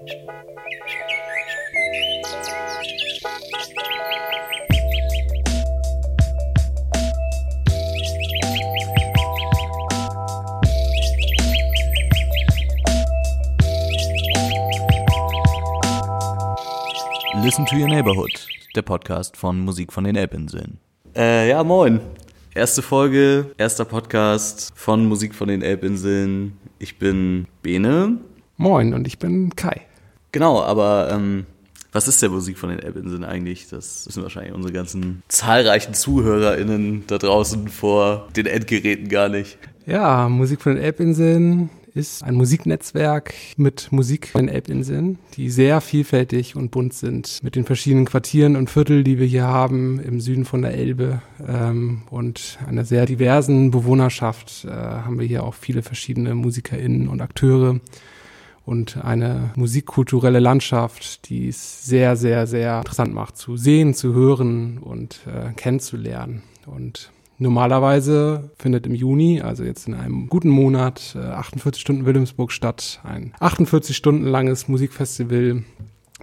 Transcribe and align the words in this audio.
Listen 0.00 0.14
to 17.66 17.74
Your 17.74 17.88
Neighborhood, 17.88 18.30
der 18.76 18.82
Podcast 18.82 19.36
von 19.36 19.58
Musik 19.58 19.92
von 19.92 20.04
den 20.04 20.14
Elbinseln. 20.14 20.78
Äh, 21.16 21.48
ja, 21.48 21.64
moin. 21.64 22.00
Erste 22.54 22.82
Folge, 22.82 23.52
erster 23.58 23.84
Podcast 23.84 24.72
von 24.76 25.06
Musik 25.06 25.34
von 25.34 25.48
den 25.48 25.62
Elbinseln. 25.62 26.56
Ich 26.78 27.00
bin 27.00 27.48
Bene. 27.62 28.18
Moin 28.56 28.94
und 28.94 29.08
ich 29.08 29.18
bin 29.18 29.56
Kai. 29.56 29.87
Genau, 30.38 30.62
aber 30.62 31.08
ähm, 31.10 31.46
was 31.90 32.06
ist 32.06 32.22
der 32.22 32.28
Musik 32.28 32.58
von 32.58 32.68
den 32.68 32.78
Elbinseln 32.78 33.24
eigentlich? 33.24 33.66
Das 33.70 34.06
wissen 34.06 34.22
wahrscheinlich 34.22 34.54
unsere 34.54 34.72
ganzen 34.72 35.24
zahlreichen 35.26 35.94
ZuhörerInnen 35.94 37.02
da 37.08 37.18
draußen 37.18 37.66
vor 37.66 38.28
den 38.36 38.46
Endgeräten 38.46 39.08
gar 39.08 39.28
nicht. 39.28 39.58
Ja, 39.84 40.28
Musik 40.28 40.62
von 40.62 40.76
den 40.76 40.84
Elbinseln 40.84 41.70
ist 41.92 42.22
ein 42.22 42.36
Musiknetzwerk 42.36 43.34
mit 43.56 43.90
Musik 43.90 44.30
in 44.38 44.48
Elbinseln, 44.48 45.18
die 45.34 45.50
sehr 45.50 45.80
vielfältig 45.80 46.54
und 46.54 46.70
bunt 46.70 46.94
sind 46.94 47.40
mit 47.42 47.56
den 47.56 47.64
verschiedenen 47.64 48.04
Quartieren 48.04 48.54
und 48.54 48.70
Viertel, 48.70 49.02
die 49.02 49.18
wir 49.18 49.26
hier 49.26 49.48
haben 49.48 49.98
im 49.98 50.20
Süden 50.20 50.44
von 50.44 50.62
der 50.62 50.74
Elbe 50.74 51.20
ähm, 51.44 52.02
und 52.10 52.58
einer 52.68 52.84
sehr 52.84 53.06
diversen 53.06 53.72
Bewohnerschaft 53.72 54.66
äh, 54.66 54.70
haben 54.70 55.18
wir 55.18 55.26
hier 55.26 55.42
auch 55.42 55.54
viele 55.54 55.82
verschiedene 55.82 56.36
MusikerInnen 56.36 57.08
und 57.08 57.20
Akteure 57.20 57.80
und 58.68 59.02
eine 59.02 59.50
musikkulturelle 59.56 60.40
Landschaft, 60.40 61.30
die 61.30 61.48
es 61.48 61.86
sehr, 61.86 62.16
sehr, 62.16 62.46
sehr 62.46 62.76
interessant 62.76 63.14
macht 63.14 63.38
zu 63.38 63.56
sehen, 63.56 63.94
zu 63.94 64.12
hören 64.12 64.76
und 64.76 65.20
äh, 65.26 65.52
kennenzulernen 65.54 66.42
und 66.66 67.10
Normalerweise 67.40 68.50
findet 68.58 68.84
im 68.84 68.96
Juni, 68.96 69.40
also 69.40 69.62
jetzt 69.62 69.86
in 69.86 69.94
einem 69.94 70.28
guten 70.28 70.48
Monat, 70.48 71.14
48 71.14 71.78
äh, 71.78 71.80
Stunden 71.80 72.04
Wilhelmsburg 72.04 72.50
statt. 72.50 72.98
Ein 73.04 73.32
48 73.38 73.96
Stunden 73.96 74.24
langes 74.24 74.66
Musikfestival 74.66 75.62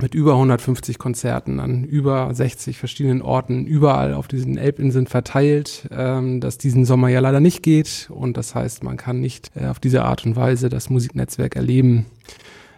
mit 0.01 0.13
über 0.13 0.33
150 0.33 0.97
Konzerten 0.99 1.59
an 1.59 1.83
über 1.83 2.33
60 2.33 2.77
verschiedenen 2.77 3.21
Orten, 3.21 3.65
überall 3.65 4.13
auf 4.13 4.27
diesen 4.27 4.57
Elbinseln 4.57 5.07
verteilt, 5.07 5.87
ähm, 5.91 6.41
das 6.41 6.57
diesen 6.57 6.85
Sommer 6.85 7.07
ja 7.09 7.21
leider 7.21 7.39
nicht 7.39 7.63
geht. 7.63 8.09
Und 8.13 8.37
das 8.37 8.55
heißt, 8.55 8.83
man 8.83 8.97
kann 8.97 9.19
nicht 9.21 9.51
äh, 9.55 9.67
auf 9.67 9.79
diese 9.79 10.03
Art 10.03 10.25
und 10.25 10.35
Weise 10.35 10.69
das 10.69 10.89
Musiknetzwerk 10.89 11.55
erleben. 11.55 12.05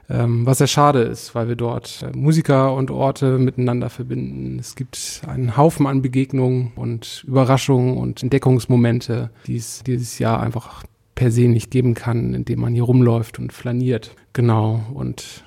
Ähm, 0.10 0.45
was 0.45 0.60
sehr 0.60 0.68
schade 0.68 1.02
ist, 1.02 1.36
weil 1.36 1.50
wir 1.50 1.58
dort 1.58 2.04
äh, 2.04 2.16
Musiker 2.16 2.73
und 2.73 2.92
Orte 2.92 3.38
miteinander 3.40 3.90
verbinden. 3.90 4.58
Es 4.60 4.76
gibt 4.76 5.22
einen 5.28 5.58
Haufen 5.58 5.86
an 5.86 6.02
Begegnungen 6.02 6.72
und 6.76 7.26
Überraschungen 7.28 7.98
und 7.98 8.23
Entdeckungsmomente, 8.23 9.32
die 9.48 9.58
es 9.58 9.84
dieses 9.86 10.20
Jahr 10.20 10.40
einfach 10.40 10.84
per 11.16 11.32
se 11.32 11.48
nicht 11.48 11.72
geben 11.72 11.94
kann, 11.94 12.34
indem 12.36 12.62
man 12.62 12.73
hier 12.73 12.84
rumläuft 12.84 13.40
und 13.40 13.52
flaniert. 13.52 14.16
Genau. 14.32 14.82
Und 14.94 15.44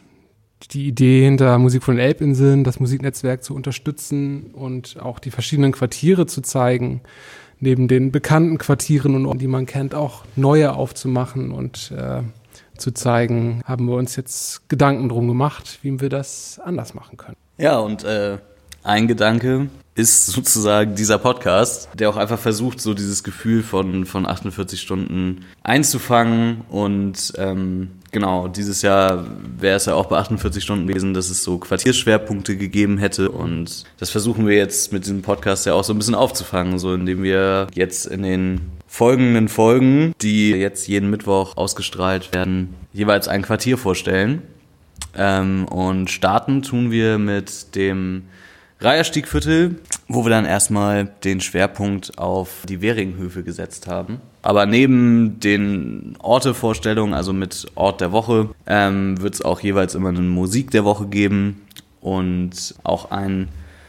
die 0.72 0.86
Idee 0.86 1.24
hinter 1.24 1.58
Musik 1.58 1.82
von 1.82 1.98
Elbinseln, 1.98 2.64
das 2.64 2.80
Musiknetzwerk 2.80 3.42
zu 3.42 3.54
unterstützen 3.54 4.50
und 4.52 5.00
auch 5.00 5.18
die 5.18 5.30
verschiedenen 5.30 5.72
Quartiere 5.72 6.26
zu 6.26 6.42
zeigen, 6.42 7.00
neben 7.58 7.88
den 7.88 8.12
bekannten 8.12 8.58
Quartieren 8.58 9.26
und 9.26 9.40
die 9.40 9.48
man 9.48 9.66
kennt, 9.66 9.94
auch 9.94 10.24
neue 10.36 10.72
aufzumachen 10.72 11.50
und 11.50 11.92
äh, 11.96 12.22
zu 12.76 12.92
zeigen, 12.92 13.62
haben 13.64 13.86
wir 13.86 13.96
uns 13.96 14.16
jetzt 14.16 14.68
Gedanken 14.68 15.08
drum 15.08 15.28
gemacht, 15.28 15.78
wie 15.82 16.00
wir 16.00 16.08
das 16.08 16.58
anders 16.64 16.94
machen 16.94 17.16
können. 17.16 17.36
Ja, 17.58 17.78
und 17.78 18.04
äh, 18.04 18.38
ein 18.82 19.06
Gedanke 19.06 19.68
ist 19.94 20.26
sozusagen 20.28 20.94
dieser 20.94 21.18
Podcast, 21.18 21.90
der 21.94 22.08
auch 22.08 22.16
einfach 22.16 22.38
versucht, 22.38 22.80
so 22.80 22.94
dieses 22.94 23.22
Gefühl 23.22 23.62
von, 23.62 24.06
von 24.06 24.26
48 24.26 24.80
Stunden 24.80 25.44
einzufangen. 25.62 26.62
Und 26.70 27.34
ähm, 27.36 27.90
genau, 28.10 28.48
dieses 28.48 28.82
Jahr 28.82 29.26
wäre 29.58 29.76
es 29.76 29.86
ja 29.86 29.94
auch 29.94 30.06
bei 30.06 30.18
48 30.18 30.62
Stunden 30.62 30.86
gewesen, 30.86 31.14
dass 31.14 31.30
es 31.30 31.42
so 31.42 31.58
Quartierschwerpunkte 31.58 32.56
gegeben 32.56 32.98
hätte. 32.98 33.30
Und 33.30 33.84
das 33.98 34.10
versuchen 34.10 34.46
wir 34.46 34.56
jetzt 34.56 34.92
mit 34.92 35.04
diesem 35.04 35.22
Podcast 35.22 35.66
ja 35.66 35.74
auch 35.74 35.84
so 35.84 35.92
ein 35.92 35.98
bisschen 35.98 36.14
aufzufangen, 36.14 36.78
so 36.78 36.94
indem 36.94 37.22
wir 37.22 37.66
jetzt 37.74 38.06
in 38.06 38.22
den 38.22 38.60
folgenden 38.86 39.48
Folgen, 39.48 40.12
die 40.20 40.50
jetzt 40.50 40.88
jeden 40.88 41.10
Mittwoch 41.10 41.56
ausgestrahlt 41.56 42.34
werden, 42.34 42.74
jeweils 42.92 43.28
ein 43.28 43.42
Quartier 43.42 43.78
vorstellen. 43.78 44.42
Ähm, 45.16 45.66
und 45.66 46.10
starten 46.10 46.62
tun 46.62 46.90
wir 46.90 47.18
mit 47.18 47.74
dem 47.74 48.24
Reiherstiegviertel, 48.80 49.76
wo 50.08 50.24
wir 50.24 50.30
dann 50.30 50.46
erstmal 50.46 51.04
den 51.24 51.40
Schwerpunkt 51.40 52.18
auf 52.18 52.64
die 52.68 52.80
Währinghöfe 52.80 53.42
gesetzt 53.42 53.86
haben. 53.86 54.20
Aber 54.42 54.66
neben 54.66 55.38
den 55.40 56.16
Ortevorstellungen, 56.18 57.14
also 57.14 57.32
mit 57.32 57.66
Ort 57.74 58.00
der 58.00 58.12
Woche, 58.12 58.50
ähm, 58.66 59.20
wird 59.20 59.34
es 59.34 59.42
auch 59.42 59.60
jeweils 59.60 59.94
immer 59.94 60.08
eine 60.08 60.20
Musik 60.20 60.70
der 60.70 60.84
Woche 60.84 61.06
geben 61.06 61.62
und 62.00 62.74
auch 62.82 63.10
ein 63.10 63.48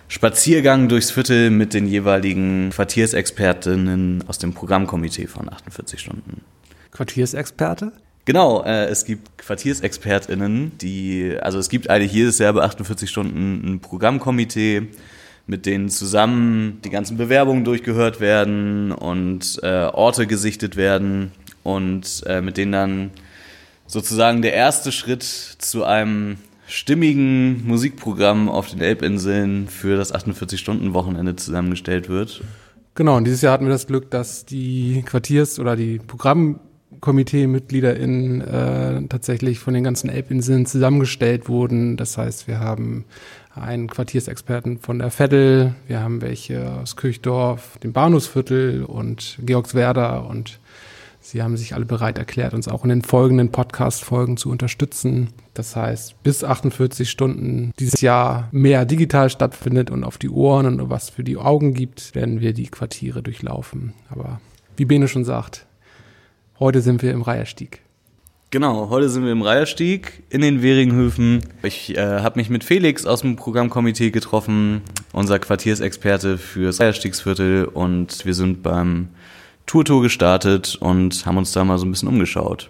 Spaziergang 0.10 0.90
durchs 0.90 1.10
Viertel 1.10 1.52
mit 1.52 1.74
den 1.74 1.88
jeweiligen 1.88 2.72
Quartiersexpertinnen 2.72 4.26
aus 4.28 4.40
dem 4.40 4.54
Programmkomitee 4.54 5.28
von 5.28 5.48
48 5.48 6.00
Stunden. 6.02 6.42
Quartiersexperte? 6.92 7.94
Genau, 8.26 8.62
äh, 8.64 8.86
es 8.86 9.06
gibt 9.06 9.38
QuartiersexpertInnen, 9.40 10.78
die, 10.78 11.36
also 11.42 11.58
es 11.58 11.70
gibt 11.70 11.90
eigentlich 11.90 12.12
jedes 12.12 12.38
Jahr 12.38 12.54
bei 12.54 12.62
48 12.62 13.10
Stunden 13.10 13.62
ein 13.66 13.80
Programmkomitee, 13.80 14.90
mit 15.52 15.66
denen 15.66 15.90
zusammen 15.90 16.80
die 16.86 16.90
ganzen 16.90 17.18
Bewerbungen 17.18 17.66
durchgehört 17.66 18.22
werden 18.22 18.94
und 18.94 19.60
äh, 19.62 19.90
Orte 19.94 20.26
gesichtet 20.26 20.78
werden 20.78 21.34
und 21.62 22.24
äh, 22.26 22.40
mit 22.42 22.56
denen 22.56 22.72
dann 22.72 23.10
sozusagen 23.86 24.42
der 24.42 24.54
erste 24.54 24.94
Schritt 24.94 25.24
zu 25.24 25.84
einem 25.84 26.38
stimmigen 26.68 27.68
Musikprogramm 27.68 28.48
auf 28.48 28.70
den 28.70 28.80
Elbinseln 28.80 29.68
für 29.68 29.98
das 29.98 30.16
48-Stunden-Wochenende 30.16 31.36
zusammengestellt 31.36 32.08
wird. 32.08 32.42
Genau, 32.96 33.18
und 33.18 33.26
dieses 33.26 33.42
Jahr 33.42 33.52
hatten 33.52 33.66
wir 33.66 33.74
das 33.74 33.88
Glück, 33.88 34.10
dass 34.10 34.46
die 34.46 35.04
Quartiers- 35.06 35.60
oder 35.60 35.76
die 35.76 36.00
Programmkomitee-MitgliederInnen 36.00 38.40
äh, 38.40 39.06
tatsächlich 39.10 39.60
von 39.60 39.74
den 39.74 39.84
ganzen 39.84 40.10
Elbinseln 40.10 40.66
zusammengestellt 40.66 41.50
wurden. 41.50 41.98
Das 41.98 42.18
heißt, 42.18 42.48
wir 42.48 42.62
haben 42.62 43.04
einen 43.56 43.88
Quartiersexperten 43.88 44.80
von 44.80 45.00
der 45.00 45.12
Veddel, 45.12 45.76
wir 45.88 46.02
haben 46.02 46.22
welche 46.22 46.72
aus 46.72 46.96
Kirchdorf, 46.96 47.78
dem 47.80 47.94
Bahnhofsviertel 47.94 48.84
und 48.84 49.38
Georgswerder 49.42 50.28
und 50.28 50.60
Sie 51.24 51.44
haben 51.44 51.56
sich 51.56 51.76
alle 51.76 51.86
bereit 51.86 52.18
erklärt, 52.18 52.56
uns 52.56 52.68
auch 52.68 52.84
in 52.84 52.90
den 52.90 53.04
folgenden 53.04 53.52
Podcast-Folgen 53.52 54.38
zu 54.38 54.50
unterstützen. 54.50 55.30
Das 55.54 55.76
heißt, 55.76 56.24
bis 56.24 56.44
48 56.44 57.08
Stunden 57.08 57.74
dieses 57.78 58.02
Jahr 58.02 58.50
mehr 58.52 58.86
digital 58.86 59.30
stattfindet 59.30 59.92
und 59.92 60.04
auf 60.04 60.18
die 60.18 60.32
Ohren 60.32 60.66
und 60.66 60.90
was 60.90 61.12
für 61.12 61.24
die 61.24 61.38
Augen 61.38 61.76
gibt, 61.76 62.16
werden 62.16 62.42
wir 62.42 62.54
die 62.54 62.68
Quartiere 62.68 63.22
durchlaufen. 63.22 63.94
Aber 64.10 64.42
wie 64.78 64.86
Bene 64.86 65.08
schon 65.08 65.24
sagt, 65.24 65.68
heute 66.60 66.82
sind 66.82 67.04
wir 67.04 67.12
im 67.12 67.22
Reiherstieg. 67.22 67.82
Genau, 68.54 68.90
heute 68.90 69.08
sind 69.08 69.24
wir 69.24 69.32
im 69.32 69.44
Reiherstieg 69.44 70.24
in 70.30 70.42
den 70.42 70.62
Weringhöfen. 70.62 71.42
Ich 71.64 71.96
äh, 71.98 72.20
habe 72.20 72.38
mich 72.38 72.50
mit 72.50 72.66
Felix 72.66 73.06
aus 73.06 73.22
dem 73.22 73.38
Programmkomitee 73.38 74.12
getroffen, 74.12 74.82
unser 75.14 75.40
Quartiersexperte 75.40 76.38
fürs 76.38 76.82
Reiherstiegsviertel 76.82 77.64
und 77.66 78.26
wir 78.26 78.34
sind 78.34 78.62
beim 78.62 79.08
Tour-Tour 79.68 80.02
gestartet 80.02 80.76
und 80.82 81.26
haben 81.26 81.38
uns 81.38 81.54
da 81.54 81.64
mal 81.64 81.78
so 81.78 81.86
ein 81.86 81.92
bisschen 81.92 82.10
umgeschaut. 82.10 82.70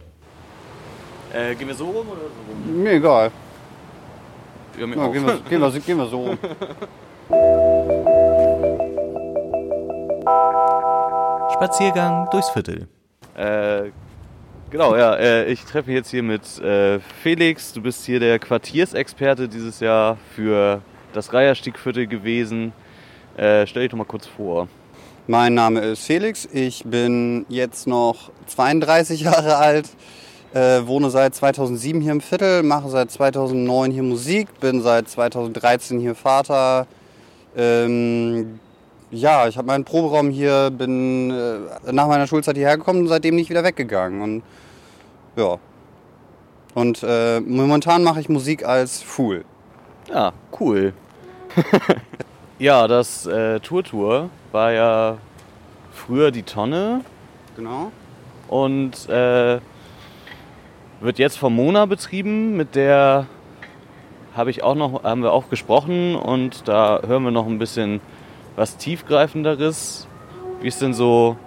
Äh, 1.33 1.55
gehen 1.55 1.67
wir 1.67 1.73
so 1.75 1.85
rum 1.85 2.07
oder 2.09 2.21
so 2.29 2.69
rum? 2.71 2.83
Mir 2.83 2.91
egal. 2.91 3.31
Ja, 4.79 4.85
mir 4.85 4.97
Ja, 4.97 5.01
auch. 5.01 5.11
gehen, 5.13 5.25
wir, 5.25 5.39
gehen, 5.49 5.61
wir, 5.61 5.79
gehen 5.79 5.97
wir 5.97 6.05
so 6.07 6.25
rum. 6.27 6.37
Spaziergang 11.53 12.27
durchs 12.31 12.49
Viertel. 12.49 12.87
Äh, 13.35 13.91
genau, 14.71 14.95
ja, 14.95 15.15
äh, 15.15 15.51
ich 15.51 15.63
treffe 15.63 15.89
mich 15.89 15.97
jetzt 15.97 16.09
hier 16.09 16.23
mit 16.23 16.59
äh, 16.59 16.99
Felix. 17.21 17.73
Du 17.73 17.81
bist 17.81 18.05
hier 18.05 18.19
der 18.19 18.39
Quartiersexperte 18.39 19.47
dieses 19.47 19.79
Jahr 19.79 20.17
für 20.35 20.81
das 21.13 21.33
Reiherstiegviertel 21.33 22.07
gewesen. 22.07 22.73
Äh, 23.37 23.67
stell 23.67 23.83
dich 23.83 23.91
doch 23.91 23.97
mal 23.97 24.05
kurz 24.05 24.25
vor. 24.25 24.67
Mein 25.27 25.53
Name 25.53 25.81
ist 25.81 26.05
Felix. 26.05 26.47
Ich 26.51 26.83
bin 26.85 27.45
jetzt 27.49 27.85
noch 27.85 28.31
32 28.47 29.21
Jahre 29.21 29.57
alt, 29.57 29.89
äh, 30.53 30.81
wohne 30.85 31.09
seit 31.09 31.35
2007 31.35 32.01
hier 32.01 32.13
im 32.13 32.21
Viertel, 32.21 32.63
mache 32.63 32.89
seit 32.89 33.11
2009 33.11 33.91
hier 33.91 34.03
Musik, 34.03 34.59
bin 34.59 34.81
seit 34.81 35.09
2013 35.09 35.99
hier 35.99 36.15
Vater. 36.15 36.87
Ähm, 37.55 38.59
ja, 39.11 39.47
ich 39.47 39.57
habe 39.57 39.67
meinen 39.67 39.83
Proberaum 39.85 40.29
hier, 40.29 40.69
bin 40.71 41.31
äh, 41.31 41.91
nach 41.91 42.07
meiner 42.07 42.27
Schulzeit 42.27 42.55
hierher 42.57 42.77
gekommen 42.77 43.01
und 43.01 43.07
seitdem 43.07 43.35
nicht 43.35 43.49
wieder 43.49 43.63
weggegangen. 43.63 44.21
Und 44.21 44.43
ja, 45.35 45.57
Und 46.73 47.03
äh, 47.03 47.39
momentan 47.41 48.03
mache 48.03 48.19
ich 48.21 48.29
Musik 48.29 48.65
als 48.65 49.01
Fool. 49.01 49.43
Ja, 50.09 50.31
cool. 50.59 50.93
ja, 52.59 52.87
das 52.87 53.25
äh, 53.25 53.59
Tour 53.59 53.83
Tour 53.83 54.29
war 54.51 54.71
ja 54.71 55.17
früher 55.91 56.31
die 56.31 56.43
Tonne 56.43 57.01
Genau. 57.57 57.91
und 58.47 59.09
äh, 59.09 59.59
wird 61.01 61.19
jetzt 61.19 61.37
von 61.37 61.53
Mona 61.53 61.85
betrieben. 61.85 62.55
Mit 62.55 62.75
der 62.75 63.27
habe 64.35 64.49
ich 64.51 64.63
auch 64.63 64.75
noch, 64.75 65.03
haben 65.03 65.21
wir 65.23 65.33
auch 65.33 65.49
gesprochen 65.49 66.15
und 66.15 66.67
da 66.67 67.01
hören 67.05 67.23
wir 67.23 67.31
noch 67.31 67.47
ein 67.47 67.59
bisschen 67.59 67.99
was 68.55 68.77
tiefgreifenderes. 68.77 70.07
Wie 70.61 70.67
ist 70.67 70.81
denn 70.81 70.93
so, 70.93 71.37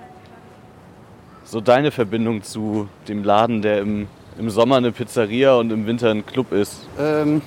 so 1.44 1.60
deine 1.60 1.90
Verbindung 1.90 2.42
zu 2.42 2.88
dem 3.08 3.22
Laden, 3.22 3.62
der 3.62 3.78
im, 3.80 4.08
im 4.38 4.50
Sommer 4.50 4.76
eine 4.76 4.92
Pizzeria 4.92 5.54
und 5.54 5.70
im 5.70 5.86
Winter 5.86 6.10
ein 6.10 6.26
Club 6.26 6.52
ist? 6.52 6.86
Ähm, 6.98 7.42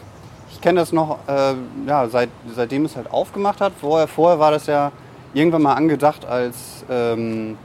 ich 0.52 0.62
kenne 0.62 0.80
das 0.80 0.94
noch, 0.94 1.20
äh, 1.28 1.54
ja, 1.86 2.08
seit, 2.08 2.30
seitdem 2.56 2.86
es 2.86 2.96
halt 2.96 3.12
aufgemacht 3.12 3.60
hat. 3.62 3.74
Vorher, 3.80 4.08
vorher 4.08 4.40
war 4.40 4.52
das 4.52 4.68
ja 4.68 4.92
irgendwann 5.34 5.62
mal 5.64 5.74
angedacht 5.74 6.26
als, 6.26 6.86
ähm, 6.90 7.58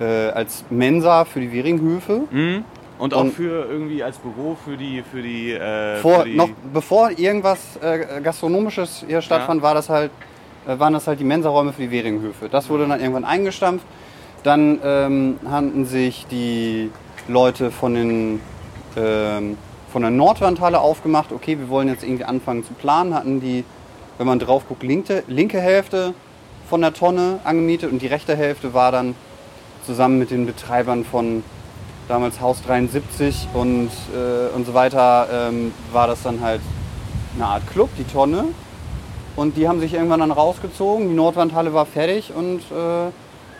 äh, 0.00 0.30
als 0.30 0.64
Mensa 0.70 1.24
für 1.24 1.40
die 1.40 1.52
Weringhöfe. 1.52 2.22
Mhm. 2.30 2.64
Und 2.98 3.14
auch 3.14 3.20
Und- 3.22 3.32
für 3.32 3.64
irgendwie 3.70 4.02
als 4.02 4.18
Büro 4.18 4.56
für 4.62 4.76
die 4.76 5.02
für 5.02 5.22
die, 5.22 5.52
äh, 5.52 5.96
Vor, 5.96 6.20
für 6.20 6.24
die 6.28 6.36
noch 6.36 6.50
bevor 6.72 7.10
irgendwas 7.16 7.78
äh, 7.80 8.20
Gastronomisches 8.20 9.04
hier 9.06 9.22
stattfand, 9.22 9.62
war 9.62 9.72
das 9.74 9.88
halt, 9.88 10.10
waren 10.66 10.92
das 10.92 11.06
halt 11.06 11.20
die 11.20 11.24
Mensaräume 11.24 11.72
für 11.72 11.82
die 11.82 11.90
Weringhöfe. 11.90 12.48
Das 12.48 12.68
wurde 12.68 12.86
dann 12.86 13.00
irgendwann 13.00 13.24
eingestampft. 13.24 13.86
Dann 14.42 14.78
ähm, 14.84 15.38
hatten 15.48 15.84
sich 15.84 16.26
die 16.30 16.90
Leute 17.28 17.70
von, 17.70 17.94
den, 17.94 18.40
ähm, 18.96 19.58
von 19.92 20.02
der 20.02 20.10
Nordwandhalle 20.10 20.80
aufgemacht. 20.80 21.32
Okay, 21.32 21.58
wir 21.58 21.68
wollen 21.68 21.88
jetzt 21.88 22.04
irgendwie 22.04 22.24
anfangen 22.24 22.64
zu 22.64 22.72
planen. 22.72 23.14
Hatten 23.14 23.40
die, 23.40 23.64
wenn 24.18 24.26
man 24.26 24.38
drauf 24.38 24.64
guckt, 24.68 24.82
linke, 24.82 25.22
linke 25.26 25.60
Hälfte 25.60 26.14
von 26.68 26.80
der 26.80 26.94
Tonne 26.94 27.40
angemietet 27.44 27.92
und 27.92 28.00
die 28.00 28.06
rechte 28.06 28.36
Hälfte 28.36 28.72
war 28.74 28.92
dann 28.92 29.14
zusammen 29.84 30.18
mit 30.18 30.30
den 30.30 30.46
Betreibern 30.46 31.04
von 31.04 31.42
damals 32.08 32.40
Haus 32.40 32.62
73 32.62 33.48
und, 33.54 33.90
äh, 34.14 34.54
und 34.54 34.66
so 34.66 34.74
weiter, 34.74 35.28
ähm, 35.32 35.72
war 35.92 36.06
das 36.06 36.22
dann 36.22 36.40
halt 36.40 36.60
eine 37.36 37.46
Art 37.46 37.66
Club, 37.70 37.88
die 37.98 38.04
Tonne. 38.04 38.46
Und 39.36 39.56
die 39.56 39.68
haben 39.68 39.80
sich 39.80 39.94
irgendwann 39.94 40.20
dann 40.20 40.32
rausgezogen, 40.32 41.08
die 41.08 41.14
Nordwandhalle 41.14 41.72
war 41.72 41.86
fertig 41.86 42.32
und 42.34 42.60
äh, 42.60 43.10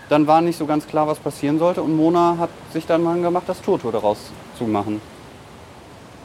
dann 0.09 0.27
war 0.27 0.41
nicht 0.41 0.59
so 0.59 0.67
ganz 0.67 0.87
klar, 0.87 1.07
was 1.07 1.19
passieren 1.19 1.59
sollte. 1.59 1.83
Und 1.83 1.97
Mona 1.97 2.37
hat 2.39 2.51
sich 2.73 2.85
dann 2.87 3.03
mal 3.03 3.21
gemacht, 3.21 3.45
das 3.47 3.63
Tourtour 3.63 3.93
daraus 3.93 4.19
zu 4.59 4.65
machen. 4.65 5.01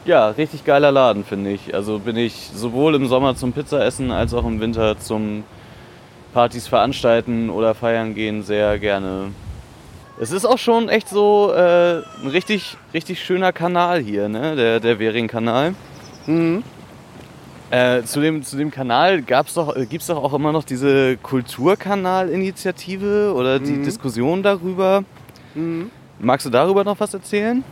Ja, 0.04 0.28
richtig 0.28 0.64
geiler 0.64 0.92
Laden, 0.92 1.24
finde 1.24 1.50
ich. 1.52 1.74
Also 1.74 1.98
bin 1.98 2.16
ich 2.16 2.50
sowohl 2.54 2.94
im 2.94 3.06
Sommer 3.06 3.34
zum 3.34 3.52
Pizzaessen 3.52 4.10
als 4.10 4.34
auch 4.34 4.44
im 4.44 4.60
Winter 4.60 4.98
zum 4.98 5.44
Partys 6.32 6.68
veranstalten 6.68 7.48
oder 7.48 7.74
feiern 7.74 8.14
gehen 8.14 8.42
sehr 8.42 8.78
gerne. 8.78 9.32
Es 10.20 10.32
ist 10.32 10.44
auch 10.44 10.58
schon 10.58 10.88
echt 10.88 11.08
so 11.08 11.52
äh, 11.52 12.02
ein 12.22 12.28
richtig, 12.28 12.76
richtig 12.94 13.22
schöner 13.22 13.52
Kanal 13.52 14.00
hier, 14.00 14.28
ne? 14.28 14.56
der, 14.56 14.80
der 14.80 14.98
Währing-Kanal. 14.98 15.74
Mhm. 16.26 16.62
Äh, 17.70 18.02
zu, 18.04 18.20
dem, 18.20 18.42
zu 18.44 18.56
dem 18.56 18.70
Kanal 18.70 19.22
gab's 19.22 19.54
doch, 19.54 19.74
äh, 19.74 19.86
gibt 19.86 20.02
es 20.02 20.06
doch 20.06 20.22
auch 20.22 20.32
immer 20.34 20.52
noch 20.52 20.62
diese 20.64 21.16
Kulturkanal-Initiative 21.16 23.32
oder 23.34 23.58
die 23.58 23.72
Mhm. 23.72 23.84
Diskussion 23.84 24.42
darüber. 24.42 25.02
Magst 26.20 26.46
du 26.46 26.50
darüber 26.50 26.84
noch 26.84 27.00
was 27.00 27.12
erzählen? 27.14 27.64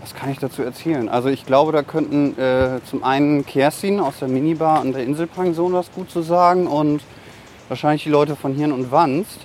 Was 0.00 0.14
kann 0.14 0.30
ich 0.30 0.38
dazu 0.38 0.62
erzählen? 0.62 1.08
Also 1.08 1.28
ich 1.28 1.44
glaube, 1.44 1.72
da 1.72 1.82
könnten 1.82 2.38
äh, 2.38 2.80
zum 2.88 3.04
einen 3.04 3.44
Kerstin 3.44 4.00
aus 4.00 4.20
der 4.20 4.28
Minibar 4.28 4.80
und 4.80 4.94
der 4.94 5.04
Inselpension 5.04 5.72
was 5.72 5.92
gut 5.92 6.10
zu 6.10 6.22
sagen 6.22 6.66
und 6.66 7.02
wahrscheinlich 7.68 8.04
die 8.04 8.10
Leute 8.10 8.36
von 8.36 8.54
Hirn 8.54 8.72
und 8.72 8.90
Wanst. 8.90 9.40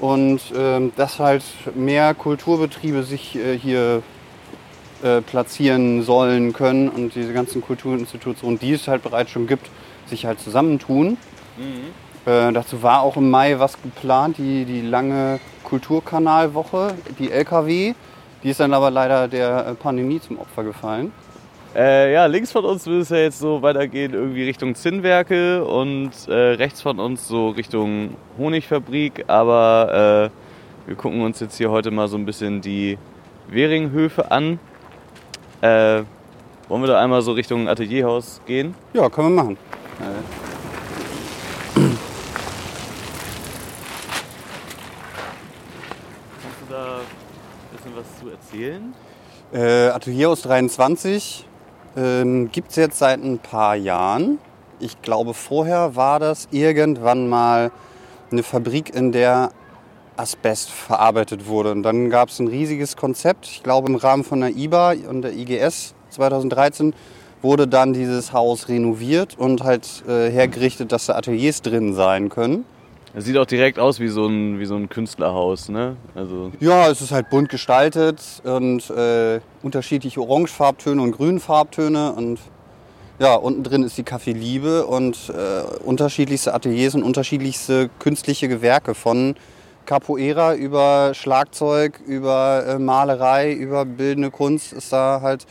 Und 0.00 0.40
ähm, 0.56 0.92
dass 0.96 1.18
halt 1.18 1.42
mehr 1.74 2.14
Kulturbetriebe 2.14 3.02
sich 3.02 3.36
äh, 3.36 3.58
hier 3.58 4.02
äh, 5.02 5.20
platzieren 5.20 6.02
sollen 6.02 6.52
können 6.52 6.88
und 6.88 7.14
diese 7.14 7.32
ganzen 7.32 7.62
Kulturinstitutionen, 7.62 8.58
die 8.58 8.72
es 8.72 8.88
halt 8.88 9.02
bereits 9.02 9.30
schon 9.30 9.46
gibt, 9.46 9.68
sich 10.06 10.26
halt 10.26 10.40
zusammentun. 10.40 11.16
Äh, 12.24 12.52
dazu 12.52 12.82
war 12.82 13.02
auch 13.02 13.16
im 13.16 13.30
Mai 13.30 13.58
was 13.58 13.80
geplant, 13.82 14.38
die, 14.38 14.64
die 14.64 14.80
lange 14.80 15.40
Kulturkanalwoche, 15.64 16.94
die 17.18 17.30
LKW. 17.30 17.94
Die 18.42 18.50
ist 18.50 18.60
dann 18.60 18.74
aber 18.74 18.90
leider 18.90 19.28
der 19.28 19.66
äh, 19.66 19.74
Pandemie 19.74 20.20
zum 20.20 20.38
Opfer 20.38 20.64
gefallen. 20.64 21.12
Äh, 21.74 22.12
ja, 22.12 22.26
links 22.26 22.52
von 22.52 22.64
uns 22.64 22.86
würde 22.86 23.00
es 23.00 23.08
ja 23.08 23.16
jetzt 23.16 23.38
so 23.38 23.62
weitergehen, 23.62 24.12
irgendwie 24.12 24.44
Richtung 24.44 24.74
Zinnwerke 24.74 25.64
und 25.64 26.10
äh, 26.28 26.32
rechts 26.32 26.82
von 26.82 26.98
uns 26.98 27.26
so 27.26 27.48
Richtung 27.48 28.16
Honigfabrik. 28.36 29.24
Aber 29.28 30.30
äh, 30.30 30.88
wir 30.88 30.96
gucken 30.96 31.22
uns 31.22 31.40
jetzt 31.40 31.56
hier 31.56 31.70
heute 31.70 31.90
mal 31.90 32.08
so 32.08 32.16
ein 32.16 32.26
bisschen 32.26 32.60
die 32.60 32.98
Währinghöfe 33.48 34.30
an. 34.30 34.58
Äh, 35.62 36.02
wollen 36.66 36.82
wir 36.82 36.88
da 36.88 37.00
einmal 37.00 37.22
so 37.22 37.30
Richtung 37.32 37.68
Atelierhaus 37.68 38.40
gehen? 38.46 38.74
Ja, 38.94 39.08
können 39.08 39.28
wir 39.28 39.42
machen. 39.44 39.56
Kannst 46.42 46.58
du 46.66 46.72
da 46.72 46.96
ein 46.96 47.76
bisschen 47.76 47.92
was 47.96 48.18
zu 48.18 48.28
erzählen? 48.28 48.92
Äh, 49.52 49.90
Atelierhaus 49.90 50.42
23 50.42 51.46
ähm, 51.96 52.50
gibt 52.50 52.70
es 52.70 52.76
jetzt 52.76 52.98
seit 52.98 53.22
ein 53.22 53.38
paar 53.38 53.76
Jahren. 53.76 54.38
Ich 54.80 55.00
glaube, 55.00 55.32
vorher 55.32 55.94
war 55.94 56.18
das 56.18 56.48
irgendwann 56.50 57.28
mal 57.28 57.70
eine 58.32 58.42
Fabrik, 58.42 58.92
in 58.96 59.12
der 59.12 59.50
Asbest 60.16 60.70
verarbeitet 60.70 61.46
wurde. 61.46 61.72
Und 61.72 61.82
dann 61.82 62.10
gab 62.10 62.28
es 62.28 62.38
ein 62.38 62.48
riesiges 62.48 62.96
Konzept. 62.96 63.46
Ich 63.46 63.62
glaube, 63.62 63.88
im 63.88 63.96
Rahmen 63.96 64.24
von 64.24 64.40
der 64.40 64.50
IBA 64.50 64.94
und 65.08 65.22
der 65.22 65.32
IGS 65.32 65.94
2013 66.10 66.94
wurde 67.42 67.66
dann 67.66 67.92
dieses 67.92 68.32
Haus 68.32 68.68
renoviert 68.68 69.36
und 69.36 69.64
halt 69.64 70.04
äh, 70.08 70.30
hergerichtet, 70.30 70.92
dass 70.92 71.06
da 71.06 71.14
Ateliers 71.14 71.62
drin 71.62 71.94
sein 71.94 72.28
können. 72.28 72.64
Das 73.14 73.24
sieht 73.24 73.36
auch 73.36 73.46
direkt 73.46 73.78
aus 73.78 74.00
wie 74.00 74.08
so 74.08 74.26
ein, 74.26 74.58
wie 74.58 74.64
so 74.64 74.74
ein 74.74 74.88
Künstlerhaus, 74.88 75.68
ne? 75.68 75.96
Also, 76.14 76.50
Ja, 76.60 76.88
es 76.88 77.02
ist 77.02 77.12
halt 77.12 77.28
bunt 77.28 77.50
gestaltet 77.50 78.22
und 78.44 78.88
äh, 78.88 79.40
unterschiedliche 79.62 80.20
Orangefarbtöne 80.20 81.02
und 81.02 81.12
Grünfarbtöne 81.12 82.12
und 82.12 82.38
ja, 83.18 83.34
unten 83.34 83.62
drin 83.62 83.82
ist 83.82 83.98
die 83.98 84.02
Café 84.02 84.32
Liebe 84.32 84.86
und 84.86 85.28
äh, 85.28 85.84
unterschiedlichste 85.84 86.54
Ateliers 86.54 86.94
und 86.94 87.02
unterschiedlichste 87.02 87.90
künstliche 87.98 88.48
Gewerke 88.48 88.94
von 88.94 89.34
Capoeira 89.86 90.54
über 90.54 91.12
Schlagzeug, 91.14 92.00
über 92.06 92.64
äh, 92.66 92.78
Malerei, 92.78 93.52
über 93.52 93.84
bildende 93.84 94.30
Kunst 94.30 94.72
ist 94.72 94.92
da 94.92 95.20
halt 95.22 95.46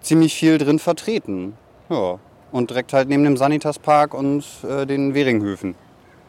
ziemlich 0.00 0.34
viel 0.34 0.58
drin 0.58 0.78
vertreten. 0.78 1.54
Ja. 1.88 2.18
Und 2.52 2.70
direkt 2.70 2.92
halt 2.92 3.08
neben 3.08 3.22
dem 3.24 3.36
Sanitaspark 3.36 4.14
und 4.14 4.44
äh, 4.68 4.84
den 4.86 5.14
Weringhöfen. 5.14 5.74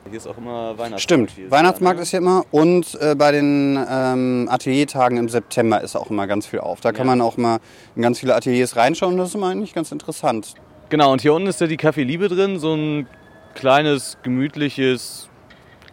hier 0.07 0.17
ist 0.17 0.27
auch 0.27 0.37
immer 0.37 0.77
Weihnachtsmarkt. 0.77 1.01
Stimmt, 1.01 1.51
Weihnachtsmarkt 1.51 1.97
ne? 1.97 2.03
ist 2.03 2.09
hier 2.09 2.19
immer 2.19 2.43
und 2.51 2.95
äh, 3.01 3.15
bei 3.15 3.31
den 3.31 3.79
ähm, 3.89 4.47
Ateliertagen 4.51 5.17
im 5.17 5.29
September 5.29 5.81
ist 5.81 5.95
auch 5.95 6.09
immer 6.11 6.27
ganz 6.27 6.45
viel 6.45 6.59
auf. 6.59 6.81
Da 6.81 6.91
kann 6.91 7.07
Ja. 7.07 7.15
man 7.15 7.21
auch 7.21 7.37
mal 7.37 7.57
in 7.95 8.01
ganz 8.03 8.19
viele 8.19 8.35
Ateliers 8.35 8.75
reinschauen. 8.75 9.17
Das 9.17 9.29
ist 9.29 9.35
immer 9.35 9.47
eigentlich 9.47 9.73
ganz 9.73 9.91
interessant. 9.91 10.53
Genau, 10.89 11.11
und 11.11 11.21
hier 11.21 11.33
unten 11.33 11.47
ist 11.47 11.61
ja 11.61 11.67
die 11.67 11.77
Café 11.77 12.03
Liebe 12.03 12.27
drin, 12.27 12.59
so 12.59 12.73
ein 12.75 13.07
kleines, 13.55 14.17
gemütliches 14.23 15.29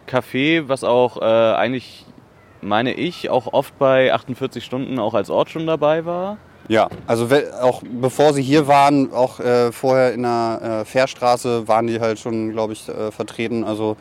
Café, 0.09 0.67
was 0.67 0.83
auch 0.83 1.21
äh, 1.21 1.25
eigentlich, 1.25 2.05
meine 2.61 2.93
ich, 2.93 3.29
auch 3.29 3.53
oft 3.53 3.77
bei 3.77 4.13
48 4.13 4.63
Stunden 4.63 4.99
auch 4.99 5.13
als 5.13 5.29
Ort 5.29 5.49
schon 5.49 5.67
dabei 5.67 6.05
war. 6.05 6.37
Ja, 6.67 6.87
also 7.07 7.27
auch 7.61 7.81
bevor 7.83 8.33
sie 8.33 8.43
hier 8.43 8.67
waren, 8.67 9.11
auch 9.11 9.39
äh, 9.39 9.71
vorher 9.71 10.13
in 10.13 10.21
der 10.21 10.81
äh, 10.81 10.85
Fährstraße 10.85 11.67
waren 11.67 11.87
die 11.87 11.99
halt 11.99 12.19
schon, 12.19 12.51
glaube 12.51 12.73
ich, 12.73 12.87
äh, 12.87 13.11
vertreten. 13.11 13.63
Also 13.63 13.97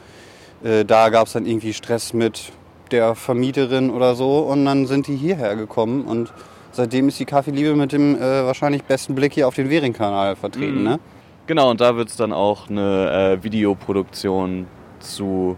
äh, 0.62 0.84
da 0.84 1.08
gab 1.08 1.28
es 1.28 1.32
dann 1.32 1.46
irgendwie 1.46 1.72
Stress 1.72 2.12
mit 2.12 2.52
der 2.90 3.14
Vermieterin 3.14 3.90
oder 3.90 4.14
so 4.14 4.40
und 4.40 4.64
dann 4.64 4.86
sind 4.86 5.06
die 5.06 5.16
hierher 5.16 5.56
gekommen 5.56 6.04
und 6.04 6.32
seitdem 6.72 7.08
ist 7.08 7.18
die 7.20 7.26
Café 7.26 7.50
Liebe 7.50 7.74
mit 7.74 7.92
dem 7.92 8.16
äh, 8.16 8.20
wahrscheinlich 8.20 8.82
besten 8.84 9.14
Blick 9.14 9.34
hier 9.34 9.48
auf 9.48 9.54
den 9.54 9.70
Währing-Kanal 9.70 10.36
vertreten. 10.36 10.78
Mhm. 10.78 10.84
Ne? 10.84 11.00
Genau, 11.46 11.70
und 11.70 11.80
da 11.80 11.96
wird 11.96 12.10
es 12.10 12.16
dann 12.16 12.34
auch 12.34 12.68
eine 12.68 13.38
äh, 13.40 13.42
Videoproduktion 13.42 14.66
zu 15.00 15.56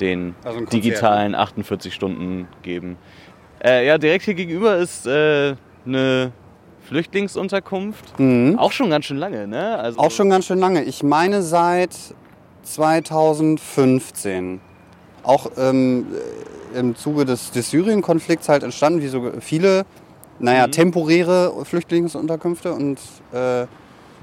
den 0.00 0.34
Also 0.44 0.60
digitalen 0.60 1.34
48 1.34 1.92
Stunden 1.94 2.48
geben. 2.62 2.96
Äh, 3.62 3.86
ja, 3.86 3.98
direkt 3.98 4.24
hier 4.24 4.34
gegenüber 4.34 4.76
ist 4.76 5.06
äh, 5.06 5.54
eine 5.86 6.32
Flüchtlingsunterkunft. 6.82 8.18
Mhm. 8.18 8.58
Auch 8.58 8.72
schon 8.72 8.90
ganz 8.90 9.06
schön 9.06 9.16
lange, 9.16 9.46
ne? 9.46 9.78
Also, 9.78 9.98
Auch 9.98 10.10
schon 10.10 10.28
ganz 10.30 10.46
schön 10.46 10.58
lange. 10.58 10.84
Ich 10.84 11.02
meine 11.02 11.42
seit 11.42 11.96
2015. 12.62 14.60
Auch 15.22 15.50
ähm, 15.56 16.06
im 16.74 16.94
Zuge 16.96 17.24
des, 17.24 17.50
des 17.52 17.70
Syrien-Konflikts 17.70 18.48
halt 18.48 18.62
entstanden, 18.62 19.00
wie 19.00 19.08
so 19.08 19.32
viele 19.40 19.86
naja, 20.38 20.66
temporäre 20.66 21.64
Flüchtlingsunterkünfte 21.64 22.72
und 22.72 22.98
äh, 23.32 23.66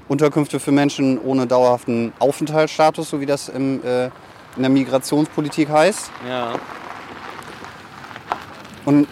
Unterkünfte 0.08 0.60
für 0.60 0.72
Menschen 0.72 1.18
ohne 1.18 1.46
dauerhaften 1.46 2.12
Aufenthaltsstatus, 2.18 3.10
so 3.10 3.20
wie 3.20 3.26
das 3.26 3.48
im, 3.48 3.82
äh, 3.84 4.10
in 4.56 4.62
der 4.62 4.70
Migrationspolitik 4.70 5.68
heißt. 5.68 6.10
Ja. 6.28 6.54
Und 8.84 9.06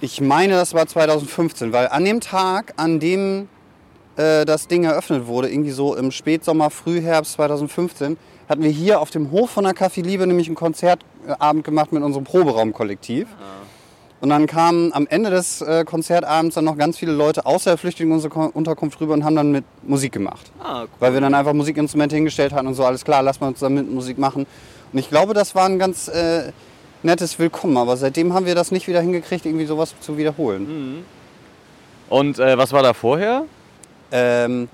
ich 0.00 0.20
meine, 0.20 0.54
das 0.54 0.74
war 0.74 0.86
2015, 0.86 1.72
weil 1.72 1.88
an 1.88 2.04
dem 2.04 2.20
Tag, 2.20 2.74
an 2.76 3.00
dem 3.00 3.48
äh, 4.16 4.44
das 4.44 4.66
Ding 4.66 4.84
eröffnet 4.84 5.26
wurde, 5.26 5.50
irgendwie 5.50 5.70
so 5.70 5.94
im 5.94 6.10
Spätsommer, 6.10 6.70
Frühherbst 6.70 7.32
2015, 7.34 8.16
hatten 8.48 8.62
wir 8.62 8.70
hier 8.70 9.00
auf 9.00 9.10
dem 9.10 9.30
Hof 9.30 9.50
von 9.50 9.64
der 9.64 9.74
Café 9.74 10.02
Liebe 10.02 10.26
nämlich 10.26 10.48
einen 10.48 10.56
Konzertabend 10.56 11.64
gemacht 11.64 11.92
mit 11.92 12.02
unserem 12.02 12.24
Proberaumkollektiv. 12.24 13.28
Und 14.20 14.28
dann 14.28 14.46
kamen 14.46 14.92
am 14.92 15.06
Ende 15.06 15.30
des 15.30 15.62
äh, 15.62 15.84
Konzertabends 15.84 16.54
dann 16.54 16.64
noch 16.66 16.76
ganz 16.76 16.98
viele 16.98 17.12
Leute 17.12 17.46
aus 17.46 17.64
der 17.64 17.78
Flüchtlingsunterkunft 17.78 19.00
rüber 19.00 19.14
und 19.14 19.24
haben 19.24 19.34
dann 19.34 19.50
mit 19.50 19.64
Musik 19.82 20.12
gemacht. 20.12 20.52
Ah, 20.62 20.82
cool. 20.82 20.88
Weil 20.98 21.14
wir 21.14 21.20
dann 21.22 21.32
einfach 21.32 21.54
Musikinstrumente 21.54 22.16
hingestellt 22.16 22.52
hatten 22.52 22.66
und 22.66 22.74
so, 22.74 22.84
alles 22.84 23.02
klar, 23.04 23.22
lass 23.22 23.40
mal 23.40 23.48
uns 23.48 23.60
damit 23.60 23.90
Musik 23.90 24.18
machen. 24.18 24.46
Und 24.92 24.98
ich 24.98 25.08
glaube, 25.08 25.32
das 25.32 25.54
war 25.54 25.64
ein 25.64 25.78
ganz 25.78 26.08
äh, 26.08 26.52
nettes 27.02 27.38
Willkommen. 27.38 27.78
Aber 27.78 27.96
seitdem 27.96 28.34
haben 28.34 28.44
wir 28.44 28.54
das 28.54 28.70
nicht 28.70 28.88
wieder 28.88 29.00
hingekriegt, 29.00 29.46
irgendwie 29.46 29.64
sowas 29.66 29.94
zu 30.00 30.18
wiederholen. 30.18 31.04
Und 32.10 32.38
äh, 32.38 32.58
was 32.58 32.72
war 32.72 32.82
da 32.82 32.92
vorher? 32.92 33.44
Ähm, 34.12 34.68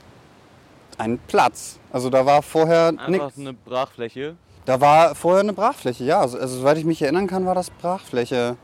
ein 0.98 1.18
Platz. 1.28 1.78
Also 1.92 2.10
da 2.10 2.26
war 2.26 2.42
vorher 2.42 2.88
Einfach 2.88 3.08
nichts. 3.08 3.38
eine 3.38 3.52
Brachfläche. 3.52 4.34
Da 4.64 4.80
war 4.80 5.14
vorher 5.14 5.42
eine 5.42 5.52
Brachfläche, 5.52 6.02
ja. 6.02 6.20
Also, 6.20 6.36
also 6.38 6.58
soweit 6.58 6.78
ich 6.78 6.84
mich 6.84 7.00
erinnern 7.00 7.28
kann, 7.28 7.46
war 7.46 7.54
das 7.54 7.70
Brachfläche. 7.70 8.56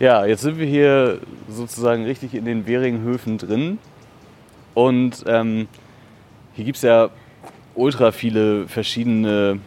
Ja, 0.00 0.24
jetzt 0.24 0.42
sind 0.42 0.58
wir 0.58 0.66
hier 0.66 1.18
sozusagen 1.48 2.04
richtig 2.04 2.32
in 2.32 2.44
den 2.44 2.68
Währinghöfen 2.68 3.36
drin. 3.36 3.78
Und 4.74 5.24
ähm, 5.26 5.66
hier 6.54 6.64
gibt 6.64 6.76
es 6.76 6.82
ja 6.82 7.10
ultra 7.74 8.12
viele 8.12 8.68
verschiedene 8.68 9.58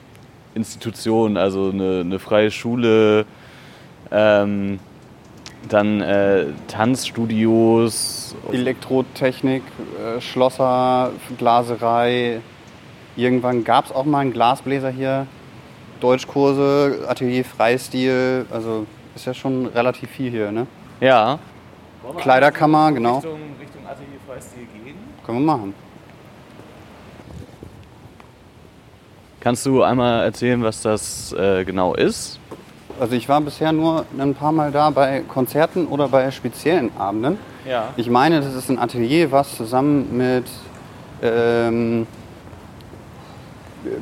Institutionen, 0.53 1.35
also 1.35 1.69
eine, 1.71 2.00
eine 2.00 2.17
freie 2.17 2.50
Schule, 2.50 3.25
ähm, 4.09 4.79
dann 5.67 6.00
äh, 6.00 6.45
Tanzstudios. 6.69 8.33
Elektrotechnik, 8.53 9.63
äh, 10.00 10.21
Schlosser, 10.21 11.11
Glaserei. 11.38 12.39
Irgendwann 13.17 13.65
gab 13.65 13.85
es 13.85 13.91
auch 13.91 14.05
mal 14.05 14.19
einen 14.19 14.31
Glasbläser 14.31 14.91
hier. 14.91 15.27
Deutschkurse, 16.00 17.05
Atelier 17.09 17.43
Freistil. 17.43 18.45
Also 18.50 18.88
ist 19.15 19.25
ja 19.25 19.34
schon 19.34 19.68
relativ 19.68 20.10
viel 20.10 20.32
hier, 20.32 20.51
ne? 20.51 20.68
Ja. 21.00 21.39
Kleiderkammer, 22.18 22.91
genau. 22.91 23.15
Richtung, 23.15 23.39
Richtung 23.60 23.86
Atelier 23.86 24.20
Freistil 24.27 24.68
gehen. 24.84 24.96
Können 25.25 25.39
wir 25.39 25.46
machen. 25.46 25.74
Kannst 29.39 29.65
du 29.65 29.82
einmal 29.82 30.24
erzählen, 30.24 30.62
was 30.62 30.82
das 30.82 31.34
äh, 31.34 31.63
genau 31.65 31.96
ist? 31.96 32.39
Also 33.00 33.15
ich 33.15 33.27
war 33.27 33.41
bisher 33.41 33.72
nur 33.72 34.06
ein 34.20 34.36
paar 34.36 34.51
Mal 34.51 34.72
da 34.72 34.91
bei 34.91 35.24
Konzerten 35.27 35.88
oder 35.88 36.08
bei 36.08 36.30
speziellen 36.30 36.96
Abenden. 36.98 37.39
Ja. 37.68 37.89
Ich 37.98 38.10
meine, 38.10 38.41
das 38.41 38.53
ist 38.53 38.70
ein 38.70 38.77
Atelier, 38.77 39.32
was 39.32 39.58
zusammen 39.58 40.15
mit 40.15 40.46
ähm, 41.24 42.06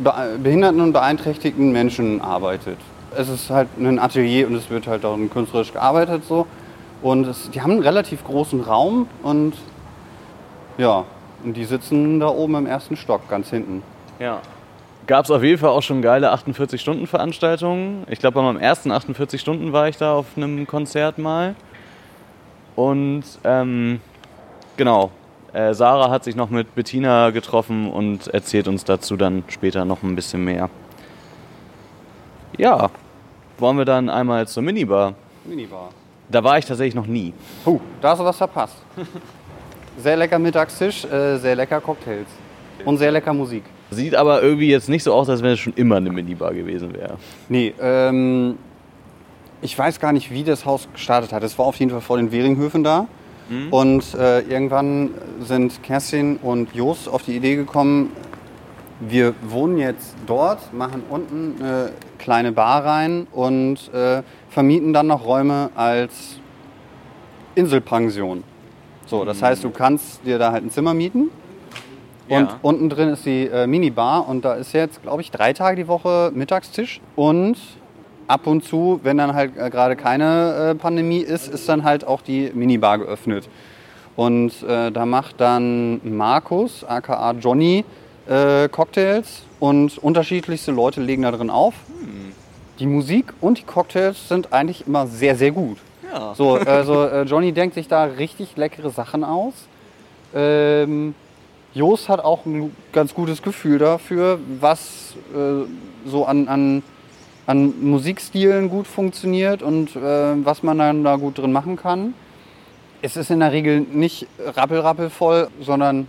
be 0.04 0.13
behinderten 0.44 0.82
und 0.82 0.92
beeinträchtigten 0.92 1.72
Menschen 1.72 2.20
arbeitet. 2.20 2.78
Es 3.16 3.30
ist 3.30 3.50
halt 3.50 3.68
ein 3.78 4.00
Atelier 4.00 4.48
und 4.48 4.56
es 4.56 4.70
wird 4.70 4.88
halt 4.88 5.04
darin 5.04 5.30
künstlerisch 5.30 5.74
gearbeitet 5.74 6.24
so. 6.28 6.46
Und 7.01 7.28
es, 7.28 7.50
die 7.50 7.62
haben 7.62 7.72
einen 7.72 7.82
relativ 7.82 8.24
großen 8.24 8.62
Raum 8.62 9.08
und 9.24 9.54
ja, 10.78 11.06
und 11.44 11.56
die 11.56 11.66
sitzen 11.66 12.20
da 12.20 12.28
oben 12.28 12.56
im 12.56 12.66
ersten 12.66 12.96
Stock, 12.96 13.28
ganz 13.30 13.50
hinten. 13.50 13.84
Ja. 14.20 14.42
Gab 15.08 15.25
es 15.25 15.32
auf 15.32 15.42
jeden 15.42 15.58
Fall 15.58 15.70
auch 15.70 15.82
schon 15.82 16.01
geile 16.01 16.32
48-Stunden-Veranstaltungen. 16.34 18.06
Ich 18.10 18.20
glaube, 18.20 18.36
bei 18.36 18.42
meinem 18.42 18.60
ersten 18.60 18.92
48 18.92 19.42
Stunden 19.42 19.74
war 19.74 19.88
ich 19.88 19.98
da 19.98 20.13
auf 20.13 20.25
einem 20.36 20.68
Konzert 20.68 21.18
mal. 21.18 21.56
Und 22.75 23.24
ähm, 23.44 24.01
genau, 24.78 25.12
äh, 25.54 25.74
Sarah 25.74 26.12
hat 26.12 26.24
sich 26.24 26.36
noch 26.36 26.50
mit 26.50 26.75
Bettina 26.75 27.32
getroffen 27.32 27.89
und 27.89 28.28
erzählt 28.28 28.68
uns 28.68 28.86
dazu 28.86 29.18
dann 29.18 29.44
später 29.48 29.84
noch 29.84 30.04
ein 30.04 30.16
bisschen 30.16 30.44
mehr. 30.44 30.70
Ja, 32.58 32.89
wollen 33.58 33.77
wir 33.77 33.86
dann 33.86 34.10
einmal 34.10 34.48
zur 34.48 34.63
Minibar. 34.63 35.13
Minibar. 35.46 35.89
Da 36.29 36.44
war 36.44 36.58
ich 36.58 36.65
tatsächlich 36.65 36.96
noch 36.96 37.08
nie. 37.08 37.34
Puh, 37.63 37.79
da 38.01 38.12
hast 38.12 38.20
du 38.20 38.25
was 38.25 38.38
verpasst. 38.38 38.75
Sehr 39.98 40.15
lecker 40.15 40.39
Mittagstisch, 40.39 41.03
äh, 41.06 41.38
sehr 41.38 41.56
lecker 41.56 41.82
Cocktails 41.82 42.27
und 42.86 42.98
sehr 43.00 43.12
lecker 43.12 43.34
Musik. 43.34 43.63
Sieht 43.91 44.15
aber 44.15 44.41
irgendwie 44.41 44.70
jetzt 44.70 44.88
nicht 44.88 45.03
so 45.03 45.13
aus, 45.13 45.27
als 45.27 45.41
wenn 45.44 45.51
es 45.51 45.60
schon 45.60 45.74
immer 45.74 45.98
eine 45.98 46.10
Minibar 46.10 46.53
gewesen 46.53 46.94
wäre. 46.94 47.18
Nee, 47.50 47.74
ähm, 47.82 48.58
ich 49.62 49.77
weiß 49.77 50.00
gar 50.00 50.13
nicht, 50.13 50.32
wie 50.32 50.46
das 50.46 50.65
Haus 50.65 50.88
gestartet 50.94 51.34
hat. 51.34 51.44
Es 51.44 51.58
war 51.60 51.65
auf 51.65 51.75
jeden 51.75 51.91
Fall 51.91 52.00
vor 52.00 52.15
den 52.15 52.32
Währinghöfen 52.32 52.82
da. 52.84 53.08
Und 53.72 54.13
äh, 54.13 54.41
irgendwann 54.41 55.10
sind 55.41 55.82
Kerstin 55.82 56.38
und 56.38 56.75
Jos 56.75 57.08
auf 57.08 57.24
die 57.24 57.36
Idee 57.36 57.56
gekommen, 57.56 58.12
wir 59.00 59.34
wohnen 59.41 59.77
jetzt 59.77 60.15
dort, 60.27 60.74
machen 60.74 61.03
unten 61.10 61.56
eine 61.60 61.91
kleine 62.18 62.51
Bar 62.51 62.86
rein 62.86 63.27
und 63.32 63.94
äh, 63.94 64.22
vermieten 64.50 64.94
dann 64.94 65.08
noch 65.08 65.25
Räume 65.25 65.70
als 65.75 66.38
Inselpension. 67.56 68.44
So, 69.06 69.25
das 69.25 69.41
heißt, 69.41 69.63
du 69.63 69.72
kannst 69.72 70.25
dir 70.25 70.38
da 70.38 70.51
halt 70.51 70.63
ein 70.63 70.72
Zimmer 70.72 70.94
mieten. 70.94 71.29
Und 72.27 72.46
Ja. 72.46 72.60
unten 72.62 72.89
drin 72.89 73.10
ist 73.10 73.25
die 73.25 73.48
äh, 73.48 73.65
Minibar 73.65 74.29
und 74.29 74.46
da 74.46 74.53
ist 74.53 74.74
jetzt, 74.74 75.01
glaube 75.01 75.22
ich, 75.22 75.32
drei 75.32 75.51
Tage 75.53 75.77
die 75.77 75.88
Woche 75.88 76.32
Mittagstisch. 76.36 77.01
Und 77.15 77.58
ab 78.27 78.46
und 78.46 78.63
zu, 78.63 79.00
wenn 79.01 79.18
dann 79.18 79.34
halt 79.34 79.58
äh, 79.58 79.72
gerade 79.72 79.96
keine 79.96 80.72
äh, 80.72 80.75
Pandemie 80.75 81.22
ist, 81.22 81.48
ist 81.48 81.68
dann 81.68 81.84
halt 81.84 82.06
auch 82.06 82.22
die 82.22 82.51
Minibar 82.53 83.00
geöffnet. 83.00 83.50
Und 84.15 84.62
äh, 84.62 84.91
da 84.91 85.08
macht 85.08 85.41
dann 85.41 86.01
Markus, 86.03 86.84
aka 86.84 87.32
Johnny, 87.32 87.84
äh, 88.29 88.69
Cocktails 88.69 89.43
und 89.59 89.98
unterschiedlichste 89.98 90.71
Leute 90.71 91.01
legen 91.01 91.24
da 91.24 91.31
drin 91.31 91.50
auf. 91.50 91.74
Die 92.79 92.86
Musik 92.86 93.33
und 93.41 93.57
die 93.57 93.63
Cocktails 93.63 94.29
sind 94.29 94.53
eigentlich 94.53 94.88
immer 94.88 95.05
sehr, 95.07 95.36
sehr 95.36 95.51
gut. 95.51 95.77
Ja. 96.12 96.33
So, 96.33 96.53
also 96.53 97.03
äh, 97.03 97.24
Johnny 97.24 97.51
denkt 97.51 97.75
sich 97.75 97.88
da 97.88 98.05
richtig 98.05 98.55
leckere 98.55 98.89
Sachen 98.89 99.24
aus. 99.24 99.53
Ähm, 100.33 101.13
Jos 101.74 102.07
hat 102.07 102.24
auch 102.24 102.45
ein 102.45 102.75
ganz 102.93 103.13
gutes 103.13 103.41
Gefühl 103.41 103.79
dafür, 103.79 104.39
was 104.59 105.15
äh, 105.36 105.65
so 106.09 106.25
an, 106.25 106.48
an, 106.48 106.83
an 107.45 107.74
Musikstilen 107.81 108.69
gut 108.69 108.88
funktioniert 108.88 109.62
und 109.62 109.95
äh, 109.95 110.45
was 110.45 110.63
man 110.63 110.77
dann 110.77 111.03
da 111.03 111.17
gut 111.17 111.38
drin 111.38 111.51
machen 111.51 111.75
kann. 111.75 112.13
Es 113.01 113.17
ist 113.17 113.29
in 113.29 113.39
der 113.39 113.51
Regel 113.51 113.81
nicht 113.81 114.27
rappelrappelvoll, 114.39 115.50
sondern 115.62 116.07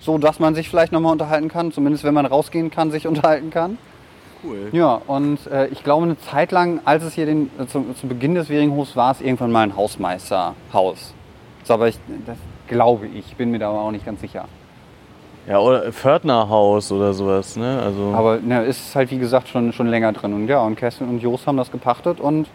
so, 0.00 0.18
dass 0.18 0.38
man 0.38 0.54
sich 0.54 0.68
vielleicht 0.68 0.92
nochmal 0.92 1.12
unterhalten 1.12 1.48
kann. 1.48 1.72
Zumindest 1.72 2.04
wenn 2.04 2.14
man 2.14 2.26
rausgehen 2.26 2.70
kann, 2.70 2.90
sich 2.90 3.06
unterhalten 3.08 3.50
kann. 3.50 3.78
Cool. 4.44 4.68
Ja, 4.72 5.00
und 5.06 5.46
äh, 5.48 5.66
ich 5.68 5.82
glaube, 5.82 6.04
eine 6.04 6.18
Zeit 6.18 6.52
lang, 6.52 6.80
als 6.84 7.02
es 7.02 7.14
hier 7.14 7.26
den, 7.26 7.50
äh, 7.58 7.66
zu, 7.66 7.84
zu 8.00 8.06
Beginn 8.06 8.34
des 8.34 8.48
Währinghofs 8.48 8.94
war, 8.94 9.10
es 9.10 9.20
irgendwann 9.20 9.50
mal 9.50 9.62
ein 9.62 9.76
Hausmeisterhaus. 9.76 11.14
So, 11.64 11.74
aber 11.74 11.88
ich, 11.88 11.98
das 12.24 12.36
glaube 12.68 13.08
ich, 13.08 13.34
bin 13.36 13.50
mir 13.50 13.58
da 13.58 13.70
aber 13.70 13.80
auch 13.80 13.90
nicht 13.90 14.06
ganz 14.06 14.20
sicher. 14.20 14.44
Ja, 15.48 15.58
oder 15.60 15.90
Pförtnerhaus 15.92 16.92
oder 16.92 17.14
sowas, 17.14 17.56
ne? 17.56 17.80
Also 17.82 18.12
Aber 18.14 18.38
ne, 18.38 18.64
ist 18.64 18.94
halt, 18.94 19.10
wie 19.10 19.18
gesagt, 19.18 19.48
schon, 19.48 19.72
schon 19.72 19.86
länger 19.86 20.12
drin. 20.12 20.34
Und 20.34 20.46
ja, 20.46 20.60
und 20.60 20.76
Kerstin 20.76 21.08
und 21.08 21.20
Jos 21.20 21.46
haben 21.46 21.56
das 21.56 21.72
gepachtet 21.72 22.20
und 22.20 22.48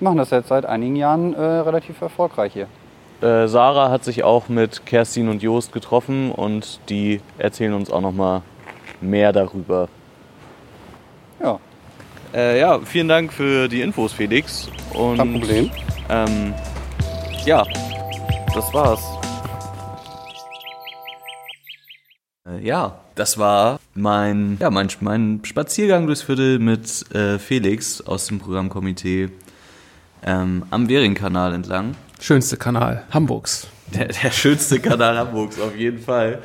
machen 0.00 0.18
das 0.18 0.30
jetzt 0.30 0.48
seit 0.48 0.66
einigen 0.66 0.96
Jahren 0.96 1.34
äh, 1.34 1.40
relativ 1.40 2.00
erfolgreich 2.00 2.52
hier. 2.52 2.66
Äh, 3.22 3.46
Sarah 3.48 3.90
hat 3.90 4.04
sich 4.04 4.24
auch 4.24 4.48
mit 4.48 4.86
Kerstin 4.86 5.28
und 5.28 5.42
Joost 5.42 5.72
getroffen 5.72 6.32
und 6.32 6.80
die 6.88 7.20
erzählen 7.38 7.74
uns 7.74 7.90
auch 7.90 8.00
noch 8.00 8.12
mal 8.12 8.42
mehr 9.00 9.32
darüber. 9.32 9.88
Ja, 11.42 11.58
Äh, 12.32 12.60
ja, 12.60 12.78
vielen 12.80 13.08
Dank 13.08 13.32
für 13.32 13.66
die 13.66 13.80
Infos, 13.80 14.12
Felix. 14.12 14.68
Und, 14.94 15.16
kein 15.16 15.32
Problem. 15.32 15.70
Ähm, 16.08 16.54
ja, 17.44 17.64
das 18.54 18.72
war's. 18.72 19.00
Äh, 22.46 22.64
Ja, 22.64 23.00
das 23.16 23.36
war 23.36 23.80
mein, 23.94 24.58
ja, 24.60 24.70
mein, 24.70 24.88
mein 25.00 25.40
Spaziergang 25.42 26.06
durchs 26.06 26.22
Viertel 26.22 26.58
mit 26.58 27.12
äh, 27.14 27.38
Felix 27.38 28.00
aus 28.00 28.26
dem 28.26 28.38
Programmkomitee 28.38 29.30
ähm, 30.24 30.64
am 30.70 30.88
Währingkanal 30.88 31.52
entlang. 31.52 31.96
Schönste 32.20 32.56
Kanal 32.56 33.04
Hamburgs. 33.10 33.66
Der, 33.94 34.08
der 34.08 34.30
schönste 34.30 34.78
Kanal 34.78 35.16
Hamburgs 35.16 35.58
auf 35.58 35.74
jeden 35.76 35.98
Fall. 35.98 36.40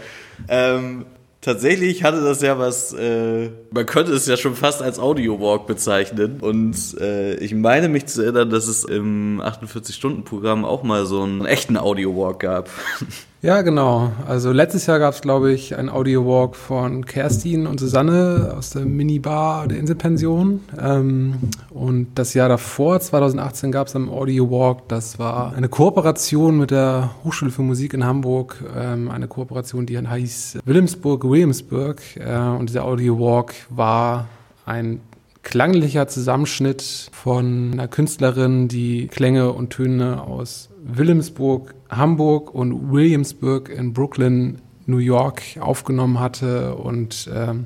Ähm, 0.47 1.05
tatsächlich 1.41 2.03
hatte 2.03 2.21
das 2.21 2.41
ja 2.41 2.57
was, 2.57 2.93
äh, 2.93 3.49
man 3.71 3.85
könnte 3.85 4.13
es 4.13 4.25
ja 4.25 4.37
schon 4.37 4.55
fast 4.55 4.81
als 4.81 4.99
Audio-Walk 4.99 5.67
bezeichnen. 5.67 6.39
Und 6.39 6.75
äh, 6.99 7.35
ich 7.35 7.53
meine 7.53 7.89
mich 7.89 8.05
zu 8.07 8.23
erinnern, 8.23 8.49
dass 8.49 8.67
es 8.67 8.83
im 8.85 9.41
48-Stunden-Programm 9.41 10.63
auch 10.65 10.83
mal 10.83 11.05
so 11.05 11.21
einen 11.23 11.45
echten 11.45 11.77
Audio-Walk 11.77 12.39
gab. 12.39 12.69
Ja, 13.45 13.61
genau. 13.61 14.11
Also 14.27 14.51
letztes 14.51 14.87
Jahr 14.87 14.97
gab 14.97 15.13
es, 15.13 15.21
glaube 15.21 15.53
ich, 15.53 15.77
ein 15.77 15.87
Audio-Walk 15.87 16.55
von 16.55 17.05
Kerstin 17.05 17.67
und 17.67 17.79
Susanne 17.79 18.55
aus 18.57 18.71
der 18.71 18.85
Minibar 18.85 19.67
der 19.67 19.77
Inselpension. 19.77 20.61
Ähm, 20.81 21.35
und 21.69 22.07
das 22.15 22.33
Jahr 22.33 22.49
davor, 22.49 22.99
2018, 22.99 23.71
gab 23.71 23.85
es 23.85 23.95
ein 23.95 24.09
Audio-Walk. 24.09 24.87
Das 24.87 25.19
war 25.19 25.53
eine 25.53 25.69
Kooperation 25.69 26.57
mit 26.57 26.71
der 26.71 27.11
Hochschule 27.23 27.51
für 27.51 27.61
Musik 27.61 27.93
in 27.93 28.03
Hamburg. 28.03 28.63
Ähm, 28.75 29.11
eine 29.11 29.27
Kooperation, 29.27 29.85
die 29.85 29.99
hieß 29.99 30.57
Wilhelmsburg-Williamsburg. 30.65 32.01
Äh, 32.15 32.39
und 32.57 32.69
dieser 32.69 32.83
Audio-Walk 32.85 33.53
war 33.69 34.27
ein 34.65 35.01
klanglicher 35.43 36.07
Zusammenschnitt 36.07 37.11
von 37.11 37.73
einer 37.73 37.87
Künstlerin, 37.87 38.69
die 38.69 39.05
Klänge 39.07 39.53
und 39.53 39.69
Töne 39.69 40.23
aus 40.23 40.69
Wilhelmsburg, 40.85 41.73
Hamburg 41.89 42.53
und 42.53 42.91
Williamsburg 42.91 43.69
in 43.69 43.93
Brooklyn, 43.93 44.59
New 44.85 44.97
York 44.97 45.41
aufgenommen 45.59 46.19
hatte. 46.19 46.75
Und 46.75 47.29
ähm, 47.33 47.65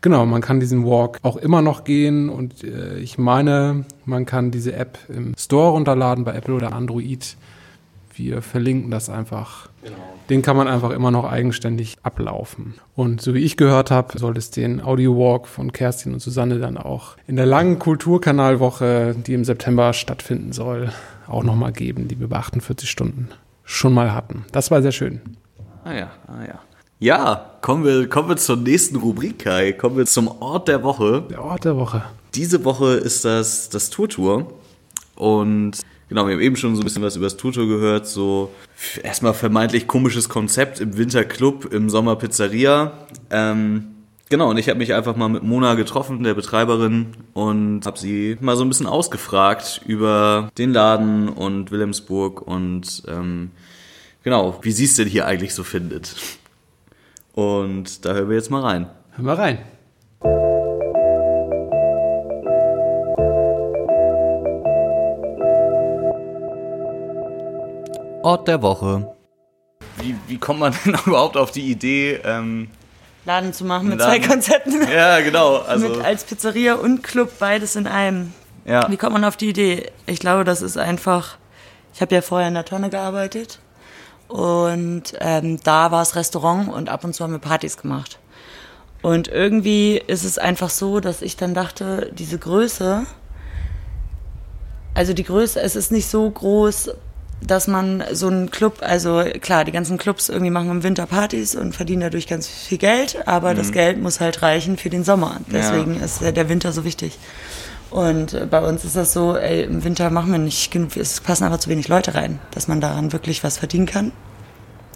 genau, 0.00 0.26
man 0.26 0.40
kann 0.40 0.60
diesen 0.60 0.84
Walk 0.84 1.18
auch 1.22 1.36
immer 1.36 1.62
noch 1.62 1.84
gehen. 1.84 2.28
Und 2.28 2.64
äh, 2.64 2.98
ich 2.98 3.18
meine, 3.18 3.84
man 4.04 4.26
kann 4.26 4.50
diese 4.50 4.74
App 4.74 4.98
im 5.08 5.34
Store 5.38 5.70
runterladen 5.70 6.24
bei 6.24 6.34
Apple 6.34 6.54
oder 6.54 6.72
Android. 6.72 7.36
Wir 8.14 8.42
verlinken 8.42 8.90
das 8.90 9.08
einfach. 9.08 9.68
Genau. 9.82 9.96
Den 10.28 10.42
kann 10.42 10.56
man 10.56 10.68
einfach 10.68 10.90
immer 10.90 11.10
noch 11.10 11.24
eigenständig 11.24 11.96
ablaufen. 12.02 12.74
Und 12.94 13.22
so 13.22 13.34
wie 13.34 13.38
ich 13.38 13.56
gehört 13.56 13.90
habe, 13.90 14.18
soll 14.18 14.36
es 14.36 14.50
den 14.50 14.80
Audio 14.82 15.16
Walk 15.16 15.46
von 15.46 15.72
Kerstin 15.72 16.12
und 16.12 16.20
Susanne 16.20 16.58
dann 16.58 16.76
auch 16.76 17.16
in 17.26 17.36
der 17.36 17.46
langen 17.46 17.78
Kulturkanalwoche, 17.78 19.14
die 19.14 19.34
im 19.34 19.44
September 19.44 19.92
stattfinden 19.92 20.52
soll, 20.52 20.92
auch 21.30 21.42
nochmal 21.42 21.72
geben, 21.72 22.08
die 22.08 22.18
wir 22.20 22.28
bei 22.28 22.36
48 22.36 22.90
Stunden 22.90 23.28
schon 23.64 23.94
mal 23.94 24.12
hatten. 24.12 24.44
Das 24.52 24.70
war 24.70 24.82
sehr 24.82 24.92
schön. 24.92 25.20
Ah 25.84 25.92
ja, 25.94 26.10
ah 26.26 26.44
ja. 26.46 26.60
Ja, 26.98 27.52
kommen 27.62 27.84
wir, 27.84 28.08
kommen 28.08 28.28
wir 28.28 28.36
zur 28.36 28.56
nächsten 28.56 28.96
Rubrik, 28.96 29.38
Kai. 29.38 29.72
Kommen 29.72 29.96
wir 29.96 30.04
zum 30.04 30.28
Ort 30.28 30.68
der 30.68 30.82
Woche. 30.82 31.24
Der 31.30 31.42
Ort 31.42 31.64
der 31.64 31.76
Woche. 31.76 32.04
Diese 32.34 32.62
Woche 32.64 32.92
ist 32.92 33.24
das 33.24 33.70
das 33.70 33.88
Tour-Tour. 33.88 34.52
Und 35.14 35.78
genau, 36.10 36.26
wir 36.26 36.34
haben 36.34 36.42
eben 36.42 36.56
schon 36.56 36.76
so 36.76 36.82
ein 36.82 36.84
bisschen 36.84 37.02
was 37.02 37.16
über 37.16 37.24
das 37.24 37.38
Tour-Tour 37.38 37.66
gehört. 37.68 38.06
So 38.06 38.50
erstmal 39.02 39.32
vermeintlich 39.32 39.86
komisches 39.86 40.28
Konzept 40.28 40.80
im 40.80 40.98
Winterclub, 40.98 41.72
im 41.72 41.88
Sommer 41.88 42.16
Pizzeria. 42.16 42.92
Ähm, 43.30 43.99
Genau, 44.30 44.48
und 44.48 44.58
ich 44.58 44.68
habe 44.68 44.78
mich 44.78 44.94
einfach 44.94 45.16
mal 45.16 45.28
mit 45.28 45.42
Mona 45.42 45.74
getroffen, 45.74 46.22
der 46.22 46.34
Betreiberin, 46.34 47.14
und 47.34 47.84
habe 47.84 47.98
sie 47.98 48.38
mal 48.40 48.56
so 48.56 48.64
ein 48.64 48.68
bisschen 48.68 48.86
ausgefragt 48.86 49.80
über 49.84 50.50
den 50.56 50.72
Laden 50.72 51.28
und 51.28 51.72
Wilhelmsburg 51.72 52.40
und 52.40 53.02
ähm, 53.08 53.50
genau, 54.22 54.56
wie 54.62 54.70
sie 54.70 54.84
es 54.84 54.94
denn 54.94 55.08
hier 55.08 55.26
eigentlich 55.26 55.52
so 55.52 55.64
findet. 55.64 56.14
Und 57.32 58.04
da 58.04 58.12
hören 58.12 58.28
wir 58.28 58.36
jetzt 58.36 58.52
mal 58.52 58.62
rein. 58.62 58.88
Hör 59.16 59.24
mal 59.24 59.34
rein. 59.34 59.58
Ort 68.22 68.46
der 68.46 68.62
Woche. 68.62 69.12
Wie, 70.00 70.14
wie 70.28 70.38
kommt 70.38 70.60
man 70.60 70.72
denn 70.84 70.94
überhaupt 71.06 71.36
auf 71.36 71.50
die 71.50 71.68
Idee, 71.68 72.20
ähm, 72.22 72.68
Laden 73.24 73.52
zu 73.52 73.64
machen 73.64 73.88
mit 73.88 73.98
Laden. 73.98 74.22
zwei 74.22 74.28
Konzepten. 74.28 74.88
Ja, 74.90 75.20
genau. 75.20 75.58
Also 75.66 75.88
mit 75.88 76.04
als 76.04 76.24
Pizzeria 76.24 76.74
und 76.74 77.02
Club 77.02 77.38
beides 77.38 77.76
in 77.76 77.86
einem. 77.86 78.32
Ja. 78.64 78.90
Wie 78.90 78.96
kommt 78.96 79.12
man 79.12 79.24
auf 79.24 79.36
die 79.36 79.48
Idee? 79.48 79.90
Ich 80.06 80.20
glaube, 80.20 80.44
das 80.44 80.62
ist 80.62 80.76
einfach. 80.78 81.36
Ich 81.94 82.00
habe 82.00 82.14
ja 82.14 82.22
vorher 82.22 82.48
in 82.48 82.54
der 82.54 82.64
Tonne 82.64 82.88
gearbeitet 82.88 83.58
und 84.28 85.12
ähm, 85.18 85.58
da 85.64 85.90
war 85.90 86.02
es 86.02 86.14
Restaurant 86.14 86.68
und 86.68 86.88
ab 86.88 87.02
und 87.02 87.14
zu 87.14 87.24
haben 87.24 87.32
wir 87.32 87.40
Partys 87.40 87.76
gemacht. 87.76 88.20
Und 89.02 89.28
irgendwie 89.28 89.96
ist 89.96 90.24
es 90.24 90.38
einfach 90.38 90.70
so, 90.70 91.00
dass 91.00 91.20
ich 91.20 91.36
dann 91.36 91.52
dachte, 91.52 92.12
diese 92.14 92.38
Größe, 92.38 93.06
also 94.94 95.14
die 95.14 95.24
Größe, 95.24 95.60
es 95.60 95.74
ist 95.74 95.90
nicht 95.90 96.08
so 96.08 96.30
groß, 96.30 96.90
dass 97.46 97.66
man 97.66 98.04
so 98.12 98.28
einen 98.28 98.50
Club, 98.50 98.78
also 98.80 99.24
klar, 99.40 99.64
die 99.64 99.72
ganzen 99.72 99.98
Clubs 99.98 100.28
irgendwie 100.28 100.50
machen 100.50 100.70
im 100.70 100.82
Winter 100.82 101.06
Partys 101.06 101.54
und 101.54 101.74
verdienen 101.74 102.02
dadurch 102.02 102.26
ganz 102.26 102.46
viel 102.46 102.78
Geld, 102.78 103.26
aber 103.26 103.52
mhm. 103.52 103.56
das 103.56 103.72
Geld 103.72 104.00
muss 104.00 104.20
halt 104.20 104.42
reichen 104.42 104.76
für 104.76 104.90
den 104.90 105.04
Sommer. 105.04 105.38
Deswegen 105.50 105.96
ja. 105.96 106.04
ist 106.04 106.20
der 106.20 106.48
Winter 106.48 106.72
so 106.72 106.84
wichtig. 106.84 107.18
Und 107.90 108.34
äh, 108.34 108.46
bei 108.46 108.60
uns 108.60 108.84
ist 108.84 108.96
das 108.96 109.12
so, 109.12 109.36
ey, 109.36 109.64
im 109.64 109.82
Winter 109.84 110.10
machen 110.10 110.30
wir 110.30 110.38
nicht 110.38 110.70
genug, 110.70 110.96
es 110.96 111.20
passen 111.20 111.44
einfach 111.44 111.58
zu 111.58 111.70
wenig 111.70 111.88
Leute 111.88 112.14
rein, 112.14 112.38
dass 112.52 112.68
man 112.68 112.80
daran 112.80 113.12
wirklich 113.12 113.42
was 113.42 113.58
verdienen 113.58 113.86
kann 113.86 114.12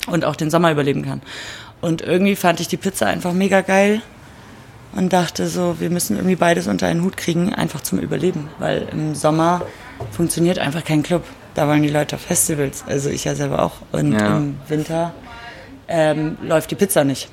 und 0.07 0.25
auch 0.25 0.37
den 0.37 0.51
Sommer 0.51 0.71
überleben 0.71 1.03
kann. 1.03 1.21
Und 1.81 2.03
irgendwie 2.03 2.37
fand 2.37 2.61
ich 2.61 2.69
die 2.69 2.77
Pizza 2.77 3.07
einfach 3.07 3.33
mega 3.33 3.63
geil 3.63 4.01
und 4.95 5.13
dachte 5.13 5.49
so, 5.49 5.77
wir 5.81 5.91
müssen 5.91 6.17
irgendwie 6.17 6.37
beides 6.37 6.69
unter 6.69 6.87
einen 6.87 7.03
Hut 7.03 7.17
kriegen, 7.17 7.53
einfach 7.53 7.81
zum 7.81 7.99
Überleben, 7.99 8.49
weil 8.59 8.89
im 8.93 9.15
Sommer 9.15 9.63
funktioniert 10.13 10.59
einfach 10.59 10.85
kein 10.85 11.03
Club 11.03 11.25
da 11.55 11.69
wollen 11.69 11.83
die 11.83 11.89
Leute 11.89 12.17
auf 12.17 12.23
Festivals, 12.23 12.85
also 12.87 13.11
ich 13.11 13.25
ja 13.25 13.35
selber 13.35 13.63
auch. 13.63 13.75
Und 13.93 14.13
ja. 14.13 14.39
im 14.39 14.57
Winter 14.69 15.15
ähm, 15.89 16.37
läuft 16.43 16.71
die 16.71 16.75
Pizza 16.75 17.05
nicht. 17.05 17.29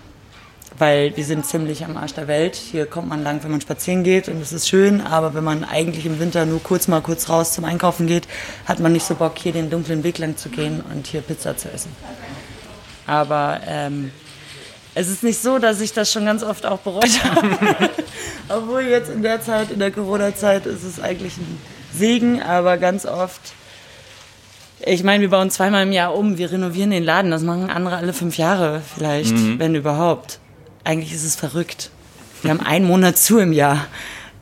Weil 0.78 1.16
wir 1.16 1.26
sind 1.26 1.46
ziemlich 1.46 1.84
am 1.84 1.98
Arsch 1.98 2.14
der 2.14 2.28
Welt. 2.28 2.56
Hier 2.56 2.86
kommt 2.86 3.10
man 3.10 3.24
lang, 3.24 3.44
wenn 3.44 3.52
man 3.52 3.62
spazieren 3.62 4.04
geht 4.04 4.30
und 4.30 4.42
es 4.42 4.54
ist 4.54 4.70
schön, 4.70 5.02
aber 5.02 5.34
wenn 5.34 5.44
man 5.44 5.64
eigentlich 5.64 6.06
im 6.06 6.20
Winter 6.20 6.46
nur 6.46 6.64
kurz 6.64 6.88
mal 6.88 7.02
kurz 7.02 7.30
raus 7.30 7.54
zum 7.54 7.66
Einkaufen 7.66 8.08
geht, 8.08 8.28
hat 8.66 8.80
man 8.80 8.94
nicht 8.94 9.06
so 9.06 9.16
Bock, 9.16 9.38
hier 9.38 9.52
den 9.52 9.70
dunklen 9.70 10.04
Weg 10.04 10.18
lang 10.18 10.38
zu 10.38 10.50
gehen 10.50 10.82
und 10.92 11.08
hier 11.08 11.22
Pizza 11.22 11.58
zu 11.58 11.70
essen. 11.72 11.92
Aber 13.06 13.60
ähm, 13.68 14.12
es 14.96 15.10
ist 15.10 15.24
nicht 15.24 15.42
so, 15.42 15.60
dass 15.60 15.82
ich 15.82 15.94
das 15.94 16.12
schon 16.12 16.26
ganz 16.26 16.44
oft 16.44 16.66
auch 16.66 16.80
bereut 16.80 17.24
habe. 17.24 17.50
Obwohl 18.50 18.82
jetzt 18.82 19.10
in 19.10 19.22
der 19.22 19.42
Zeit, 19.42 19.72
in 19.72 19.80
der 19.80 19.92
Corona-Zeit, 19.92 20.66
ist 20.66 20.84
es 20.84 21.00
eigentlich 21.00 21.38
ein 21.38 21.60
Segen, 21.94 22.42
aber 22.42 22.78
ganz 22.78 23.06
oft 23.06 23.54
ich 24.86 25.04
meine, 25.04 25.22
wir 25.22 25.30
bauen 25.30 25.50
zweimal 25.50 25.84
im 25.84 25.92
Jahr 25.92 26.16
um, 26.16 26.38
wir 26.38 26.52
renovieren 26.52 26.92
den 26.92 27.04
Laden. 27.04 27.32
Das 27.32 27.44
machen 27.44 27.70
andere 27.70 27.98
alle 27.98 28.14
fünf 28.14 28.38
Jahre 28.38 28.82
vielleicht, 28.96 29.34
mhm. 29.34 29.60
wenn 29.60 29.76
überhaupt. 29.76 30.40
Eigentlich 30.84 31.14
ist 31.14 31.24
es 31.24 31.36
verrückt. 31.36 31.92
Wir 32.42 32.52
haben 32.52 32.62
einen 32.62 32.86
Monat 32.86 33.18
zu 33.18 33.38
im 33.38 33.54
Jahr. 33.54 33.86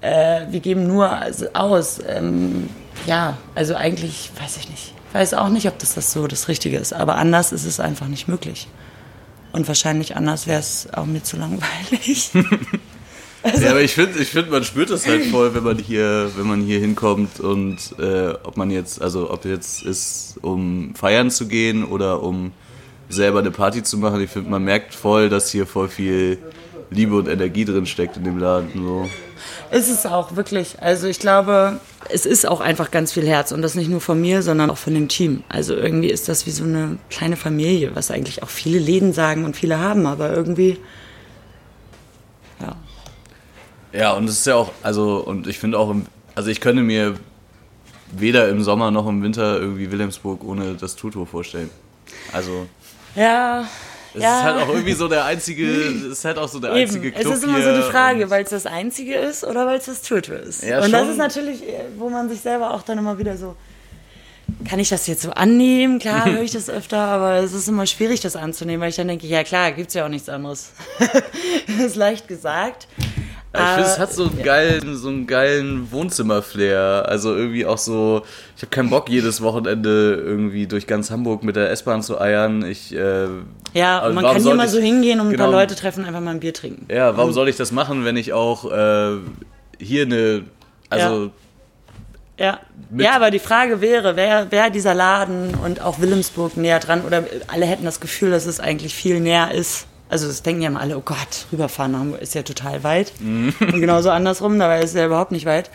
Äh, 0.02 0.42
wir 0.50 0.62
geben 0.62 0.88
nur 0.88 1.20
aus. 1.54 2.00
Ähm, 2.08 2.70
ja, 3.06 3.38
also 3.56 3.76
eigentlich 3.76 4.32
weiß 4.42 4.58
ich 4.58 4.70
nicht. 4.70 4.94
Ich 5.10 5.16
weiß 5.16 5.34
auch 5.34 5.50
nicht, 5.50 5.68
ob 5.68 5.80
das, 5.80 5.96
das 5.96 6.14
so 6.14 6.28
das 6.28 6.48
Richtige 6.48 6.78
ist. 6.78 6.94
Aber 6.94 7.16
anders 7.16 7.52
ist 7.52 7.66
es 7.66 7.80
einfach 7.80 8.08
nicht 8.08 8.28
möglich. 8.28 8.68
Und 9.52 9.68
wahrscheinlich 9.68 10.16
anders 10.16 10.48
wäre 10.48 10.60
es 10.60 10.88
auch 10.94 11.06
mir 11.06 11.24
zu 11.24 11.38
langweilig. 11.38 12.32
Also 13.42 13.64
ja, 13.64 13.72
aber 13.72 13.82
ich 13.82 13.94
finde, 13.94 14.20
ich 14.20 14.30
find, 14.30 14.52
man 14.52 14.64
spürt 14.64 14.90
das 14.90 15.08
halt 15.08 15.26
voll, 15.26 15.56
wenn 15.56 15.64
man 15.64 15.78
hier, 15.78 16.30
wenn 16.36 16.48
man 16.48 16.62
hier 16.62 16.80
hinkommt 16.80 17.40
und 17.40 17.78
äh, 17.98 18.34
ob 18.44 18.58
man 18.58 18.70
jetzt, 18.70 19.02
also 19.02 19.32
ob 19.32 19.46
jetzt 19.46 19.84
ist, 19.84 20.36
um 20.42 20.94
feiern 20.96 21.32
zu 21.32 21.48
gehen 21.48 21.86
oder 21.86 22.22
um 22.22 22.52
selber 23.08 23.40
eine 23.40 23.52
Party 23.52 23.82
zu 23.82 23.98
machen. 23.98 24.22
Ich 24.22 24.30
finde, 24.30 24.50
man 24.50 24.64
merkt 24.64 24.94
voll, 24.94 25.30
dass 25.30 25.50
hier 25.50 25.66
voll 25.66 25.88
viel 25.88 26.38
Liebe 26.92 27.16
und 27.16 27.28
Energie 27.28 27.66
drin 27.66 27.86
steckt 27.86 28.18
in 28.18 28.24
dem 28.24 28.40
Laden. 28.40 28.70
So. 28.76 29.10
Ist 29.72 29.90
es 29.90 30.06
auch, 30.06 30.36
wirklich. 30.36 30.82
Also 30.82 31.08
ich 31.08 31.20
glaube, 31.20 31.80
es 32.10 32.26
ist 32.26 32.48
auch 32.48 32.62
einfach 32.62 32.92
ganz 32.92 33.14
viel 33.14 33.28
Herz 33.28 33.52
und 33.52 33.62
das 33.62 33.76
nicht 33.76 33.90
nur 33.90 34.02
von 34.02 34.20
mir, 34.20 34.42
sondern 34.42 34.70
auch 34.70 34.78
von 34.78 34.94
dem 34.94 35.08
Team. 35.08 35.44
Also 35.50 35.76
irgendwie 35.76 36.10
ist 36.10 36.28
das 36.30 36.46
wie 36.46 36.52
so 36.52 36.64
eine 36.64 36.98
kleine 37.10 37.36
Familie, 37.36 37.96
was 37.96 38.12
eigentlich 38.12 38.44
auch 38.44 38.50
viele 38.50 38.80
Läden 38.80 39.14
sagen 39.14 39.46
und 39.46 39.56
viele 39.56 39.80
haben, 39.80 40.06
aber 40.06 40.34
irgendwie 40.34 40.78
Ja, 43.92 44.14
und 44.14 44.26
es 44.26 44.40
ist 44.40 44.48
ja 44.48 44.56
auch, 44.56 44.72
also, 44.84 45.18
und 45.18 45.48
ich 45.48 45.60
finde 45.60 45.80
auch, 45.80 45.90
im, 45.90 46.06
also 46.36 46.50
ich 46.50 46.62
könnte 46.62 46.84
mir 46.84 47.16
weder 48.12 48.50
im 48.50 48.64
Sommer 48.64 48.92
noch 48.92 49.08
im 49.08 49.22
Winter 49.22 49.60
irgendwie 49.60 49.92
Wilhelmsburg 49.92 50.44
ohne 50.44 50.76
das 50.76 50.96
Tutor 50.96 51.28
vorstellen. 51.28 51.70
Also. 52.32 52.68
Ja. 53.16 53.68
Es 54.14 54.24
ja. 54.24 54.38
ist 54.38 54.44
halt 54.44 54.58
auch 54.64 54.70
irgendwie 54.70 54.94
so 54.94 55.08
der 55.08 55.26
einzige, 55.26 55.68
es 55.68 56.04
ist 56.04 56.26
halt 56.26 56.40
auch 56.40 56.48
so 56.48 56.60
der 56.60 56.72
Eben. 56.72 56.82
einzige 56.82 57.12
Club 57.12 57.26
Es 57.26 57.38
ist 57.38 57.44
immer 57.44 57.62
so 57.62 57.76
die 57.76 57.92
Frage, 57.92 58.30
weil 58.32 58.44
es 58.44 58.50
das 58.50 58.66
einzige 58.66 59.16
ist 59.16 59.44
oder 59.44 59.68
weil 59.68 59.78
es 59.78 59.86
das 59.86 60.02
Tutor 60.02 60.38
ist. 60.38 60.64
Ja, 60.64 60.78
und 60.78 60.86
schon. 60.86 60.94
das 60.94 61.10
ist 61.10 61.18
natürlich, 61.18 61.62
wo 61.98 62.10
man 62.10 62.28
sich 62.28 62.42
selber 62.42 62.74
auch 62.74 62.82
dann 62.82 62.98
immer 62.98 63.20
wieder 63.20 63.38
so, 63.38 63.56
kann 64.68 64.80
ich 64.80 64.90
das 64.90 65.06
jetzt 65.06 65.22
so 65.22 65.30
annehmen? 65.32 66.00
Klar, 66.00 66.26
höre 66.32 66.42
ich 66.42 66.52
das 66.52 66.72
öfter, 66.72 66.98
aber 66.98 67.36
es 67.36 67.54
ist 67.54 67.68
immer 67.68 67.86
schwierig, 67.86 68.20
das 68.20 68.36
anzunehmen, 68.36 68.82
weil 68.82 68.90
ich 68.90 68.96
dann 68.96 69.08
denke, 69.08 69.28
ja 69.28 69.44
klar, 69.44 69.72
gibt 69.72 69.90
es 69.90 69.94
ja 69.94 70.06
auch 70.06 70.10
nichts 70.10 70.28
anderes. 70.28 70.72
das 71.68 71.78
ist 71.86 71.96
leicht 71.96 72.28
gesagt. 72.28 72.88
Ja, 73.54 73.62
ich 73.62 73.70
finde, 73.76 73.90
es 73.90 73.98
Äh, 73.98 74.00
hat 74.00 74.14
so 74.14 74.24
einen 74.26 74.44
geilen, 74.44 74.96
so 74.96 75.08
einen 75.10 75.26
geilen 75.26 75.92
Wohnzimmer-Flair. 75.92 77.06
Also 77.08 77.36
irgendwie 77.36 77.66
auch 77.66 77.80
so, 77.80 78.22
ich 78.56 78.62
habe 78.62 78.70
keinen 78.70 78.90
Bock, 78.92 79.10
jedes 79.10 79.42
Wochenende 79.42 80.22
irgendwie 80.24 80.68
durch 80.68 80.86
ganz 80.86 81.10
Hamburg 81.10 81.44
mit 81.44 81.56
der 81.56 81.72
S-Bahn 81.72 82.04
zu 82.04 82.22
eiern. 82.22 82.64
Ich, 82.64 82.94
äh, 82.96 83.28
Ja, 83.74 84.00
Also 84.02 84.14
man 84.14 84.24
kann 84.24 84.42
hier 84.44 84.54
mal 84.56 84.66
ich- 84.66 84.72
so 84.72 84.80
hingehen 84.80 85.20
und 85.20 85.30
ein 85.30 85.36
paar 85.36 85.48
genau. 85.48 85.60
Leute 85.60 85.76
treffen, 85.76 86.06
einfach 86.06 86.22
mal 86.22 86.32
ein 86.32 86.40
Bier 86.40 86.54
trinken. 86.54 86.86
ja, 86.94 87.16
warum 87.18 87.34
soll 87.34 87.50
ich 87.50 87.56
das 87.56 87.72
machen, 87.72 88.06
wenn 88.06 88.18
ich 88.18 88.34
auch 88.34 88.66
äh, 88.72 89.18
hier 89.80 90.04
eine, 90.04 90.44
also 90.92 91.32
Ja. 92.38 92.60
Mit- 92.92 93.06
ja, 93.06 93.16
aber 93.16 93.32
die 93.32 93.40
Frage 93.40 93.82
wäre, 93.82 94.16
wäre 94.16 94.52
wär 94.52 94.70
dieser 94.70 94.94
Laden 94.94 95.54
und 95.56 95.82
auch 95.82 96.00
Wilhelmsburg 96.00 96.56
näher 96.56 96.80
dran 96.80 97.02
oder 97.06 97.24
alle 97.48 97.66
hätten 97.66 97.84
das 97.86 98.00
Gefühl, 98.00 98.32
dass 98.32 98.46
es 98.46 98.60
eigentlich 98.60 98.94
viel 98.96 99.20
näher 99.20 99.52
ist. 99.52 99.88
Also 100.10 100.28
das 100.28 100.42
denken 100.42 100.64
ja 100.64 100.70
immer 100.70 100.82
alle, 100.82 100.98
oh 100.98 101.04
Gott, 101.06 101.46
rüberfahren 101.52 101.92
nach 101.92 102.00
Hamburg 102.00 102.22
ist 102.22 102.34
ja 102.34 102.42
total 102.42 102.84
weit. 102.84 103.14
Mhm. 103.20 103.54
Und 103.60 103.80
genauso 103.80 104.10
andersrum, 104.10 104.58
dabei 104.58 104.80
ist 104.80 104.92
es 104.92 104.96
ja 104.96 105.06
überhaupt 105.06 105.32
nicht 105.32 105.46
weit. 105.46 105.70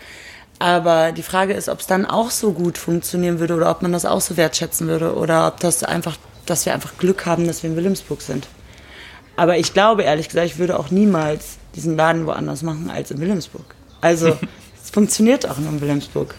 Aber 0.59 1.11
die 1.11 1.23
Frage 1.23 1.53
ist, 1.53 1.69
ob 1.69 1.79
es 1.79 1.87
dann 1.87 2.05
auch 2.05 2.31
so 2.31 2.51
gut 2.51 2.77
funktionieren 2.77 3.39
würde 3.39 3.55
oder 3.55 3.71
ob 3.71 3.81
man 3.81 3.91
das 3.91 4.05
auch 4.05 4.21
so 4.21 4.37
wertschätzen 4.37 4.87
würde 4.87 5.15
oder 5.15 5.47
ob 5.47 5.59
das 5.59 5.83
einfach, 5.83 6.17
dass 6.45 6.65
wir 6.65 6.73
einfach 6.73 6.97
Glück 6.97 7.25
haben, 7.25 7.47
dass 7.47 7.63
wir 7.63 7.69
in 7.69 7.75
Wilhelmsburg 7.75 8.21
sind. 8.21 8.47
Aber 9.37 9.57
ich 9.57 9.73
glaube, 9.73 10.03
ehrlich 10.03 10.29
gesagt, 10.29 10.47
ich 10.47 10.57
würde 10.57 10.79
auch 10.79 10.91
niemals 10.91 11.57
diesen 11.75 11.97
Laden 11.97 12.25
woanders 12.25 12.61
machen 12.61 12.89
als 12.89 13.11
in 13.11 13.19
Wilhelmsburg. 13.19 13.75
Also, 13.99 14.37
es 14.83 14.89
funktioniert 14.91 15.49
auch 15.49 15.57
nur 15.57 15.69
in 15.71 15.81
Wilhelmsburg. 15.81 16.35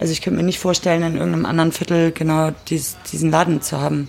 Also, 0.00 0.12
ich 0.12 0.22
könnte 0.22 0.38
mir 0.38 0.44
nicht 0.44 0.58
vorstellen, 0.58 1.02
in 1.02 1.16
irgendeinem 1.16 1.46
anderen 1.46 1.72
Viertel 1.72 2.10
genau 2.10 2.50
dies, 2.68 2.96
diesen 3.12 3.30
Laden 3.30 3.62
zu 3.62 3.80
haben. 3.80 4.08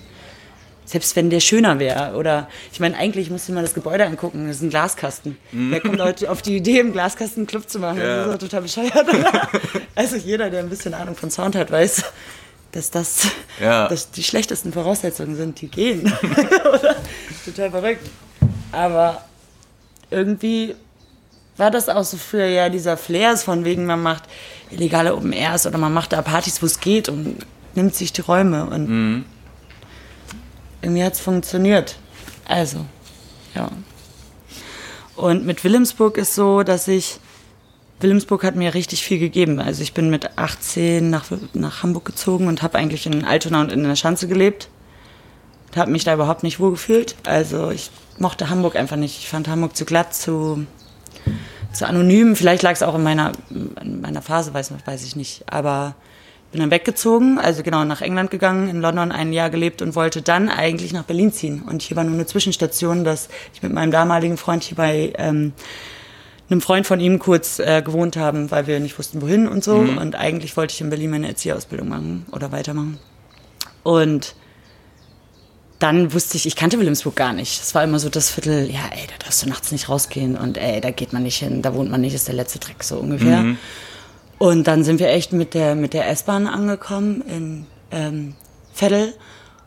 Selbst 0.92 1.16
wenn 1.16 1.30
der 1.30 1.40
schöner 1.40 1.80
wäre. 1.80 2.18
Oder, 2.18 2.50
ich 2.74 2.82
meine, 2.82 2.98
eigentlich 2.98 3.30
muss 3.30 3.48
ich 3.48 3.56
mal 3.56 3.62
das 3.62 3.74
Gebäude 3.74 4.06
angucken. 4.06 4.48
Das 4.48 4.58
ist 4.58 4.62
ein 4.62 4.70
Glaskasten. 4.70 5.38
Wer 5.54 5.80
kommt 5.80 6.02
heute 6.02 6.30
auf 6.30 6.42
die 6.42 6.58
Idee, 6.58 6.80
im 6.80 6.92
Glaskasten 6.92 7.42
einen 7.44 7.48
Club 7.48 7.70
zu 7.70 7.80
machen? 7.80 8.00
Ja. 8.00 8.26
Das 8.26 8.28
ist 8.28 8.34
doch 8.34 8.40
total 8.50 8.62
bescheuert. 8.64 9.08
Also, 9.96 10.18
jeder, 10.18 10.50
der 10.50 10.60
ein 10.60 10.70
bisschen 10.70 10.94
Ahnung 10.94 11.16
von 11.16 11.32
Sound 11.32 11.56
hat, 11.56 11.72
weiß, 11.72 12.04
dass 12.74 12.92
das 12.92 13.28
Ja. 13.62 13.88
dass 13.88 14.12
die 14.12 14.24
schlechtesten 14.24 14.74
Voraussetzungen 14.74 15.36
sind, 15.38 15.62
die 15.62 15.70
gehen. 15.70 16.12
Total 17.46 17.72
verrückt. 17.72 18.10
Aber 18.74 19.22
irgendwie 20.10 20.76
war 21.58 21.72
das 21.72 21.88
auch 21.90 22.04
so 22.04 22.18
früher 22.18 22.48
ja 22.48 22.68
dieser 22.70 22.98
Flair 22.98 23.38
von 23.38 23.64
wegen, 23.66 23.86
man 23.86 24.02
macht 24.04 24.24
illegale 24.72 25.16
Open 25.16 25.32
Airs 25.32 25.66
oder 25.66 25.78
man 25.78 25.94
macht 25.94 26.12
da 26.12 26.22
Partys, 26.22 26.62
wo 26.62 26.66
es 26.66 26.80
geht 26.80 27.08
und 27.10 27.38
nimmt 27.76 27.96
sich 27.96 28.12
die 28.14 28.22
Räume 28.22 28.66
und 28.66 29.26
irgendwie 30.82 31.04
hat 31.04 31.14
es 31.14 31.20
funktioniert. 31.20 31.98
Also, 32.46 32.86
ja. 33.56 33.70
Und 35.16 35.46
mit 35.46 35.64
Wilhelmsburg 35.64 36.18
ist 36.18 36.36
so, 36.36 36.64
dass 36.64 36.88
ich 36.88 37.20
Wilhelmsburg 38.02 38.44
hat 38.44 38.56
mir 38.56 38.74
richtig 38.74 39.04
viel 39.04 39.20
gegeben. 39.20 39.60
Also 39.60 39.84
ich 39.84 39.94
bin 39.94 40.10
mit 40.10 40.38
18 40.38 41.10
nach, 41.10 41.26
nach 41.54 41.84
Hamburg 41.84 42.06
gezogen 42.06 42.48
und 42.48 42.62
habe 42.62 42.78
eigentlich 42.78 43.06
in 43.06 43.24
Altona 43.24 43.62
und 43.62 43.72
in 43.72 43.84
der 43.84 43.96
Schanze 43.96 44.28
gelebt. 44.28 44.70
Habe 45.76 45.92
mich 45.92 46.04
da 46.04 46.14
überhaupt 46.14 46.44
nicht 46.44 46.60
wohlgefühlt. 46.60 47.16
Also 47.26 47.70
ich 47.70 47.92
mochte 48.18 48.50
Hamburg 48.50 48.76
einfach 48.76 48.98
nicht. 48.98 49.20
Ich 49.20 49.30
fand 49.30 49.48
Hamburg 49.48 49.76
zu 49.76 49.86
glatt, 49.86 50.14
zu, 50.14 50.66
zu 51.72 51.88
anonym. 51.88 52.36
Vielleicht 52.36 52.64
lag 52.64 52.74
es 52.74 52.84
auch 52.84 52.96
in 52.96 53.04
meiner, 53.04 53.32
in 53.50 54.02
meiner 54.02 54.22
Phase, 54.22 54.54
weiß, 54.54 54.74
weiß 54.86 55.06
ich 55.06 55.16
nicht. 55.16 55.44
Aber 55.48 55.96
bin 56.52 56.62
dann 56.62 56.72
weggezogen, 56.72 57.38
also 57.40 57.64
genau 57.64 57.86
nach 57.86 58.02
England 58.02 58.30
gegangen, 58.30 58.68
in 58.68 58.82
London 58.82 59.12
ein 59.12 59.32
Jahr 59.32 59.50
gelebt 59.50 59.82
und 59.82 59.96
wollte 59.96 60.22
dann 60.22 60.50
eigentlich 60.50 60.92
nach 60.92 61.04
Berlin 61.04 61.32
ziehen. 61.32 61.62
Und 61.62 61.82
hier 61.82 61.96
war 61.96 62.04
nur 62.04 62.14
eine 62.14 62.26
Zwischenstation, 62.26 63.04
dass 63.04 63.30
ich 63.54 63.64
mit 63.64 63.72
meinem 63.72 63.92
damaligen 63.92 64.38
Freund 64.38 64.64
hier 64.64 64.76
bei 64.76 65.14
ähm, 65.18 65.54
einem 66.50 66.62
Freund 66.62 66.86
von 66.86 67.00
ihm 67.00 67.20
kurz 67.20 67.60
äh, 67.60 67.82
gewohnt 67.82 68.18
haben, 68.18 68.52
weil 68.52 68.68
wir 68.68 68.80
nicht 68.82 69.00
wussten, 69.00 69.22
wohin 69.22 69.48
und 69.48 69.64
so. 69.64 69.76
Und 69.76 70.16
eigentlich 70.16 70.58
wollte 70.58 70.74
ich 70.74 70.82
in 70.82 70.90
Berlin 70.90 71.12
meine 71.12 71.30
Erzieherausbildung 71.30 71.88
machen 71.88 72.26
oder 72.32 72.52
weitermachen. 72.52 73.00
Und 73.84 74.36
dann 75.80 76.14
wusste 76.14 76.38
ich, 76.38 76.46
ich 76.46 76.56
kannte 76.56 76.78
Wilhelmsburg 76.78 77.16
gar 77.16 77.34
nicht. 77.34 77.62
Es 77.62 77.74
war 77.74 77.84
immer 77.84 77.98
so 77.98 78.10
das 78.10 78.30
Viertel, 78.30 78.70
ja, 78.70 78.82
ey, 78.92 79.08
da 79.08 79.24
darfst 79.24 79.42
du 79.42 79.50
nachts 79.50 79.72
nicht 79.72 79.90
rausgehen 79.90 80.38
und 80.38 80.58
ey, 80.58 80.82
da 80.82 80.92
geht 80.92 81.14
man 81.14 81.24
nicht 81.24 81.38
hin, 81.38 81.62
da 81.62 81.74
wohnt 81.74 81.90
man 81.90 82.02
nicht, 82.02 82.14
ist 82.14 82.28
der 82.28 82.36
letzte 82.36 82.60
Dreck, 82.60 82.84
so 82.84 82.98
ungefähr. 82.98 83.40
Und 84.42 84.64
dann 84.66 84.84
sind 84.84 85.00
wir 85.00 85.10
echt 85.10 85.34
mit 85.34 85.54
der, 85.54 85.76
mit 85.76 85.94
der 85.94 86.10
S-Bahn 86.10 86.48
angekommen 86.48 87.22
in 87.28 87.68
ähm, 87.92 88.34
Veddel 88.74 89.14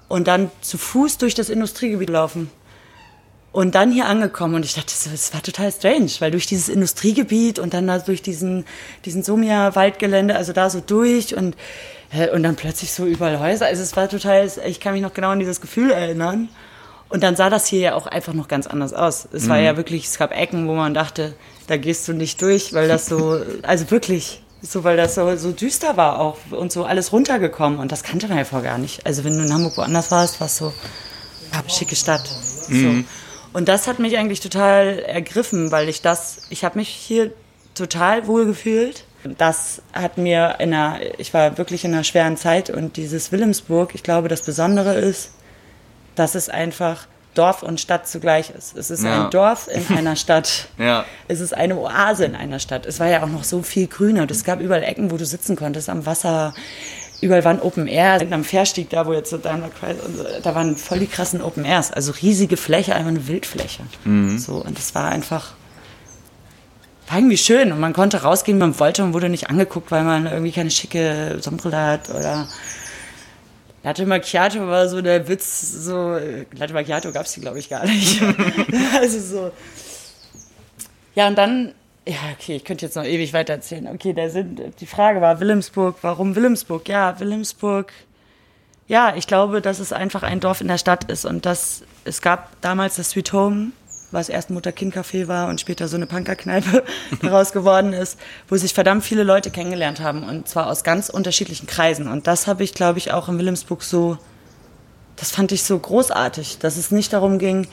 und 0.08 0.26
dann 0.26 0.50
zu 0.62 0.78
Fuß 0.78 1.18
durch 1.18 1.36
das 1.36 1.48
Industriegebiet 1.48 2.10
laufen. 2.10 2.50
Und 3.52 3.76
dann 3.76 3.92
hier 3.92 4.06
angekommen 4.06 4.56
und 4.56 4.64
ich 4.64 4.74
dachte, 4.74 4.92
das- 5.12 5.32
war 5.32 5.44
total 5.44 5.70
strange, 5.70 6.10
weil 6.18 6.32
durch 6.32 6.46
dieses 6.46 6.68
Industriegebiet 6.68 7.60
und 7.60 7.72
dann 7.72 7.86
da 7.86 8.00
durch 8.00 8.20
diesen, 8.20 8.64
diesen 9.04 9.22
Somia-Waldgelände, 9.22 10.34
also 10.34 10.52
da 10.52 10.68
so 10.68 10.80
durch 10.84 11.36
und, 11.36 11.54
und 12.32 12.42
dann 12.42 12.56
plötzlich 12.56 12.90
so 12.92 13.06
überall 13.06 13.38
Häuser. 13.38 13.66
Also 13.66 13.80
es 13.80 13.94
war 13.94 14.08
total, 14.08 14.50
ich 14.66 14.80
kann 14.80 14.94
mich 14.94 15.02
noch 15.02 15.14
genau 15.14 15.28
an 15.28 15.38
dieses 15.38 15.60
Gefühl 15.60 15.92
erinnern. 15.92 16.48
Und 17.10 17.22
dann 17.22 17.36
sah 17.36 17.48
das 17.48 17.66
hier 17.68 17.78
ja 17.78 17.94
auch 17.94 18.08
einfach 18.08 18.32
noch 18.32 18.48
ganz 18.48 18.66
anders 18.66 18.92
aus. 18.92 19.28
Es 19.32 19.48
war 19.48 19.60
ja 19.60 19.76
wirklich, 19.76 20.06
es 20.06 20.18
gab 20.18 20.32
Ecken, 20.36 20.66
wo 20.66 20.74
man 20.74 20.94
dachte, 20.94 21.36
da 21.68 21.76
gehst 21.76 22.08
du 22.08 22.12
nicht 22.12 22.42
durch, 22.42 22.72
weil 22.72 22.88
das 22.88 23.06
so, 23.06 23.40
also 23.62 23.88
wirklich, 23.92 24.40
so, 24.66 24.82
weil 24.82 24.96
das 24.96 25.14
so, 25.14 25.36
so 25.36 25.52
düster 25.52 25.96
war 25.96 26.18
auch 26.18 26.38
und 26.50 26.72
so 26.72 26.84
alles 26.84 27.12
runtergekommen. 27.12 27.78
Und 27.78 27.92
das 27.92 28.02
kannte 28.02 28.28
man 28.28 28.38
ja 28.38 28.44
vorher 28.44 28.70
gar 28.70 28.78
nicht. 28.78 29.04
Also 29.06 29.24
wenn 29.24 29.36
du 29.36 29.44
in 29.44 29.52
Hamburg 29.52 29.76
woanders 29.76 30.10
warst, 30.10 30.40
war 30.40 30.46
es 30.46 30.56
so, 30.56 30.72
ja, 31.52 31.62
schicke 31.68 31.96
Stadt. 31.96 32.26
So. 32.26 33.04
Und 33.52 33.68
das 33.68 33.86
hat 33.86 33.98
mich 33.98 34.16
eigentlich 34.16 34.40
total 34.40 34.98
ergriffen, 35.00 35.70
weil 35.70 35.88
ich 35.88 36.02
das, 36.02 36.38
ich 36.50 36.64
habe 36.64 36.78
mich 36.78 36.88
hier 36.88 37.32
total 37.74 38.26
wohl 38.26 38.46
gefühlt. 38.46 39.04
Das 39.38 39.82
hat 39.92 40.18
mir 40.18 40.56
in 40.58 40.74
einer, 40.74 40.98
ich 41.18 41.32
war 41.34 41.56
wirklich 41.56 41.84
in 41.84 41.94
einer 41.94 42.04
schweren 42.04 42.36
Zeit 42.36 42.68
und 42.70 42.96
dieses 42.96 43.32
Wilhelmsburg, 43.32 43.94
ich 43.94 44.02
glaube, 44.02 44.28
das 44.28 44.44
Besondere 44.44 44.94
ist, 44.94 45.30
dass 46.14 46.34
es 46.34 46.48
einfach 46.48 47.06
Dorf 47.34 47.62
und 47.62 47.80
Stadt 47.80 48.06
zugleich 48.08 48.50
ist. 48.50 48.76
Es 48.76 48.90
ist 48.90 49.02
Ja. 49.04 49.24
ein 49.24 49.30
Dorf 49.30 49.68
in 49.72 49.86
einer 49.96 50.16
Stadt. 50.16 50.68
Ja. 50.78 51.04
Es 51.28 51.40
ist 51.40 51.52
eine 51.54 51.76
Oase 51.76 52.24
in 52.24 52.34
einer 52.36 52.58
Stadt. 52.58 52.86
Es 52.86 53.00
war 53.00 53.08
ja 53.08 53.22
auch 53.22 53.28
noch 53.28 53.44
so 53.44 53.62
viel 53.62 53.86
grüner 53.86 54.22
und 54.22 54.30
es 54.30 54.44
gab 54.44 54.60
überall 54.60 54.82
Ecken, 54.82 55.10
wo 55.10 55.16
du 55.16 55.26
sitzen 55.26 55.56
konntest, 55.56 55.88
am 55.88 56.06
Wasser. 56.06 56.54
Überall 57.20 57.44
waren 57.44 57.60
Open 57.60 57.86
Air. 57.86 58.20
Am 58.30 58.44
Fährstieg, 58.44 58.90
da 58.90 59.06
wo 59.06 59.12
jetzt 59.12 59.30
so 59.30 59.38
Daimler 59.38 59.70
so, 59.80 60.24
da 60.42 60.54
waren 60.54 60.76
voll 60.76 60.98
die 60.98 61.06
krassen 61.06 61.40
Open 61.40 61.64
Airs. 61.64 61.90
Also 61.90 62.12
riesige 62.12 62.56
Fläche, 62.56 62.94
einfach 62.94 63.08
eine 63.10 63.26
Wildfläche. 63.28 63.82
So, 64.36 64.56
und 64.56 64.78
es 64.78 64.94
war 64.94 65.08
einfach, 65.10 65.52
war 67.08 67.18
irgendwie 67.18 67.38
schön. 67.38 67.72
Und 67.72 67.80
man 67.80 67.92
konnte 67.94 68.22
rausgehen, 68.22 68.60
wenn 68.60 68.70
man 68.70 68.78
wollte 68.80 69.04
und 69.04 69.14
wurde 69.14 69.28
nicht 69.28 69.48
angeguckt, 69.48 69.90
weil 69.90 70.04
man 70.04 70.26
irgendwie 70.26 70.52
keine 70.52 70.70
schicke 70.70 71.38
Sonnenbrille 71.40 71.76
hat 71.76 72.10
oder 72.10 72.46
Latte 73.84 74.06
Macchiato 74.06 74.66
war 74.66 74.88
so 74.88 75.02
der 75.02 75.28
Witz, 75.28 75.60
so, 75.60 76.18
Latte 76.52 76.72
Macchiato 76.72 77.12
gab 77.12 77.26
es 77.26 77.34
hier, 77.34 77.42
glaube 77.42 77.58
ich, 77.58 77.68
gar 77.68 77.84
nicht. 77.84 78.20
also 78.98 79.20
so. 79.20 79.52
Ja, 81.14 81.28
und 81.28 81.36
dann, 81.36 81.74
ja, 82.08 82.16
okay, 82.32 82.56
ich 82.56 82.64
könnte 82.64 82.86
jetzt 82.86 82.96
noch 82.96 83.04
ewig 83.04 83.34
weiter 83.34 83.52
erzählen. 83.52 83.86
Okay, 83.88 84.14
da 84.14 84.30
sind, 84.30 84.80
die 84.80 84.86
Frage 84.86 85.20
war 85.20 85.38
Wilhelmsburg, 85.38 85.98
warum 86.00 86.34
Wilhelmsburg? 86.34 86.88
Ja, 86.88 87.20
Wilhelmsburg, 87.20 87.92
ja, 88.88 89.14
ich 89.16 89.26
glaube, 89.26 89.60
dass 89.60 89.78
es 89.80 89.92
einfach 89.92 90.22
ein 90.22 90.40
Dorf 90.40 90.62
in 90.62 90.68
der 90.68 90.78
Stadt 90.78 91.04
ist 91.04 91.26
und 91.26 91.44
dass 91.44 91.82
es 92.04 92.22
gab 92.22 92.58
damals 92.62 92.96
das 92.96 93.10
Sweet 93.10 93.34
Home, 93.34 93.72
was 94.14 94.28
erst 94.28 94.50
Mutter-Kind-Café 94.50 95.28
war 95.28 95.48
und 95.48 95.60
später 95.60 95.88
so 95.88 95.96
eine 95.96 96.06
Punkerkneipe 96.06 96.84
daraus 97.22 97.52
geworden 97.52 97.92
ist, 97.92 98.18
wo 98.48 98.56
sich 98.56 98.72
verdammt 98.72 99.04
viele 99.04 99.24
Leute 99.24 99.50
kennengelernt 99.50 100.00
haben 100.00 100.22
und 100.22 100.48
zwar 100.48 100.68
aus 100.68 100.84
ganz 100.84 101.08
unterschiedlichen 101.08 101.66
Kreisen. 101.66 102.08
Und 102.08 102.26
das 102.26 102.46
habe 102.46 102.64
ich, 102.64 102.74
glaube 102.74 102.98
ich, 102.98 103.12
auch 103.12 103.28
in 103.28 103.38
Wilhelmsburg 103.38 103.82
so, 103.82 104.18
das 105.16 105.30
fand 105.30 105.52
ich 105.52 105.62
so 105.62 105.78
großartig, 105.78 106.58
dass 106.58 106.76
es 106.76 106.90
nicht 106.90 107.12
darum 107.12 107.38
ging, 107.38 107.66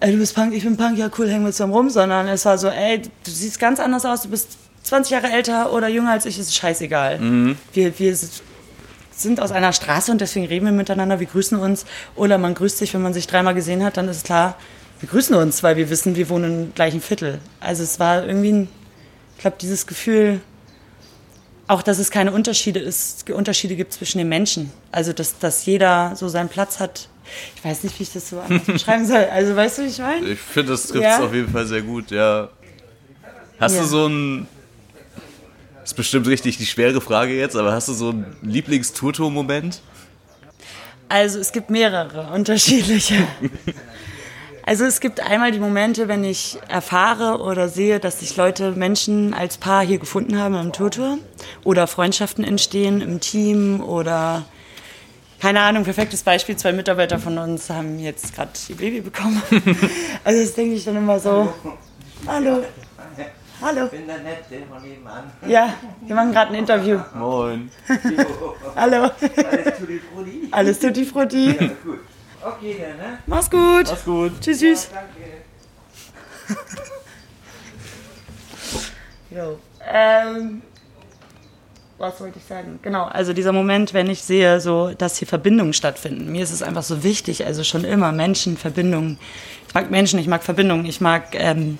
ey, 0.00 0.12
du 0.12 0.18
bist 0.18 0.34
Punk, 0.34 0.52
ich 0.52 0.64
bin 0.64 0.76
Punk, 0.76 0.98
ja 0.98 1.08
cool, 1.18 1.28
hängen 1.28 1.44
wir 1.44 1.52
zusammen 1.52 1.72
rum, 1.72 1.88
sondern 1.88 2.28
es 2.28 2.44
war 2.44 2.58
so, 2.58 2.68
ey, 2.68 3.00
du 3.00 3.30
siehst 3.30 3.58
ganz 3.58 3.80
anders 3.80 4.04
aus, 4.04 4.22
du 4.22 4.28
bist 4.28 4.58
20 4.82 5.12
Jahre 5.12 5.30
älter 5.30 5.72
oder 5.72 5.88
jünger 5.88 6.10
als 6.10 6.26
ich, 6.26 6.38
ist 6.38 6.54
scheißegal. 6.54 7.20
Wir, 7.72 7.98
wir 7.98 8.16
sind 9.12 9.40
aus 9.40 9.52
einer 9.52 9.72
Straße 9.72 10.10
und 10.10 10.20
deswegen 10.20 10.46
reden 10.46 10.66
wir 10.66 10.72
miteinander, 10.72 11.20
wir 11.20 11.26
grüßen 11.26 11.58
uns. 11.58 11.86
Oder 12.16 12.38
man 12.38 12.54
grüßt 12.54 12.78
sich, 12.78 12.92
wenn 12.94 13.02
man 13.02 13.14
sich 13.14 13.26
dreimal 13.26 13.54
gesehen 13.54 13.84
hat, 13.84 13.96
dann 13.96 14.08
ist 14.08 14.24
klar, 14.24 14.56
wir 15.02 15.08
grüßen 15.08 15.34
uns, 15.34 15.62
weil 15.64 15.76
wir 15.76 15.90
wissen, 15.90 16.14
wir 16.14 16.28
wohnen 16.28 16.64
im 16.66 16.74
gleichen 16.74 17.00
Viertel. 17.00 17.40
Also 17.58 17.82
es 17.82 17.98
war 17.98 18.24
irgendwie, 18.24 18.52
ein, 18.52 18.68
ich 19.36 19.40
glaube, 19.42 19.56
dieses 19.60 19.86
Gefühl, 19.88 20.40
auch 21.66 21.82
dass 21.82 21.98
es 21.98 22.10
keine 22.12 22.30
Unterschiede 22.30 22.78
ist, 22.78 23.28
Unterschiede 23.30 23.74
gibt 23.74 23.92
zwischen 23.92 24.18
den 24.18 24.28
Menschen. 24.28 24.70
Also 24.92 25.12
dass, 25.12 25.38
dass 25.40 25.66
jeder 25.66 26.14
so 26.14 26.28
seinen 26.28 26.48
Platz 26.48 26.78
hat. 26.78 27.08
Ich 27.56 27.64
weiß 27.64 27.82
nicht, 27.82 27.98
wie 27.98 28.04
ich 28.04 28.12
das 28.12 28.28
so 28.30 28.38
anders 28.40 28.62
beschreiben 28.66 29.04
soll. 29.06 29.24
Also 29.32 29.56
weißt 29.56 29.78
du, 29.78 29.82
wie 29.82 29.86
ich 29.88 29.98
meine? 29.98 30.28
Ich 30.28 30.38
finde, 30.38 30.70
das 30.72 30.86
trifft 30.86 31.02
Ja. 31.02 31.16
es 31.18 31.20
auf 31.24 31.34
jeden 31.34 31.50
Fall 31.50 31.66
sehr 31.66 31.82
gut, 31.82 32.10
ja. 32.12 32.48
Hast 33.58 33.74
Ja. 33.74 33.80
du 33.82 33.86
so 33.88 34.06
ein. 34.06 34.46
Ist 35.82 35.94
bestimmt 35.94 36.28
richtig 36.28 36.58
die 36.58 36.66
schwere 36.66 37.00
Frage 37.00 37.36
jetzt, 37.36 37.56
aber 37.56 37.72
hast 37.72 37.88
du 37.88 37.92
so 37.92 38.10
einen 38.10 38.36
Lieblings-Turto-Moment? 38.42 39.80
Also 41.08 41.40
es 41.40 41.50
gibt 41.50 41.70
mehrere 41.70 42.30
unterschiedliche. 42.32 43.26
Also 44.64 44.84
es 44.84 45.00
gibt 45.00 45.20
einmal 45.20 45.50
die 45.50 45.58
Momente, 45.58 46.06
wenn 46.08 46.22
ich 46.24 46.58
erfahre 46.68 47.42
oder 47.42 47.68
sehe, 47.68 47.98
dass 47.98 48.20
sich 48.20 48.36
Leute, 48.36 48.72
Menschen 48.72 49.34
als 49.34 49.56
Paar 49.58 49.84
hier 49.84 49.98
gefunden 49.98 50.38
haben 50.38 50.54
am 50.54 50.72
Tourtour 50.72 51.18
oder 51.64 51.86
Freundschaften 51.86 52.44
entstehen 52.44 53.00
im 53.00 53.20
Team 53.20 53.80
oder 53.82 54.44
keine 55.40 55.60
Ahnung, 55.60 55.82
perfektes 55.82 56.22
Beispiel, 56.22 56.56
zwei 56.56 56.72
Mitarbeiter 56.72 57.18
von 57.18 57.36
uns 57.38 57.68
haben 57.68 57.98
jetzt 57.98 58.32
gerade 58.36 58.52
ihr 58.68 58.76
Baby 58.76 59.00
bekommen. 59.00 59.42
Also 60.24 60.40
das 60.40 60.54
denke 60.54 60.76
ich 60.76 60.84
dann 60.84 60.94
immer 60.96 61.18
so, 61.18 61.52
hallo, 62.28 62.62
hallo. 63.60 63.84
Ich 63.86 63.90
bin 63.90 64.06
der 64.06 64.18
Nette 64.18 64.62
von 64.70 64.80
nebenan. 64.88 65.24
Ja, 65.48 65.74
wir 66.06 66.14
machen 66.14 66.30
gerade 66.30 66.52
ein 66.52 66.54
Interview. 66.60 67.00
Moin. 67.14 67.68
Hallo, 68.76 69.10
Alles 69.10 69.78
tutti 69.78 70.00
frutti? 70.14 70.48
alles 70.52 70.78
tutti 70.78 71.04
frutti. 71.04 71.52
Gut. 71.54 71.98
Okay, 72.44 72.76
dann, 72.80 72.96
ne? 72.96 73.18
Mach's 73.26 73.50
gut. 73.50 73.84
Mach's 73.88 74.04
gut. 74.04 74.32
Tschüss, 74.40 74.58
tschüss. 74.60 74.88
Danke. 74.92 76.58
Jo. 79.30 79.58
Ähm, 79.90 80.60
was 81.96 82.20
wollte 82.20 82.38
ich 82.38 82.44
sagen? 82.44 82.78
Genau, 82.82 83.04
also 83.04 83.32
dieser 83.32 83.52
Moment, 83.52 83.94
wenn 83.94 84.10
ich 84.10 84.22
sehe, 84.22 84.60
so, 84.60 84.92
dass 84.92 85.16
hier 85.16 85.26
Verbindungen 85.28 85.72
stattfinden. 85.72 86.30
Mir 86.30 86.42
ist 86.42 86.52
es 86.52 86.62
einfach 86.62 86.82
so 86.82 87.02
wichtig, 87.02 87.46
also 87.46 87.64
schon 87.64 87.84
immer 87.84 88.12
Menschen, 88.12 88.58
Verbindungen. 88.58 89.18
Ich 89.68 89.74
mag 89.74 89.90
Menschen, 89.90 90.18
ich 90.18 90.26
mag 90.26 90.42
Verbindungen, 90.42 90.84
ich 90.84 91.00
mag. 91.00 91.28
Ähm, 91.34 91.78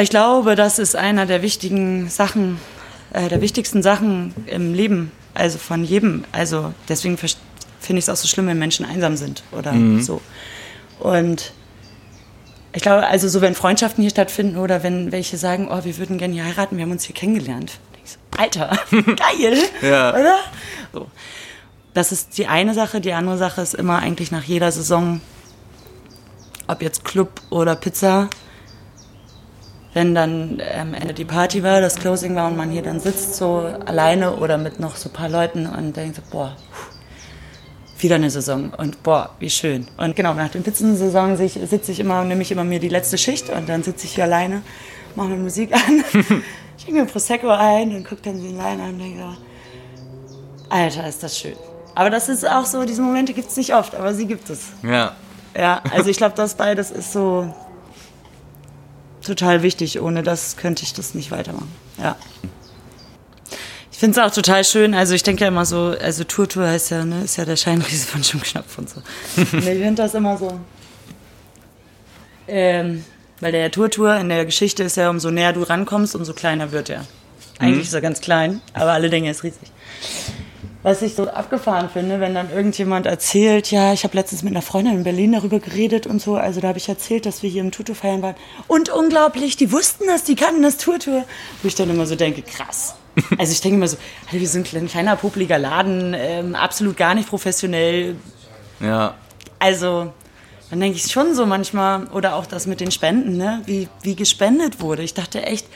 ich 0.00 0.08
glaube, 0.08 0.54
das 0.56 0.78
ist 0.78 0.96
einer 0.96 1.26
der 1.26 1.42
wichtigen 1.42 2.08
Sachen, 2.08 2.58
äh, 3.12 3.28
der 3.28 3.42
wichtigsten 3.42 3.82
Sachen 3.82 4.32
im 4.46 4.72
Leben, 4.72 5.12
also 5.34 5.58
von 5.58 5.84
jedem. 5.84 6.24
Also 6.32 6.72
deswegen 6.88 7.18
vers- 7.18 7.36
finde 7.82 7.98
ich 7.98 8.04
es 8.04 8.08
auch 8.08 8.16
so 8.16 8.28
schlimm, 8.28 8.46
wenn 8.46 8.58
Menschen 8.58 8.86
einsam 8.86 9.16
sind 9.16 9.42
oder 9.52 9.74
so. 10.00 10.20
Und 10.98 11.52
ich 12.72 12.82
glaube, 12.82 13.06
also 13.06 13.28
so 13.28 13.40
wenn 13.40 13.54
Freundschaften 13.54 14.02
hier 14.02 14.10
stattfinden 14.10 14.56
oder 14.56 14.82
wenn 14.82 15.12
welche 15.12 15.36
sagen, 15.36 15.68
oh, 15.70 15.84
wir 15.84 15.98
würden 15.98 16.16
gerne 16.18 16.32
hier 16.34 16.44
heiraten, 16.44 16.76
wir 16.76 16.84
haben 16.84 16.92
uns 16.92 17.04
hier 17.04 17.14
kennengelernt. 17.14 17.78
So, 18.04 18.16
Alter, 18.38 18.78
geil, 18.90 19.58
Ja. 19.82 20.10
oder? 20.14 20.36
So. 20.92 21.06
Das 21.94 22.10
ist 22.12 22.38
die 22.38 22.46
eine 22.46 22.72
Sache. 22.72 23.00
Die 23.02 23.12
andere 23.12 23.36
Sache 23.36 23.60
ist 23.60 23.74
immer 23.74 23.98
eigentlich 23.98 24.30
nach 24.30 24.44
jeder 24.44 24.72
Saison, 24.72 25.20
ob 26.66 26.80
jetzt 26.80 27.04
Club 27.04 27.42
oder 27.50 27.76
Pizza, 27.76 28.30
wenn 29.92 30.14
dann 30.14 30.62
am 30.80 30.94
Ende 30.94 31.12
die 31.12 31.26
Party 31.26 31.62
war, 31.62 31.82
das 31.82 31.96
Closing 31.96 32.34
war 32.34 32.46
und 32.48 32.56
man 32.56 32.70
hier 32.70 32.80
dann 32.82 32.98
sitzt 32.98 33.34
so 33.36 33.58
alleine 33.84 34.36
oder 34.36 34.56
mit 34.56 34.80
noch 34.80 34.96
so 34.96 35.10
ein 35.10 35.12
paar 35.12 35.28
Leuten 35.28 35.66
und 35.66 35.94
denkt 35.96 36.16
so, 36.16 36.22
boah, 36.30 36.56
wieder 38.02 38.16
eine 38.16 38.30
Saison 38.30 38.72
und 38.76 39.02
boah, 39.02 39.30
wie 39.38 39.50
schön. 39.50 39.86
Und 39.96 40.16
genau, 40.16 40.34
nach 40.34 40.50
den 40.50 40.62
Pizzensaison 40.62 41.36
sitze 41.36 41.92
ich 41.92 42.00
immer, 42.00 42.24
nehme 42.24 42.42
ich 42.42 42.50
immer 42.52 42.64
mir 42.64 42.80
die 42.80 42.88
letzte 42.88 43.18
Schicht 43.18 43.50
und 43.50 43.68
dann 43.68 43.82
sitze 43.82 44.06
ich 44.06 44.14
hier 44.14 44.24
alleine, 44.24 44.62
mache 45.14 45.28
mir 45.28 45.36
Musik 45.36 45.72
an, 45.74 46.04
schenke 46.78 46.92
mir 46.92 47.06
Prosecco 47.06 47.48
ein 47.48 47.94
und 47.94 48.08
gucke 48.08 48.22
dann 48.22 48.42
den 48.42 48.56
Line 48.56 48.82
an 48.82 48.90
und 48.90 48.98
denke 48.98 49.36
Alter, 50.68 51.06
ist 51.06 51.22
das 51.22 51.38
schön. 51.38 51.56
Aber 51.94 52.08
das 52.08 52.30
ist 52.30 52.48
auch 52.48 52.64
so, 52.64 52.84
diese 52.84 53.02
Momente 53.02 53.34
gibt 53.34 53.50
es 53.50 53.56
nicht 53.56 53.74
oft, 53.74 53.94
aber 53.94 54.14
sie 54.14 54.26
gibt 54.26 54.48
es. 54.48 54.68
Ja. 54.82 55.14
Ja, 55.54 55.82
also 55.90 56.08
ich 56.08 56.16
glaube, 56.16 56.34
das 56.34 56.54
beides 56.54 56.90
ist 56.90 57.12
so 57.12 57.52
total 59.22 59.62
wichtig. 59.62 60.00
Ohne 60.00 60.22
das 60.22 60.56
könnte 60.56 60.82
ich 60.82 60.94
das 60.94 61.14
nicht 61.14 61.30
weitermachen. 61.30 61.70
Ja. 61.98 62.16
Ich 64.02 64.04
finde 64.04 64.20
es 64.20 64.26
auch 64.26 64.34
total 64.34 64.64
schön. 64.64 64.94
Also 64.94 65.14
ich 65.14 65.22
denke 65.22 65.42
ja 65.42 65.46
immer 65.46 65.64
so, 65.64 65.94
also 66.02 66.24
Tour 66.24 66.48
Tour 66.48 66.66
heißt 66.66 66.90
ja, 66.90 67.04
ne, 67.04 67.22
ist 67.22 67.36
ja 67.36 67.44
der 67.44 67.54
Scheinriese 67.54 68.08
von 68.08 68.24
Schwimmknopf 68.24 68.76
und 68.76 68.90
so. 68.90 68.96
Und 69.36 69.54
ich 69.54 69.62
finde 69.62 69.94
das 69.94 70.14
immer 70.14 70.36
so. 70.36 70.58
Ähm, 72.48 73.04
weil 73.38 73.52
der 73.52 73.70
Tour 73.70 73.90
Tour 73.90 74.16
in 74.16 74.28
der 74.28 74.44
Geschichte 74.44 74.82
ist 74.82 74.96
ja, 74.96 75.08
umso 75.08 75.30
näher 75.30 75.52
du 75.52 75.62
rankommst, 75.62 76.16
umso 76.16 76.32
kleiner 76.32 76.72
wird 76.72 76.90
er. 76.90 77.06
Eigentlich 77.60 77.86
ist 77.86 77.94
er 77.94 78.00
ganz 78.00 78.20
klein, 78.20 78.60
aber 78.74 78.90
alle 78.90 79.08
denken, 79.08 79.26
er 79.26 79.30
ist 79.30 79.44
riesig. 79.44 79.70
Was 80.82 81.00
ich 81.02 81.14
so 81.14 81.28
abgefahren 81.28 81.88
finde, 81.88 82.18
wenn 82.18 82.34
dann 82.34 82.50
irgendjemand 82.50 83.06
erzählt, 83.06 83.70
ja, 83.70 83.92
ich 83.92 84.02
habe 84.02 84.16
letztens 84.16 84.42
mit 84.42 84.52
einer 84.52 84.62
Freundin 84.62 84.94
in 84.94 85.04
Berlin 85.04 85.30
darüber 85.30 85.60
geredet 85.60 86.08
und 86.08 86.20
so, 86.20 86.34
also 86.34 86.60
da 86.60 86.66
habe 86.66 86.78
ich 86.78 86.88
erzählt, 86.88 87.24
dass 87.24 87.44
wir 87.44 87.50
hier 87.50 87.60
im 87.60 87.70
Tutu 87.70 87.94
feiern 87.94 88.20
waren. 88.20 88.34
Und 88.66 88.88
unglaublich, 88.88 89.56
die 89.56 89.70
wussten 89.70 90.08
das, 90.08 90.24
die 90.24 90.34
kannten 90.34 90.62
das 90.62 90.76
Tutu. 90.76 91.22
Wo 91.62 91.68
ich 91.68 91.76
dann 91.76 91.88
immer 91.88 92.06
so 92.06 92.16
denke, 92.16 92.42
krass. 92.42 92.96
Also 93.38 93.52
ich 93.52 93.60
denke 93.60 93.76
immer 93.76 93.88
so, 93.88 93.96
Alter, 94.26 94.40
wir 94.40 94.48
sind 94.48 94.72
ein 94.74 94.88
kleiner, 94.88 95.16
popliger 95.16 95.58
Laden, 95.58 96.14
ähm, 96.16 96.54
absolut 96.54 96.96
gar 96.96 97.14
nicht 97.14 97.28
professionell. 97.28 98.16
Ja. 98.80 99.14
Also 99.58 100.12
dann 100.70 100.80
denke 100.80 100.96
ich 100.96 101.12
schon 101.12 101.34
so 101.34 101.44
manchmal, 101.44 102.06
oder 102.08 102.34
auch 102.34 102.46
das 102.46 102.66
mit 102.66 102.80
den 102.80 102.90
Spenden, 102.90 103.36
ne? 103.36 103.60
wie, 103.66 103.88
wie 104.02 104.16
gespendet 104.16 104.80
wurde. 104.80 105.02
Ich 105.02 105.12
dachte 105.12 105.42
echt, 105.42 105.66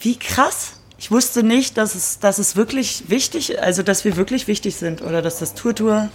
wie 0.00 0.18
krass. 0.18 0.80
Ich 0.98 1.10
wusste 1.10 1.42
nicht, 1.42 1.78
dass 1.78 1.94
es, 1.94 2.18
dass 2.18 2.38
es 2.38 2.56
wirklich 2.56 3.04
wichtig, 3.08 3.62
also 3.62 3.82
dass 3.82 4.04
wir 4.04 4.16
wirklich 4.16 4.48
wichtig 4.48 4.74
sind 4.74 5.02
oder 5.02 5.22
dass 5.22 5.38
das 5.38 5.54
Tour-Tour 5.54 6.08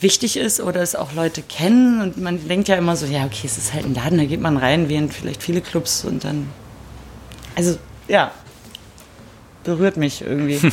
wichtig 0.00 0.36
ist 0.36 0.60
oder 0.60 0.80
es 0.80 0.94
auch 0.94 1.12
Leute 1.12 1.42
kennen 1.42 2.00
und 2.00 2.16
man 2.16 2.48
denkt 2.48 2.68
ja 2.68 2.76
immer 2.76 2.96
so, 2.96 3.06
ja 3.06 3.24
okay, 3.24 3.46
es 3.46 3.58
ist 3.58 3.74
halt 3.74 3.84
ein 3.84 3.94
Laden, 3.94 4.16
da 4.16 4.24
geht 4.24 4.40
man 4.40 4.56
rein, 4.56 4.88
wie 4.88 4.94
in 4.94 5.10
vielleicht 5.10 5.42
viele 5.42 5.60
Clubs 5.60 6.04
und 6.04 6.24
dann, 6.24 6.48
also 7.54 7.76
ja, 8.08 8.32
berührt 9.64 9.96
mich 9.96 10.22
irgendwie. 10.22 10.58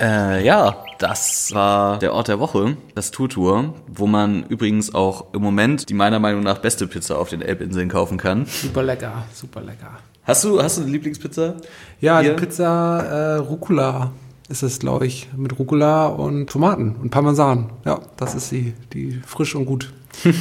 Äh, 0.00 0.44
ja, 0.44 0.76
das 0.98 1.54
war 1.54 1.98
der 1.98 2.12
Ort 2.12 2.28
der 2.28 2.38
Woche, 2.38 2.76
das 2.94 3.10
Tour-Tour, 3.10 3.72
wo 3.88 4.06
man 4.06 4.44
übrigens 4.48 4.94
auch 4.94 5.32
im 5.32 5.40
Moment 5.40 5.88
die 5.88 5.94
meiner 5.94 6.18
Meinung 6.18 6.42
nach 6.42 6.58
beste 6.58 6.86
Pizza 6.86 7.18
auf 7.18 7.30
den 7.30 7.40
Elbinseln 7.40 7.88
kaufen 7.88 8.18
kann. 8.18 8.44
Super 8.44 8.82
lecker, 8.82 9.24
super 9.32 9.62
lecker. 9.62 9.98
Hast 10.24 10.44
du, 10.44 10.62
hast 10.62 10.76
du 10.76 10.82
eine 10.82 10.90
Lieblingspizza? 10.90 11.54
Ja, 12.00 12.20
Hier? 12.20 12.34
die 12.34 12.36
Pizza 12.40 12.98
äh, 13.00 13.36
Rucola 13.36 14.12
ist 14.48 14.62
es, 14.62 14.78
glaube 14.78 15.06
ich, 15.06 15.28
mit 15.36 15.58
Rucola 15.58 16.06
und 16.06 16.50
Tomaten 16.50 16.96
und 17.00 17.10
Parmesan. 17.10 17.70
Ja, 17.84 18.00
das 18.16 18.34
ist 18.34 18.50
sie, 18.50 18.74
die 18.92 19.22
frisch 19.26 19.54
und 19.54 19.64
gut. 19.64 19.92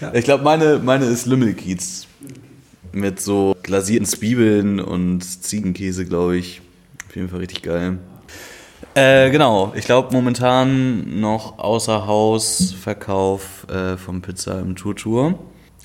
Ich 0.12 0.24
glaube, 0.24 0.44
meine, 0.44 0.78
meine 0.78 1.06
ist 1.06 1.26
Lümmelkiez. 1.26 2.06
Mit 2.92 3.20
so 3.20 3.56
glasierten 3.62 4.06
Zwiebeln 4.06 4.80
und 4.80 5.22
Ziegenkäse, 5.22 6.06
glaube 6.06 6.36
ich. 6.36 6.62
Auf 7.06 7.16
jeden 7.16 7.28
Fall 7.28 7.40
richtig 7.40 7.62
geil. 7.62 7.98
Äh, 8.94 9.30
genau, 9.30 9.72
ich 9.76 9.84
glaube 9.84 10.12
momentan 10.12 11.20
noch 11.20 11.58
außer 11.58 12.06
Haus 12.06 12.74
Verkauf 12.80 13.66
äh, 13.68 13.96
von 13.96 14.22
Pizza 14.22 14.60
im 14.60 14.76
Tour 14.76 14.96
Tour. 14.96 15.38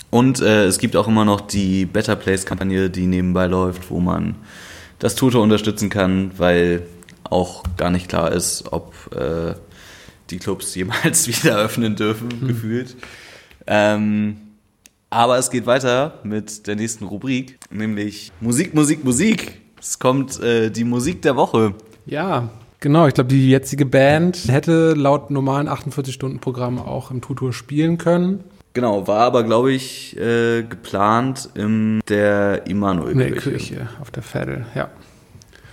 Und 0.10 0.42
äh, 0.42 0.66
es 0.66 0.80
gibt 0.80 0.96
auch 0.96 1.08
immer 1.08 1.26
noch 1.26 1.42
die 1.42 1.86
Better 1.86 2.16
Place 2.16 2.46
Kampagne, 2.46 2.90
die 2.90 3.08
nebenbei 3.08 3.48
läuft, 3.48 3.90
wo 3.90 4.00
man 4.00 4.36
das 5.00 5.16
Tour 5.16 5.32
Tour 5.32 5.42
unterstützen 5.42 5.90
kann, 5.90 6.32
weil 6.38 6.84
auch 7.24 7.64
gar 7.78 7.90
nicht 7.90 8.10
klar 8.10 8.32
ist, 8.32 8.72
ob 8.72 8.94
äh, 9.16 9.56
die 10.30 10.40
Clubs 10.40 10.74
jemals 10.76 11.28
wieder 11.28 11.58
öffnen 11.58 11.96
dürfen, 11.96 12.48
gefühlt. 12.48 12.96
Ähm, 13.68 14.38
aber 15.10 15.38
es 15.38 15.52
geht 15.52 15.66
weiter 15.66 16.20
mit 16.24 16.66
der 16.68 16.76
nächsten 16.76 17.06
Rubrik, 17.06 17.60
nämlich 17.70 18.32
Musik, 18.42 18.74
Musik, 18.74 19.04
Musik. 19.04 19.62
Es 19.80 20.00
kommt 20.00 20.42
äh, 20.42 20.70
die 20.72 20.84
Musik 20.84 21.22
der 21.22 21.36
Woche. 21.36 21.76
Ja, 22.06 22.50
genau. 22.80 23.08
Ich 23.08 23.14
glaube, 23.14 23.28
die 23.30 23.50
jetzige 23.50 23.86
Band 23.86 24.48
hätte 24.48 24.94
laut 24.94 25.30
normalen 25.30 25.68
48-Stunden-Programm 25.70 26.80
auch 26.80 27.12
im 27.12 27.22
Tutor 27.22 27.54
spielen 27.54 27.98
können. 27.98 28.44
Genau, 28.74 29.06
war 29.08 29.20
aber, 29.20 29.44
glaube 29.44 29.72
ich, 29.72 30.18
äh, 30.18 30.64
geplant 30.64 31.48
in 31.54 32.02
der 32.10 32.56
In 32.58 32.64
der 32.64 32.68
Immanuel-Kirche. 32.72 33.52
Kirche 33.52 33.90
auf 34.02 34.10
der 34.10 34.24
Veddel, 34.24 34.66
ja. 34.74 34.90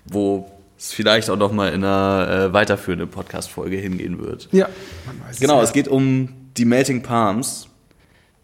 Wo 0.04 0.50
es 0.76 0.92
vielleicht 0.92 1.30
auch 1.30 1.38
noch 1.38 1.50
mal 1.52 1.68
in 1.72 1.82
einer 1.82 2.48
äh, 2.48 2.52
weiterführenden 2.52 3.08
Podcast-Folge 3.08 3.76
hingehen 3.76 4.18
wird. 4.18 4.48
Ja, 4.52 4.68
man 5.06 5.28
weiß 5.28 5.40
Genau, 5.40 5.56
ja. 5.56 5.62
es 5.62 5.72
geht 5.72 5.88
um 5.88 6.28
die 6.58 6.66
Melting 6.66 7.02
Palms, 7.02 7.69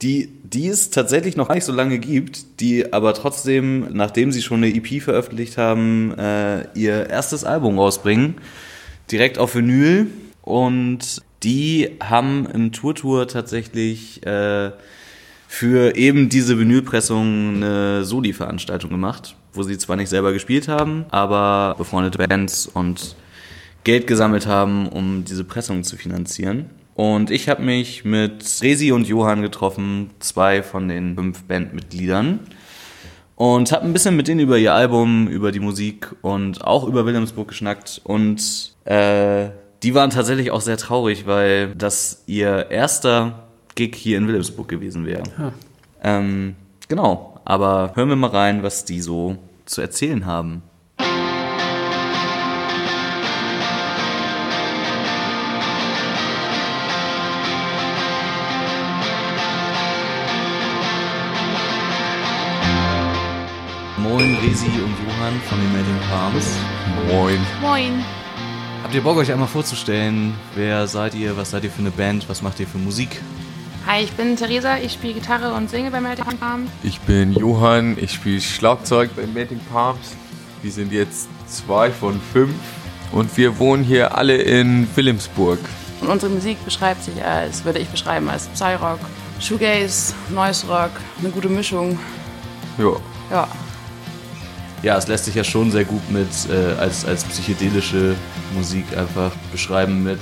die, 0.03 0.29
die 0.43 0.69
es 0.69 0.91
tatsächlich 0.91 1.37
noch 1.37 1.49
gar 1.49 1.55
nicht 1.55 1.65
so 1.65 1.73
lange 1.73 1.99
gibt, 1.99 2.61
die 2.61 2.93
aber 2.93 3.15
trotzdem, 3.15 3.89
nachdem 3.93 4.31
sie 4.31 4.43
schon 4.43 4.63
eine 4.63 4.75
EP 4.75 5.03
veröffentlicht 5.03 5.57
haben, 5.57 6.13
äh, 6.19 6.69
ihr 6.75 7.09
erstes 7.09 7.45
Album 7.45 7.79
rausbringen, 7.79 8.35
direkt 9.11 9.39
auf 9.39 9.55
Vinyl. 9.55 10.09
Und 10.43 11.23
die 11.43 11.91
haben 12.03 12.47
im 12.53 12.73
Tour-Tour 12.73 13.27
tatsächlich 13.27 14.25
äh, 14.27 14.71
für 15.49 15.97
eben 15.97 16.29
diese 16.29 16.59
Vinylpressung 16.59 17.57
eine 17.57 18.05
Soli-Veranstaltung 18.05 18.91
gemacht, 18.91 19.35
wo 19.55 19.63
sie 19.63 19.79
zwar 19.79 19.97
nicht 19.97 20.09
selber 20.09 20.33
gespielt 20.33 20.69
haben, 20.69 21.07
aber 21.11 21.75
befreundete 21.79 22.19
Bands 22.19 22.67
und 22.67 23.17
Geld 23.85 24.07
gesammelt 24.07 24.47
haben, 24.47 24.89
um 24.89 25.25
diese 25.25 25.45
Pressung 25.45 25.85
zu 25.85 25.97
finanzieren. 25.97 26.71
Und 26.97 27.31
ich 27.31 27.51
habe 27.51 27.63
mich 27.63 28.07
mit 28.07 28.43
Resi 28.63 28.91
und 28.91 29.07
Johann 29.07 29.43
getroffen, 29.43 30.11
zwei 30.19 30.63
von 30.63 30.89
den 30.89 31.15
fünf 31.15 31.45
Bandmitgliedern. 31.45 32.41
Und 33.37 33.71
habe 33.71 33.85
ein 33.85 33.93
bisschen 33.93 34.17
mit 34.17 34.29
denen 34.29 34.41
über 34.41 34.57
ihr 34.57 34.73
Album, 34.73 35.29
über 35.29 35.53
die 35.53 35.61
Musik 35.61 36.15
und 36.23 36.65
auch 36.65 36.89
über 36.89 37.05
Wilhelmsburg 37.05 37.49
geschnackt. 37.49 38.01
Und 38.03 38.75
äh, 38.87 39.51
die 39.83 39.95
waren 39.95 40.09
tatsächlich 40.09 40.51
auch 40.51 40.63
sehr 40.63 40.79
traurig, 40.79 41.27
weil 41.27 41.75
das 41.75 42.23
ihr 42.27 42.71
erster 42.71 43.47
Gig 43.75 43.95
hier 43.95 44.17
in 44.17 44.27
Wilhelmsburg 44.27 44.67
gewesen 44.67 45.05
wäre. 45.05 45.23
Ähm, 46.03 46.57
genau, 46.89 47.39
aber 47.45 47.93
hören 47.95 48.09
wir 48.09 48.17
mal 48.17 48.31
rein, 48.31 48.63
was 48.63 48.87
die 48.87 49.03
so 49.03 49.37
zu 49.67 49.83
erzählen 49.83 50.25
haben. 50.25 50.63
Moin, 64.17 64.35
Resi 64.37 64.65
und 64.69 64.97
Johann 65.07 65.39
von 65.47 65.61
den 65.61 65.71
Melting 65.75 66.01
Palms. 66.09 66.57
Moin. 67.07 67.39
Moin. 67.61 68.03
Habt 68.83 68.95
ihr 68.95 69.03
Bock, 69.03 69.19
euch 69.19 69.31
einmal 69.31 69.47
vorzustellen? 69.47 70.33
Wer 70.55 70.87
seid 70.87 71.15
ihr? 71.15 71.37
Was 71.37 71.51
seid 71.51 71.65
ihr 71.65 71.71
für 71.71 71.81
eine 71.81 71.91
Band? 71.91 72.27
Was 72.27 72.41
macht 72.41 72.59
ihr 72.59 72.67
für 72.67 72.79
Musik? 72.79 73.21
Hi, 73.87 74.03
ich 74.03 74.13
bin 74.13 74.35
Theresa, 74.37 74.79
ich 74.79 74.95
spiele 74.95 75.13
Gitarre 75.13 75.53
und 75.53 75.69
singe 75.69 75.91
bei 75.91 76.01
Melting 76.01 76.25
Farm. 76.39 76.67
Ich 76.83 76.99
bin 77.01 77.35
Johann, 77.35 77.99
ich 78.01 78.15
spiele 78.15 78.41
Schlagzeug 78.41 79.11
bei 79.15 79.27
Melting 79.27 79.61
Palms. 79.71 80.17
Wir 80.63 80.73
sind 80.73 80.93
jetzt 80.93 81.29
zwei 81.47 81.91
von 81.91 82.19
fünf 82.33 82.55
und 83.13 83.37
wir 83.37 83.59
wohnen 83.59 83.85
hier 83.85 84.17
alle 84.17 84.37
in 84.37 84.89
Wilhelmsburg. 84.97 85.59
Und 86.01 86.09
unsere 86.09 86.33
Musik 86.33 86.57
beschreibt 86.65 87.05
sich 87.05 87.23
als, 87.23 87.67
würde 87.67 87.81
ich 87.81 87.89
beschreiben, 87.89 88.31
als 88.31 88.49
Psyrock, 88.49 89.01
Shoegaze, 89.41 90.15
Noise 90.31 90.67
Rock, 90.69 90.93
eine 91.21 91.29
gute 91.29 91.51
Mischung. 91.51 91.99
Ja. 92.79 92.93
Ja, 93.31 93.49
Ja, 94.87 94.97
es 94.97 95.09
lässt 95.09 95.25
sich 95.25 95.35
ja 95.35 95.43
schon 95.43 95.73
sehr 95.73 95.85
gut 95.85 96.09
mit 96.13 96.29
äh, 96.49 96.81
als, 96.81 97.05
als 97.05 97.25
psychedelische 97.25 98.15
Musik 98.55 98.85
einfach 98.97 99.33
beschreiben 99.51 100.05
mit 100.05 100.21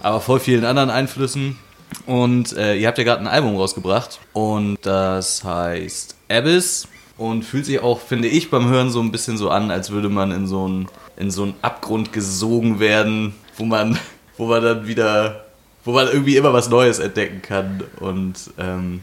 aber 0.00 0.18
voll 0.22 0.40
vielen 0.40 0.64
anderen 0.64 0.88
Einflüssen. 0.88 1.58
Und 2.06 2.56
äh, 2.56 2.74
ihr 2.76 2.88
habt 2.88 2.96
ja 2.96 3.04
gerade 3.04 3.20
ein 3.20 3.26
Album 3.26 3.54
rausgebracht 3.54 4.18
und 4.32 4.78
das 4.80 5.44
heißt 5.44 6.16
Abyss 6.30 6.88
und 7.18 7.42
fühlt 7.42 7.66
sich 7.66 7.80
auch, 7.80 8.00
finde 8.00 8.28
ich, 8.28 8.48
beim 8.48 8.66
Hören 8.70 8.88
so 8.88 8.98
ein 9.02 9.12
bisschen 9.12 9.36
so 9.36 9.50
an, 9.50 9.70
als 9.70 9.90
würde 9.90 10.08
man 10.08 10.32
in 10.32 10.46
so 10.46 10.64
einen 10.64 10.88
in 11.18 11.30
so 11.30 11.42
einen 11.42 11.54
Abgrund 11.60 12.14
gesogen 12.14 12.80
werden, 12.80 13.34
wo 13.58 13.66
man 13.66 13.98
wo 14.38 14.46
man 14.46 14.62
dann 14.62 14.86
wieder 14.86 15.44
wo 15.84 15.92
man 15.92 16.06
irgendwie 16.06 16.38
immer 16.38 16.54
was 16.54 16.70
Neues 16.70 16.98
entdecken 16.98 17.42
kann 17.42 17.84
und 18.00 18.36
ähm, 18.56 19.02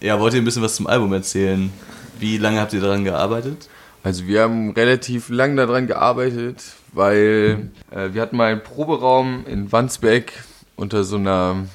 ja, 0.00 0.18
wollt 0.18 0.34
ihr 0.34 0.42
ein 0.42 0.44
bisschen 0.44 0.64
was 0.64 0.74
zum 0.74 0.88
Album 0.88 1.12
erzählen? 1.12 1.72
Wie 2.18 2.36
lange 2.38 2.60
habt 2.60 2.72
ihr 2.72 2.80
daran 2.80 3.04
gearbeitet? 3.04 3.68
Also 4.02 4.26
wir 4.26 4.42
haben 4.42 4.70
relativ 4.72 5.28
lang 5.28 5.56
daran 5.56 5.86
gearbeitet, 5.86 6.62
weil 6.92 7.70
äh, 7.90 8.12
wir 8.12 8.22
hatten 8.22 8.36
mal 8.36 8.52
einen 8.52 8.62
Proberaum 8.62 9.44
in 9.46 9.70
Wandsbek 9.70 10.32
unter 10.76 11.04
so 11.04 11.16
einer 11.16 11.66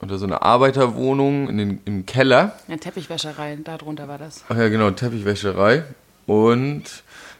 unter 0.00 0.18
so 0.18 0.26
einer 0.26 0.42
Arbeiterwohnung 0.42 1.48
in 1.48 1.58
den, 1.58 1.80
im 1.84 2.06
Keller. 2.06 2.54
eine 2.68 2.78
Teppichwäscherei, 2.78 3.58
da 3.64 3.76
drunter 3.78 4.06
war 4.06 4.18
das. 4.18 4.44
Ach 4.48 4.56
ja, 4.56 4.68
genau, 4.68 4.90
Teppichwäscherei. 4.90 5.84
Und 6.26 6.84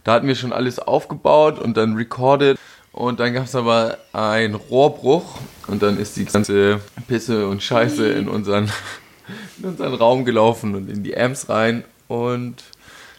da 0.04 0.14
hatten 0.14 0.26
wir 0.26 0.34
schon 0.34 0.52
alles 0.52 0.78
aufgebaut 0.78 1.58
und 1.58 1.76
dann 1.76 1.94
recorded. 1.94 2.58
Und 2.92 3.20
dann 3.20 3.32
gab 3.32 3.44
es 3.44 3.54
aber 3.54 3.98
einen 4.12 4.54
Rohrbruch 4.54 5.38
und 5.68 5.82
dann 5.82 5.98
ist 5.98 6.16
die 6.16 6.24
ganze 6.24 6.80
Pisse 7.06 7.46
und 7.46 7.62
Scheiße 7.62 8.08
in 8.08 8.28
unseren, 8.28 8.72
in 9.58 9.66
unseren 9.66 9.94
Raum 9.94 10.24
gelaufen 10.24 10.74
und 10.74 10.90
in 10.90 11.04
die 11.04 11.16
Amps 11.16 11.48
rein. 11.48 11.84
Und 12.08 12.64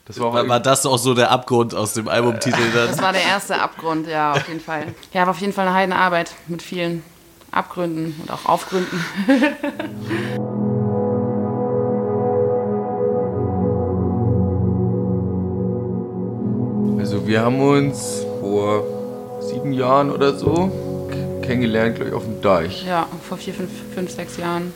das 0.09 0.19
war 0.19 0.33
War, 0.33 0.47
war 0.47 0.59
das 0.59 0.87
auch 0.87 0.97
so 0.97 1.13
der 1.13 1.29
Abgrund 1.29 1.75
aus 1.75 1.93
dem 1.93 2.07
Albumtitel 2.07 2.71
dann? 2.73 2.87
Das 2.87 2.99
war 2.99 3.13
der 3.13 3.21
erste 3.21 3.61
Abgrund, 3.61 4.07
ja, 4.07 4.31
auf 4.31 4.47
jeden 4.47 4.59
Fall. 4.59 4.87
Ja, 5.13 5.21
war 5.21 5.29
auf 5.29 5.39
jeden 5.39 5.53
Fall 5.53 5.67
eine 5.67 5.75
Heidenarbeit 5.75 6.31
mit 6.47 6.63
vielen 6.63 7.03
Abgründen 7.51 8.15
und 8.19 8.31
auch 8.31 8.45
Aufgründen. 8.45 9.05
Also 16.99 17.25
wir 17.25 17.41
haben 17.41 17.59
uns 17.59 18.23
vor 18.39 18.83
sieben 19.41 19.73
Jahren 19.73 20.11
oder 20.11 20.37
so 20.37 20.71
kennengelernt, 21.41 21.95
glaube 21.95 22.09
ich, 22.09 22.15
auf 22.15 22.23
dem 22.23 22.39
Deich. 22.41 22.85
Ja, 22.85 23.07
vor 23.27 23.37
vier, 23.37 23.53
fünf, 23.55 23.71
fünf 23.95 24.11
sechs 24.11 24.37
Jahren. 24.37 24.73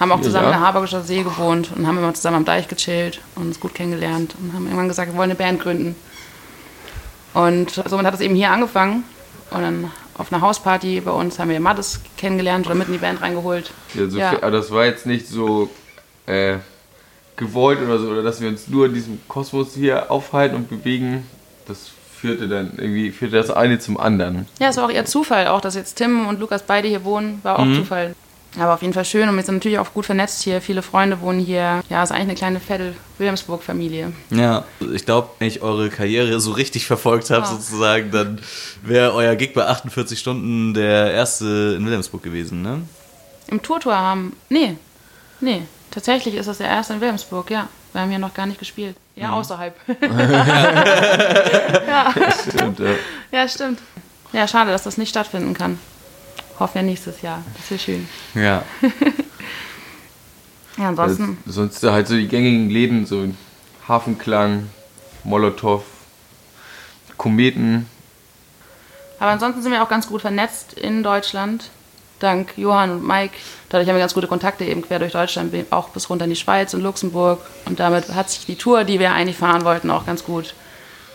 Haben 0.00 0.12
auch 0.12 0.20
zusammen 0.22 0.46
ja. 0.48 0.52
in 0.54 0.58
der 0.58 0.66
Harburgischer 0.66 1.02
See 1.02 1.22
gewohnt 1.22 1.70
und 1.76 1.86
haben 1.86 1.98
immer 1.98 2.14
zusammen 2.14 2.38
am 2.38 2.44
Deich 2.46 2.66
gechillt 2.68 3.20
und 3.36 3.42
uns 3.48 3.60
gut 3.60 3.74
kennengelernt 3.74 4.34
und 4.40 4.54
haben 4.54 4.64
irgendwann 4.64 4.88
gesagt, 4.88 5.12
wir 5.12 5.16
wollen 5.18 5.30
eine 5.30 5.34
Band 5.38 5.60
gründen. 5.60 5.94
Und 7.34 7.70
somit 7.86 8.06
hat 8.06 8.14
es 8.14 8.20
eben 8.20 8.34
hier 8.34 8.50
angefangen. 8.50 9.04
Und 9.50 9.60
dann 9.62 9.90
auf 10.16 10.32
einer 10.32 10.40
Hausparty 10.42 11.00
bei 11.00 11.10
uns 11.10 11.38
haben 11.38 11.50
wir 11.50 11.60
Mattes 11.60 12.00
kennengelernt 12.16 12.66
oder 12.66 12.74
mit 12.74 12.86
in 12.88 12.94
die 12.94 12.98
Band 12.98 13.20
reingeholt. 13.20 13.70
Ja, 13.94 14.08
so 14.08 14.18
Ja. 14.18 14.30
viel- 14.30 14.38
aber 14.38 14.50
das 14.50 14.70
war 14.70 14.84
jetzt 14.86 15.06
nicht 15.06 15.28
so 15.28 15.70
äh, 16.26 16.58
gewollt 17.36 17.80
oder 17.82 17.98
so, 17.98 18.08
oder 18.08 18.22
dass 18.22 18.40
wir 18.40 18.48
uns 18.48 18.68
nur 18.68 18.86
in 18.86 18.94
diesem 18.94 19.20
Kosmos 19.28 19.74
hier 19.74 20.10
aufhalten 20.10 20.54
und 20.56 20.68
bewegen. 20.68 21.26
Das 21.66 21.90
führte 22.14 22.48
dann 22.48 22.72
irgendwie, 22.76 23.10
führte 23.10 23.36
das 23.36 23.50
eine 23.50 23.78
zum 23.78 23.98
anderen. 23.98 24.46
Ja, 24.60 24.68
es 24.68 24.76
war 24.76 24.84
auch 24.84 24.90
eher 24.90 25.06
Zufall, 25.06 25.48
auch 25.48 25.60
dass 25.60 25.74
jetzt 25.74 25.94
Tim 25.96 26.26
und 26.26 26.38
Lukas 26.38 26.62
beide 26.62 26.86
hier 26.88 27.02
wohnen, 27.04 27.40
war 27.42 27.58
auch 27.58 27.64
Zufall. 27.64 28.14
Aber 28.58 28.74
auf 28.74 28.82
jeden 28.82 28.94
Fall 28.94 29.04
schön 29.04 29.28
und 29.28 29.36
wir 29.36 29.44
sind 29.44 29.56
natürlich 29.56 29.78
auch 29.78 29.92
gut 29.94 30.06
vernetzt 30.06 30.42
hier. 30.42 30.60
Viele 30.60 30.82
Freunde 30.82 31.20
wohnen 31.20 31.38
hier. 31.38 31.82
Ja, 31.88 32.02
ist 32.02 32.10
eigentlich 32.10 32.22
eine 32.22 32.34
kleine 32.34 32.58
Vettel-Williamsburg-Familie. 32.60 34.12
Ja, 34.30 34.64
ich 34.92 35.04
glaube, 35.04 35.28
wenn 35.38 35.46
ich 35.46 35.62
eure 35.62 35.88
Karriere 35.88 36.40
so 36.40 36.50
richtig 36.52 36.86
verfolgt 36.86 37.30
habe, 37.30 37.44
Ah. 37.44 37.46
sozusagen, 37.46 38.10
dann 38.10 38.40
wäre 38.82 39.14
euer 39.14 39.36
Gig 39.36 39.54
bei 39.54 39.66
48 39.66 40.18
Stunden 40.18 40.74
der 40.74 41.12
erste 41.12 41.76
in 41.78 41.84
Wilhelmsburg 41.84 42.22
gewesen, 42.24 42.62
ne? 42.62 42.82
Im 43.46 43.62
Tourtour 43.62 43.96
haben. 43.96 44.34
Nee, 44.48 44.76
nee. 45.40 45.62
Tatsächlich 45.92 46.34
ist 46.34 46.46
das 46.46 46.58
der 46.58 46.68
erste 46.68 46.94
in 46.94 47.00
Wilhelmsburg, 47.00 47.50
ja. 47.50 47.68
Wir 47.92 48.02
haben 48.02 48.10
hier 48.10 48.18
noch 48.20 48.34
gar 48.34 48.46
nicht 48.46 48.58
gespielt. 48.58 48.96
Ja, 49.16 49.32
außerhalb. 49.32 49.74
Stimmt, 52.48 52.78
ja. 52.78 52.90
ja, 53.32 53.48
stimmt. 53.48 53.78
Ja, 54.32 54.46
schade, 54.48 54.70
dass 54.70 54.84
das 54.84 54.96
nicht 54.98 55.10
stattfinden 55.10 55.54
kann. 55.54 55.78
Hoffen 56.60 56.74
wir 56.76 56.82
nächstes 56.82 57.22
Jahr. 57.22 57.42
Das 57.56 57.70
wäre 57.70 57.80
schön. 57.80 58.08
Ja. 58.34 58.64
Ja, 60.76 60.88
ansonsten. 60.88 61.36
Das, 61.44 61.56
sonst 61.56 61.82
halt 61.82 62.08
so 62.08 62.14
die 62.14 62.28
gängigen 62.28 62.70
Läden, 62.70 63.04
so 63.04 63.28
Hafenklang, 63.86 64.70
Molotow, 65.24 65.82
Kometen. 67.18 67.86
Aber 69.18 69.32
ansonsten 69.32 69.62
sind 69.62 69.72
wir 69.72 69.82
auch 69.82 69.90
ganz 69.90 70.06
gut 70.06 70.22
vernetzt 70.22 70.72
in 70.72 71.02
Deutschland. 71.02 71.70
Dank 72.18 72.56
Johann 72.56 72.92
und 72.92 73.06
Mike. 73.06 73.34
Dadurch 73.68 73.88
haben 73.88 73.96
wir 73.96 74.00
ganz 74.00 74.14
gute 74.14 74.26
Kontakte 74.26 74.64
eben 74.64 74.80
quer 74.80 74.98
durch 74.98 75.12
Deutschland, 75.12 75.54
auch 75.70 75.90
bis 75.90 76.08
runter 76.08 76.24
in 76.24 76.30
die 76.30 76.36
Schweiz 76.36 76.72
und 76.72 76.82
Luxemburg. 76.82 77.40
Und 77.66 77.80
damit 77.80 78.14
hat 78.14 78.30
sich 78.30 78.46
die 78.46 78.56
Tour, 78.56 78.84
die 78.84 78.98
wir 78.98 79.12
eigentlich 79.12 79.36
fahren 79.36 79.64
wollten, 79.64 79.90
auch 79.90 80.06
ganz 80.06 80.24
gut 80.24 80.54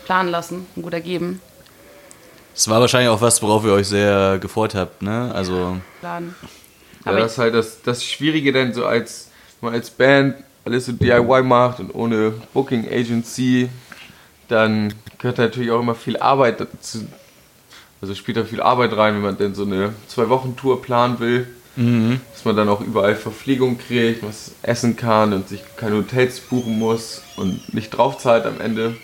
planen 0.04 0.28
lassen 0.28 0.66
und 0.76 0.82
gut 0.82 0.92
ergeben. 0.92 1.40
Es 2.56 2.68
war 2.68 2.80
wahrscheinlich 2.80 3.10
auch 3.10 3.20
was, 3.20 3.42
worauf 3.42 3.64
ihr 3.64 3.72
euch 3.72 3.86
sehr 3.86 4.38
gefreut 4.38 4.74
habt, 4.74 5.02
ne? 5.02 5.30
Also. 5.34 5.76
Ja, 6.02 7.10
Aber 7.10 7.18
das 7.20 7.32
ist 7.32 7.38
halt 7.38 7.54
das, 7.54 7.82
das 7.82 8.02
Schwierige 8.02 8.50
dann 8.52 8.72
so 8.72 8.86
als, 8.86 9.30
wenn 9.60 9.70
man 9.70 9.74
als 9.78 9.90
Band 9.90 10.36
alles 10.64 10.86
so 10.86 10.92
DIY 10.92 11.42
macht 11.42 11.80
und 11.80 11.94
ohne 11.94 12.32
Booking 12.54 12.88
Agency, 12.90 13.68
dann 14.48 14.92
gehört 15.18 15.38
natürlich 15.38 15.70
auch 15.70 15.80
immer 15.80 15.94
viel 15.94 16.16
Arbeit 16.16 16.60
dazu. 16.60 17.06
Also 18.00 18.14
spielt 18.14 18.36
da 18.38 18.44
viel 18.44 18.60
Arbeit 18.62 18.96
rein, 18.96 19.14
wenn 19.14 19.22
man 19.22 19.38
denn 19.38 19.54
so 19.54 19.62
eine 19.64 19.92
Zwei-Wochen-Tour 20.08 20.82
planen 20.82 21.20
will. 21.20 21.46
Dass 22.32 22.44
man 22.46 22.56
dann 22.56 22.70
auch 22.70 22.80
überall 22.80 23.14
Verpflegung 23.16 23.76
kriegt, 23.78 24.22
was 24.22 24.52
essen 24.62 24.96
kann 24.96 25.34
und 25.34 25.46
sich 25.48 25.62
keine 25.76 25.96
Hotels 25.96 26.40
buchen 26.40 26.78
muss 26.78 27.22
und 27.36 27.74
nicht 27.74 27.90
draufzahlt 27.90 28.46
am 28.46 28.60
Ende. 28.62 28.96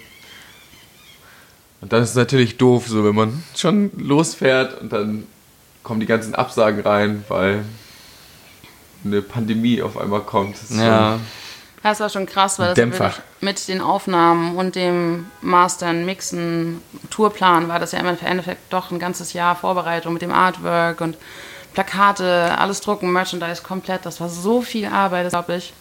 Und 1.82 1.92
dann 1.92 2.02
ist 2.02 2.10
es 2.10 2.16
natürlich 2.16 2.56
doof, 2.56 2.86
so 2.88 3.04
wenn 3.04 3.14
man 3.14 3.42
schon 3.56 3.90
losfährt 3.98 4.80
und 4.80 4.92
dann 4.92 5.26
kommen 5.82 6.00
die 6.00 6.06
ganzen 6.06 6.34
Absagen 6.34 6.80
rein, 6.80 7.24
weil 7.28 7.64
eine 9.04 9.20
Pandemie 9.20 9.82
auf 9.82 9.98
einmal 9.98 10.20
kommt. 10.20 10.56
Das 10.62 10.76
ja. 10.76 11.18
Das 11.82 11.98
war 11.98 12.08
schon 12.08 12.26
krass, 12.26 12.60
weil 12.60 12.68
das 12.68 12.76
Dämpfer. 12.76 13.12
mit 13.40 13.66
den 13.66 13.80
Aufnahmen 13.80 14.56
und 14.56 14.76
dem 14.76 15.26
Mastern, 15.40 16.04
Mixen, 16.04 16.80
Tourplan 17.10 17.66
war 17.66 17.80
das 17.80 17.90
ja 17.90 17.98
im 17.98 18.06
Endeffekt 18.06 18.72
doch 18.72 18.92
ein 18.92 19.00
ganzes 19.00 19.32
Jahr 19.32 19.56
Vorbereitung 19.56 20.12
mit 20.12 20.22
dem 20.22 20.30
Artwork 20.30 21.00
und 21.00 21.16
Plakate, 21.74 22.56
alles 22.56 22.80
drucken, 22.82 23.12
Merchandise 23.12 23.62
komplett. 23.62 24.06
Das 24.06 24.20
war 24.20 24.28
so 24.28 24.62
viel 24.62 24.86
Arbeit, 24.86 25.30
glaube 25.30 25.56
ich. 25.56 25.72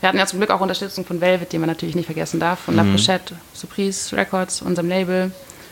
Wir 0.00 0.08
hatten 0.08 0.18
ja 0.18 0.24
zum 0.24 0.38
Glück 0.38 0.50
auch 0.50 0.62
Unterstützung 0.62 1.04
von 1.04 1.20
Velvet, 1.20 1.52
die 1.52 1.58
man 1.58 1.68
natürlich 1.68 1.94
nicht 1.94 2.06
vergessen 2.06 2.40
darf, 2.40 2.60
von 2.60 2.74
La 2.74 2.84
Pochette, 2.84 3.36
Surprise 3.52 4.16
Records, 4.16 4.62
unserem 4.62 4.88
Label, 4.88 5.30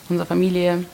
unserer 0.09 0.27
Familie. 0.27 0.85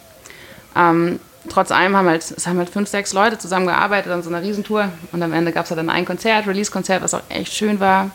Ähm, 0.77 1.21
trotz 1.49 1.71
allem 1.71 1.97
haben 1.97 2.09
halt, 2.09 2.23
es 2.23 2.47
haben 2.47 2.59
halt 2.59 2.71
fünf, 2.71 2.89
sechs 2.89 3.13
Leute 3.13 3.39
zusammengearbeitet 3.39 4.13
an 4.13 4.23
so 4.23 4.31
einer 4.31 4.43
Riesentour 4.43 4.89
und 5.13 5.23
am 5.23 5.33
Ende 5.33 5.53
gab 5.53 5.65
es 5.65 5.71
halt 5.71 5.79
dann 5.79 5.91
ein 5.91 6.05
Konzert, 6.05 6.47
Release-Konzert, 6.47 7.03
was 7.03 7.15
auch 7.15 7.23
echt 7.29 7.53
schön 7.53 7.81
war. 7.81 8.11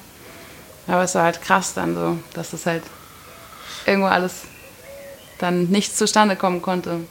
Aber 0.88 1.04
es 1.04 1.16
war 1.16 1.24
halt 1.24 1.42
krass 1.42 1.74
dann 1.74 1.96
so, 1.96 2.18
dass 2.34 2.52
das 2.52 2.66
halt 2.66 2.84
irgendwo 3.86 4.08
alles 4.08 4.44
dann 5.38 5.66
nichts 5.66 5.96
zustande 5.98 6.36
kommen 6.36 6.62
konnte. 6.62 7.02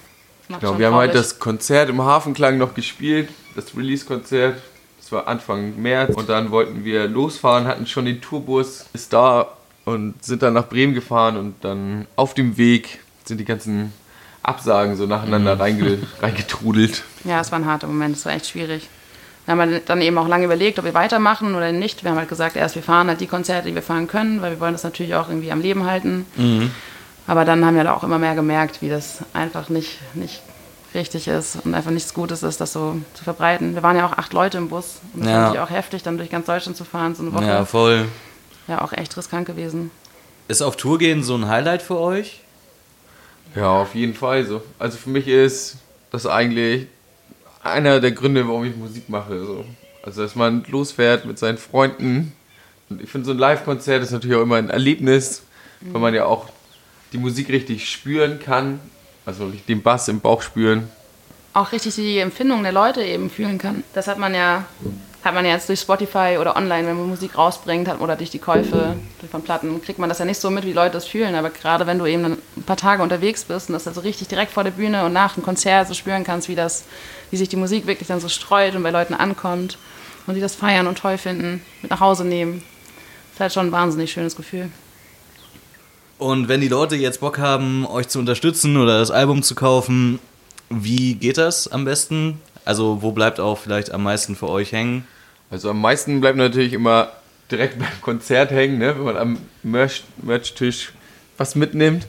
Genau, 0.48 0.78
wir 0.78 0.86
haben 0.86 0.94
halt 0.96 1.14
das 1.14 1.38
Konzert 1.38 1.90
im 1.90 2.02
Hafenklang 2.02 2.58
noch 2.58 2.74
gespielt, 2.74 3.28
das 3.54 3.76
Release-Konzert. 3.76 4.60
Das 4.98 5.12
war 5.12 5.28
Anfang 5.28 5.80
März 5.80 6.14
und 6.16 6.28
dann 6.28 6.50
wollten 6.50 6.84
wir 6.84 7.06
losfahren, 7.06 7.66
hatten 7.66 7.86
schon 7.86 8.04
den 8.04 8.20
Tourbus, 8.20 8.86
ist 8.92 9.12
da 9.12 9.48
und 9.84 10.22
sind 10.22 10.42
dann 10.42 10.54
nach 10.54 10.68
Bremen 10.68 10.94
gefahren 10.94 11.36
und 11.36 11.64
dann 11.64 12.06
auf 12.16 12.34
dem 12.34 12.58
Weg 12.58 13.00
sind 13.28 13.38
die 13.38 13.44
ganzen 13.44 13.92
Absagen 14.42 14.96
so 14.96 15.06
nacheinander 15.06 15.54
Mhm. 15.54 15.60
reinge 15.60 15.98
reingetrudelt. 16.22 17.04
Ja, 17.24 17.40
es 17.40 17.52
war 17.52 17.58
ein 17.58 17.66
harter 17.66 17.86
Moment, 17.86 18.16
es 18.16 18.24
war 18.26 18.32
echt 18.32 18.48
schwierig. 18.48 18.88
Wir 19.46 19.56
haben 19.56 19.80
dann 19.86 20.02
eben 20.02 20.18
auch 20.18 20.28
lange 20.28 20.44
überlegt, 20.44 20.78
ob 20.78 20.84
wir 20.84 20.92
weitermachen 20.94 21.54
oder 21.54 21.72
nicht. 21.72 22.02
Wir 22.04 22.10
haben 22.10 22.18
halt 22.18 22.28
gesagt, 22.28 22.56
erst 22.56 22.74
wir 22.74 22.82
fahren 22.82 23.08
halt 23.08 23.20
die 23.20 23.26
Konzerte, 23.26 23.68
die 23.68 23.74
wir 23.74 23.82
fahren 23.82 24.06
können, 24.06 24.42
weil 24.42 24.50
wir 24.52 24.60
wollen 24.60 24.74
das 24.74 24.82
natürlich 24.84 25.14
auch 25.14 25.28
irgendwie 25.28 25.50
am 25.52 25.62
Leben 25.62 25.86
halten. 25.86 26.26
Aber 27.26 27.44
dann 27.46 27.64
haben 27.64 27.74
wir 27.76 27.84
da 27.84 27.94
auch 27.94 28.04
immer 28.04 28.18
mehr 28.18 28.34
gemerkt, 28.34 28.82
wie 28.82 28.90
das 28.90 29.20
einfach 29.32 29.70
nicht, 29.70 29.98
nicht 30.14 30.42
richtig 30.94 31.28
ist 31.28 31.56
und 31.64 31.74
einfach 31.74 31.90
nichts 31.90 32.12
Gutes 32.12 32.42
ist, 32.42 32.60
das 32.60 32.72
so 32.74 32.98
zu 33.14 33.24
verbreiten. 33.24 33.74
Wir 33.74 33.82
waren 33.82 33.96
ja 33.96 34.06
auch 34.06 34.12
acht 34.18 34.32
Leute 34.34 34.58
im 34.58 34.68
Bus 34.68 35.00
und 35.14 35.20
das 35.24 35.28
Ja. 35.30 35.34
war 35.34 35.42
natürlich 35.44 35.62
auch 35.62 35.70
heftig, 35.70 36.02
dann 36.02 36.18
durch 36.18 36.28
ganz 36.30 36.44
Deutschland 36.46 36.76
zu 36.76 36.84
fahren, 36.84 37.14
so 37.14 37.22
eine 37.22 37.32
Woche. 37.32 37.44
Ja, 37.46 37.64
voll. 37.64 38.04
Ja, 38.66 38.82
auch 38.82 38.92
echt 38.92 39.16
riskant 39.16 39.46
gewesen. 39.46 39.90
Ist 40.48 40.60
auf 40.62 40.76
Tour 40.76 40.98
gehen 40.98 41.22
so 41.22 41.34
ein 41.34 41.48
Highlight 41.48 41.80
für 41.82 41.98
euch? 41.98 42.40
Ja, 43.54 43.80
auf 43.82 43.94
jeden 43.94 44.14
Fall 44.14 44.44
so. 44.44 44.62
Also 44.78 44.98
für 44.98 45.10
mich 45.10 45.26
ist 45.28 45.76
das 46.10 46.26
eigentlich 46.26 46.86
einer 47.62 48.00
der 48.00 48.12
Gründe, 48.12 48.46
warum 48.46 48.64
ich 48.64 48.76
Musik 48.76 49.08
mache. 49.08 49.44
So. 49.44 49.64
Also 50.02 50.22
dass 50.22 50.34
man 50.34 50.64
losfährt 50.68 51.24
mit 51.24 51.38
seinen 51.38 51.58
Freunden. 51.58 52.32
Und 52.88 53.02
ich 53.02 53.10
finde 53.10 53.26
so 53.26 53.32
ein 53.32 53.38
Live-Konzert 53.38 54.02
ist 54.02 54.12
natürlich 54.12 54.36
auch 54.36 54.42
immer 54.42 54.56
ein 54.56 54.70
Erlebnis, 54.70 55.42
weil 55.80 56.00
man 56.00 56.14
ja 56.14 56.24
auch 56.24 56.48
die 57.12 57.18
Musik 57.18 57.48
richtig 57.50 57.90
spüren 57.90 58.38
kann. 58.40 58.80
Also 59.26 59.52
den 59.68 59.82
Bass 59.82 60.08
im 60.08 60.20
Bauch 60.20 60.40
spüren. 60.40 60.88
auch 61.52 61.72
richtig 61.72 61.96
die 61.96 62.18
Empfindung 62.18 62.62
der 62.62 62.72
Leute 62.72 63.02
eben 63.02 63.28
fühlen 63.28 63.58
kann. 63.58 63.82
Das 63.92 64.06
hat 64.06 64.18
man 64.18 64.34
ja, 64.34 64.64
hat 65.24 65.34
man 65.34 65.44
ja 65.44 65.52
jetzt 65.52 65.68
durch 65.68 65.80
Spotify 65.80 66.36
oder 66.40 66.56
online, 66.56 66.86
wenn 66.86 66.96
man 66.96 67.08
Musik 67.08 67.36
rausbringt 67.36 67.88
hat, 67.88 68.00
oder 68.00 68.16
durch 68.16 68.30
die 68.30 68.38
Käufe 68.38 68.94
von 69.30 69.42
Platten, 69.42 69.82
kriegt 69.82 69.98
man 69.98 70.08
das 70.08 70.20
ja 70.20 70.24
nicht 70.24 70.40
so 70.40 70.48
mit, 70.48 70.64
wie 70.64 70.72
Leute 70.72 70.92
das 70.92 71.06
fühlen. 71.06 71.34
Aber 71.34 71.50
gerade 71.50 71.86
wenn 71.86 71.98
du 71.98 72.06
eben 72.06 72.24
ein 72.24 72.62
paar 72.64 72.76
Tage 72.76 73.02
unterwegs 73.02 73.44
bist 73.44 73.68
und 73.68 73.72
das 73.72 73.84
dann 73.84 73.94
so 73.94 74.00
richtig 74.00 74.28
direkt 74.28 74.52
vor 74.52 74.64
der 74.64 74.70
Bühne 74.70 75.04
und 75.04 75.12
nach 75.12 75.34
dem 75.34 75.42
Konzert 75.42 75.88
so 75.88 75.94
spüren 75.94 76.24
kannst, 76.24 76.48
wie 76.48 76.54
das, 76.54 76.84
wie 77.30 77.36
sich 77.36 77.48
die 77.48 77.56
Musik 77.56 77.86
wirklich 77.86 78.08
dann 78.08 78.20
so 78.20 78.28
streut 78.28 78.74
und 78.74 78.82
bei 78.82 78.90
Leuten 78.90 79.14
ankommt 79.14 79.78
und 80.26 80.34
die 80.34 80.40
das 80.40 80.54
feiern 80.54 80.86
und 80.86 80.98
toll 80.98 81.18
finden, 81.18 81.62
mit 81.82 81.90
nach 81.90 82.00
Hause 82.00 82.24
nehmen, 82.24 82.62
ist 83.32 83.40
halt 83.40 83.52
schon 83.52 83.66
ein 83.66 83.72
wahnsinnig 83.72 84.12
schönes 84.12 84.36
Gefühl. 84.36 84.70
Und 86.18 86.48
wenn 86.48 86.60
die 86.60 86.68
Leute 86.68 86.96
jetzt 86.96 87.20
Bock 87.20 87.38
haben, 87.38 87.86
euch 87.86 88.08
zu 88.08 88.18
unterstützen 88.18 88.76
oder 88.76 88.98
das 88.98 89.10
Album 89.10 89.42
zu 89.42 89.54
kaufen, 89.54 90.18
wie 90.68 91.14
geht 91.14 91.38
das 91.38 91.68
am 91.68 91.84
besten? 91.84 92.40
Also 92.68 93.00
wo 93.00 93.12
bleibt 93.12 93.40
auch 93.40 93.56
vielleicht 93.56 93.92
am 93.92 94.02
meisten 94.02 94.36
für 94.36 94.50
euch 94.50 94.72
hängen? 94.72 95.08
Also 95.50 95.70
am 95.70 95.80
meisten 95.80 96.20
bleibt 96.20 96.36
natürlich 96.36 96.74
immer 96.74 97.08
direkt 97.50 97.78
beim 97.78 97.88
Konzert 98.02 98.50
hängen, 98.50 98.76
ne? 98.76 98.94
wenn 98.94 99.04
man 99.04 99.16
am 99.16 99.38
Merch- 99.64 100.02
Merch-Tisch 100.18 100.92
was 101.38 101.54
mitnimmt. 101.54 102.06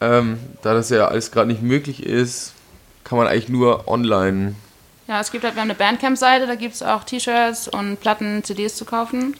Ähm, 0.00 0.38
da 0.62 0.72
das 0.72 0.88
ja 0.88 1.08
alles 1.08 1.30
gerade 1.30 1.48
nicht 1.48 1.60
möglich 1.60 2.02
ist, 2.02 2.54
kann 3.04 3.18
man 3.18 3.26
eigentlich 3.26 3.50
nur 3.50 3.88
online 3.88 4.54
Ja, 5.06 5.20
es 5.20 5.30
gibt 5.30 5.44
halt, 5.44 5.54
wir 5.54 5.60
haben 5.60 5.68
eine 5.68 5.78
Bandcamp-Seite, 5.78 6.46
da 6.46 6.54
gibt 6.54 6.76
es 6.76 6.82
auch 6.82 7.04
T-Shirts 7.04 7.68
und 7.68 8.00
Platten, 8.00 8.42
CDs 8.42 8.76
zu 8.76 8.86
kaufen. 8.86 9.36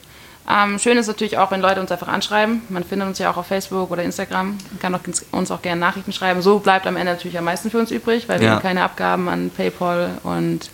Ähm, 0.48 0.78
schön 0.78 0.96
ist 0.98 1.06
natürlich 1.06 1.38
auch, 1.38 1.50
wenn 1.52 1.60
Leute 1.60 1.80
uns 1.80 1.92
einfach 1.92 2.08
anschreiben. 2.08 2.62
Man 2.70 2.82
findet 2.84 3.06
uns 3.08 3.18
ja 3.18 3.30
auch 3.30 3.36
auf 3.36 3.46
Facebook 3.46 3.90
oder 3.90 4.02
Instagram. 4.02 4.58
Man 4.70 4.80
kann 4.80 4.94
auch, 4.94 5.00
uns 5.32 5.50
auch 5.50 5.62
gerne 5.62 5.80
Nachrichten 5.80 6.12
schreiben. 6.12 6.42
So 6.42 6.58
bleibt 6.58 6.86
am 6.86 6.96
Ende 6.96 7.12
natürlich 7.12 7.38
am 7.38 7.44
meisten 7.44 7.70
für 7.70 7.78
uns 7.78 7.90
übrig, 7.90 8.28
weil 8.28 8.40
wir 8.40 8.46
Ja. 8.48 8.52
eben 8.54 8.62
keine 8.62 8.82
Abgaben 8.82 9.28
an 9.28 9.50
PayPal 9.50 10.18
und 10.24 10.70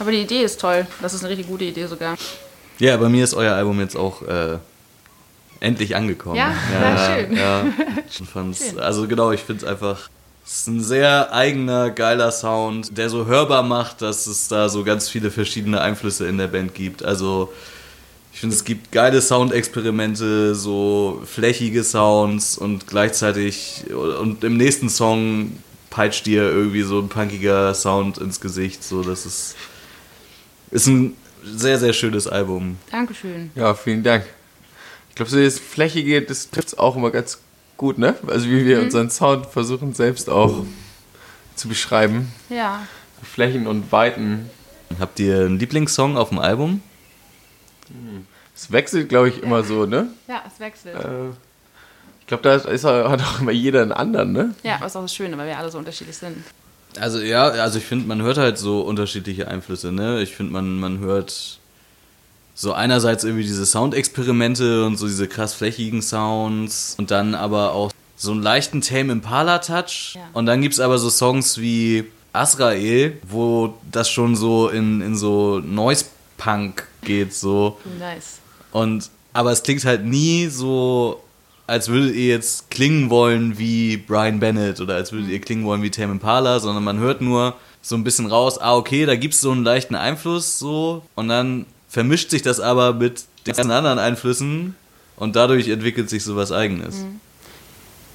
Aber 0.00 0.10
die 0.10 0.22
Idee 0.22 0.42
ist 0.42 0.60
toll. 0.60 0.88
Das 1.00 1.14
ist 1.14 1.20
eine 1.20 1.30
richtig 1.30 1.46
gute 1.46 1.66
Idee 1.66 1.86
sogar. 1.86 2.16
Ja, 2.80 2.96
bei 2.96 3.08
mir 3.08 3.22
ist 3.22 3.34
euer 3.34 3.54
Album 3.54 3.78
jetzt 3.78 3.96
auch 3.96 4.22
äh, 4.22 4.58
endlich 5.60 5.94
angekommen. 5.94 6.34
Ja? 6.34 6.52
Ja, 6.72 7.14
schön. 7.14 7.36
Ja, 7.36 7.64
ich 8.10 8.28
fand's, 8.28 8.70
Schön. 8.70 8.80
also 8.80 9.06
genau, 9.06 9.30
ich 9.30 9.40
finde 9.40 9.64
es 9.64 9.70
einfach, 9.70 10.10
es 10.44 10.60
ist 10.60 10.66
ein 10.66 10.82
sehr 10.82 11.32
eigener, 11.32 11.90
geiler 11.90 12.30
Sound, 12.30 12.98
der 12.98 13.08
so 13.08 13.26
hörbar 13.26 13.62
macht, 13.62 14.02
dass 14.02 14.26
es 14.26 14.48
da 14.48 14.68
so 14.68 14.84
ganz 14.84 15.08
viele 15.08 15.30
verschiedene 15.30 15.80
Einflüsse 15.80 16.26
in 16.28 16.36
der 16.36 16.48
Band 16.48 16.74
gibt. 16.74 17.02
Also 17.02 17.52
ich 18.32 18.40
finde, 18.40 18.54
es 18.54 18.64
gibt 18.64 18.92
geile 18.92 19.22
Soundexperimente, 19.22 20.54
so 20.54 21.22
flächige 21.24 21.82
Sounds 21.82 22.58
und 22.58 22.86
gleichzeitig 22.86 23.84
und 23.90 24.44
im 24.44 24.56
nächsten 24.58 24.90
Song 24.90 25.52
peitscht 25.88 26.26
dir 26.26 26.42
irgendwie 26.42 26.82
so 26.82 26.98
ein 26.98 27.08
punkiger 27.08 27.72
Sound 27.72 28.18
ins 28.18 28.40
Gesicht. 28.40 28.84
So, 28.84 29.02
das 29.02 29.24
ist, 29.24 29.56
ist 30.72 30.88
ein 30.88 31.16
sehr, 31.42 31.78
sehr 31.78 31.92
schönes 31.92 32.26
Album. 32.26 32.76
Dankeschön. 32.90 33.50
Ja, 33.54 33.74
vielen 33.74 34.02
Dank. 34.02 34.24
Ich 35.08 35.14
glaube, 35.14 35.30
so 35.30 35.40
das 35.40 35.58
Flächige, 35.58 36.20
das 36.20 36.50
trifft 36.50 36.68
es 36.68 36.78
auch 36.78 36.96
immer 36.96 37.12
ganz 37.12 37.38
gut, 37.76 37.98
ne? 37.98 38.14
Also 38.26 38.46
wie 38.46 38.64
wir 38.64 38.80
unseren 38.80 39.10
Sound 39.10 39.46
versuchen 39.46 39.94
selbst 39.94 40.28
auch 40.30 40.64
zu 41.54 41.68
beschreiben. 41.68 42.32
Ja. 42.48 42.86
Flächen 43.22 43.66
und 43.66 43.90
Weiten. 43.92 44.50
Habt 45.00 45.18
ihr 45.18 45.40
einen 45.40 45.58
Lieblingssong 45.58 46.16
auf 46.16 46.28
dem 46.28 46.38
Album? 46.38 46.82
Es 48.54 48.70
wechselt, 48.70 49.08
glaube 49.08 49.28
ich, 49.28 49.42
immer 49.42 49.64
so, 49.64 49.86
ne? 49.86 50.08
Ja, 50.28 50.42
es 50.46 50.60
wechselt. 50.60 50.94
Äh, 50.94 51.30
ich 52.20 52.26
glaube, 52.26 52.42
da 52.42 52.54
ist, 52.54 52.84
hat 52.84 53.22
auch 53.22 53.40
immer 53.40 53.52
jeder 53.52 53.82
einen 53.82 53.92
anderen, 53.92 54.32
ne? 54.32 54.54
Ja, 54.62 54.76
aber 54.76 54.86
ist 54.86 54.96
auch 54.96 55.02
das 55.02 55.14
Schöne, 55.14 55.36
weil 55.36 55.48
wir 55.48 55.58
alle 55.58 55.70
so 55.70 55.78
unterschiedlich 55.78 56.16
sind. 56.16 56.44
Also 56.98 57.18
ja, 57.20 57.44
also 57.44 57.78
ich 57.78 57.84
finde, 57.84 58.06
man 58.06 58.22
hört 58.22 58.38
halt 58.38 58.56
so 58.56 58.82
unterschiedliche 58.82 59.48
Einflüsse, 59.48 59.90
ne? 59.90 60.22
Ich 60.22 60.36
finde, 60.36 60.52
man, 60.52 60.78
man 60.78 60.98
hört 61.00 61.58
so 62.54 62.72
einerseits 62.72 63.24
irgendwie 63.24 63.42
diese 63.44 63.66
Soundexperimente 63.66 64.84
und 64.86 64.96
so 64.96 65.06
diese 65.06 65.26
krass 65.28 65.54
flächigen 65.54 66.02
Sounds 66.02 66.94
und 66.98 67.10
dann 67.10 67.34
aber 67.34 67.72
auch 67.72 67.92
so 68.16 68.30
einen 68.32 68.42
leichten 68.42 68.80
Tame 68.80 69.12
Impala 69.12 69.58
Touch 69.58 70.14
Ja. 70.14 70.20
und 70.32 70.46
dann 70.46 70.62
gibt's 70.62 70.78
aber 70.80 70.98
so 70.98 71.10
Songs 71.10 71.58
wie 71.58 72.04
Azrael, 72.32 73.18
wo 73.28 73.74
das 73.90 74.08
schon 74.10 74.36
so 74.36 74.68
in, 74.68 75.00
in 75.00 75.16
so 75.16 75.58
Noise 75.60 76.06
Punk 76.36 76.86
geht 77.02 77.34
so 77.34 77.78
Nice. 77.98 78.38
und 78.72 79.10
aber 79.32 79.50
es 79.50 79.62
klingt 79.64 79.84
halt 79.84 80.04
nie 80.04 80.46
so, 80.46 81.20
als 81.66 81.88
würdet 81.88 82.14
ihr 82.14 82.28
jetzt 82.28 82.70
klingen 82.70 83.10
wollen 83.10 83.58
wie 83.58 83.96
Brian 83.96 84.38
Bennett 84.38 84.80
oder 84.80 84.94
als 84.94 85.10
würdet 85.12 85.28
ihr 85.30 85.40
klingen 85.40 85.64
wollen 85.64 85.82
wie 85.82 85.90
Tame 85.90 86.12
Impala, 86.12 86.60
sondern 86.60 86.84
man 86.84 86.98
hört 86.98 87.20
nur 87.20 87.54
so 87.82 87.96
ein 87.96 88.04
bisschen 88.04 88.26
raus, 88.26 88.58
ah 88.60 88.76
okay, 88.76 89.06
da 89.06 89.16
gibt's 89.16 89.40
so 89.40 89.50
einen 89.50 89.64
leichten 89.64 89.96
Einfluss 89.96 90.58
so 90.60 91.02
und 91.16 91.28
dann 91.28 91.66
vermischt 91.94 92.30
sich 92.30 92.42
das 92.42 92.58
aber 92.58 92.92
mit 92.92 93.24
den 93.46 93.54
ganzen 93.54 93.70
anderen 93.70 94.00
Einflüssen 94.00 94.74
und 95.14 95.36
dadurch 95.36 95.68
entwickelt 95.68 96.10
sich 96.10 96.24
so 96.24 96.34
was 96.34 96.50
eigenes. 96.50 96.96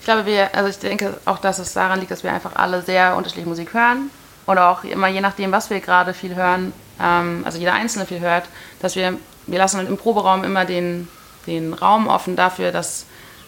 Ich 0.01 0.05
glaube, 0.05 0.25
wir, 0.25 0.53
also 0.53 0.69
ich 0.69 0.79
denke 0.79 1.15
auch, 1.23 1.37
dass 1.37 1.59
es 1.59 1.71
daran 1.71 2.01
liegt, 2.01 2.11
dass 2.11 2.25
wir 2.25 2.33
einfach 2.33 2.57
alle 2.57 2.81
sehr 2.81 3.15
unterschiedliche 3.15 3.47
Musik 3.47 3.73
hören. 3.73 4.09
Oder 4.47 4.69
auch 4.69 4.83
immer 4.83 5.07
je 5.07 5.21
nachdem, 5.21 5.53
was 5.53 5.69
wir 5.69 5.79
gerade 5.79 6.13
viel 6.13 6.35
hören, 6.35 6.73
ähm, 7.01 7.43
also 7.45 7.57
jeder 7.57 7.71
Einzelne 7.71 8.05
viel 8.05 8.19
hört, 8.19 8.49
dass 8.81 8.97
wir, 8.97 9.17
wir 9.47 9.57
lassen 9.57 9.87
im 9.87 9.95
Proberaum 9.95 10.43
immer 10.43 10.65
den, 10.65 11.07
den 11.47 11.73
Raum 11.73 12.07
offen 12.07 12.35
dafür, 12.35 12.73
dass 12.73 13.05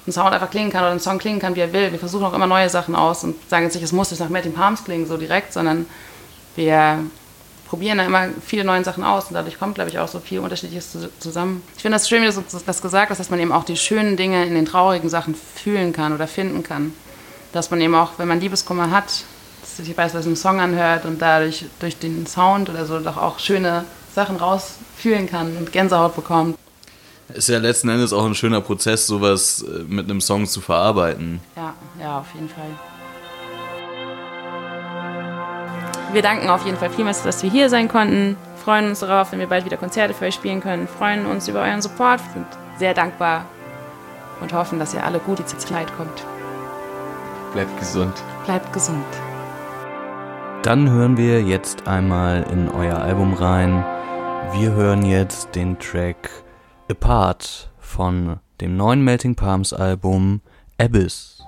ein 0.08 0.14
Sound 0.14 0.34
einfach 0.34 0.50
klingen 0.50 0.72
kann 0.72 0.84
oder 0.84 0.94
ein 0.94 1.02
Song 1.02 1.18
klingen 1.18 1.42
kann, 1.42 1.56
wie 1.56 1.62
er 1.62 1.74
will. 1.74 1.92
Wir 1.92 2.00
versuchen 2.00 2.24
auch 2.24 2.34
immer 2.34 2.48
neue 2.48 2.70
Sachen 2.70 2.96
aus 2.96 3.26
und 3.26 3.36
sagen 3.50 3.66
jetzt 3.66 3.74
nicht, 3.74 3.84
es 3.84 3.92
muss 3.92 4.12
nicht 4.12 4.22
nach 4.22 4.30
Melting 4.30 4.54
Palms 4.54 4.86
klingen, 4.86 5.08
so 5.08 5.18
direkt, 5.18 5.52
sondern 5.52 5.88
wir 6.56 7.00
probieren 7.72 8.00
da 8.00 8.04
immer 8.04 8.28
viele 8.46 8.66
neue 8.66 8.84
Sachen 8.84 9.02
aus 9.02 9.28
und 9.28 9.34
dadurch 9.36 9.58
kommt, 9.58 9.76
glaube 9.76 9.90
ich, 9.90 9.98
auch 9.98 10.10
so 10.10 10.20
viel 10.20 10.40
Unterschiedliches 10.40 10.92
zu- 10.92 11.10
zusammen. 11.20 11.64
Ich 11.78 11.82
finde 11.82 11.96
das 11.96 12.10
schön, 12.10 12.22
wie 12.22 12.28
du 12.28 12.44
das 12.66 12.82
gesagt 12.82 13.10
hast, 13.10 13.18
dass 13.18 13.30
man 13.30 13.40
eben 13.40 13.54
auch 13.54 13.64
die 13.64 13.78
schönen 13.78 14.18
Dinge 14.18 14.46
in 14.46 14.56
den 14.56 14.66
traurigen 14.66 15.10
Sachen 15.10 15.34
fühlen 15.36 15.94
kann 15.94 16.14
oder 16.14 16.28
finden 16.28 16.64
kann. 16.64 16.94
Dass 17.54 17.72
man 17.72 17.80
eben 17.80 17.96
auch, 17.96 18.12
wenn 18.18 18.28
man 18.28 18.42
Liebeskummer 18.42 18.92
hat, 18.92 19.24
dass 19.62 19.78
sich 19.78 19.96
beispielsweise 19.96 20.28
einen 20.28 20.36
Song 20.36 20.60
anhört 20.60 21.06
und 21.06 21.22
dadurch 21.22 21.64
durch 21.80 21.98
den 21.98 22.28
Sound 22.28 22.70
oder 22.70 22.86
so 22.86 23.00
doch 23.00 23.16
auch 23.16 23.40
schöne 23.40 23.86
Sachen 24.14 24.36
rausfühlen 24.36 25.30
kann 25.30 25.56
und 25.56 25.72
Gänsehaut 25.72 26.14
bekommt. 26.14 26.58
Ist 27.34 27.48
ja 27.48 27.58
letzten 27.60 27.88
Endes 27.88 28.12
auch 28.12 28.26
ein 28.26 28.36
schöner 28.36 28.60
Prozess, 28.60 29.08
sowas 29.08 29.64
äh, 29.64 29.84
mit 29.88 30.10
einem 30.10 30.20
Song 30.20 30.46
zu 30.46 30.60
verarbeiten. 30.60 31.40
Ja, 31.56 31.74
ja, 32.02 32.20
auf 32.20 32.28
jeden 32.34 32.50
Fall. 32.50 32.72
Wir 36.14 36.22
danken 36.22 36.50
auf 36.50 36.66
jeden 36.66 36.78
Fall 36.78 36.90
vielmals, 36.90 37.24
dass 37.24 37.42
wir 37.42 37.50
hier 37.50 37.70
sein 37.70 37.88
konnten. 37.88 38.36
Freuen 38.64 38.90
uns 38.90 39.00
darauf, 39.00 39.32
wenn 39.32 39.40
wir 39.40 39.48
bald 39.48 39.64
wieder 39.64 39.78
Konzerte 39.78 40.14
für 40.14 40.26
euch 40.26 40.36
spielen 40.36 40.60
können. 40.60 40.88
Freuen 40.88 41.26
uns 41.26 41.48
über 41.48 41.62
euren 41.62 41.82
Support. 41.82 42.20
Sind 42.34 42.46
sehr 42.78 42.94
dankbar 42.94 43.46
und 44.42 44.52
hoffen, 44.54 44.78
dass 44.78 44.94
ihr 44.94 45.06
alle 45.06 45.20
gut 45.20 45.40
ins 45.40 45.66
Kleid 45.66 45.88
kommt. 45.96 46.26
Bleibt 47.54 47.80
gesund. 47.80 48.14
Bleibt 48.46 48.74
gesund. 48.74 49.06
Dann 50.64 50.90
hören 50.90 51.18
wir 51.18 51.42
jetzt 51.42 51.88
einmal 51.88 52.44
in 52.52 52.70
euer 52.70 52.98
Album 52.98 53.34
rein. 53.34 53.84
Wir 54.54 54.72
hören 54.74 55.06
jetzt 55.06 55.56
den 55.56 55.80
Track 55.80 56.30
Apart 56.90 57.72
von 57.80 58.40
dem 58.60 58.76
neuen 58.76 59.04
Melting 59.04 59.36
Palms 59.36 59.74
Album 59.74 60.42
Abyss. 60.78 61.41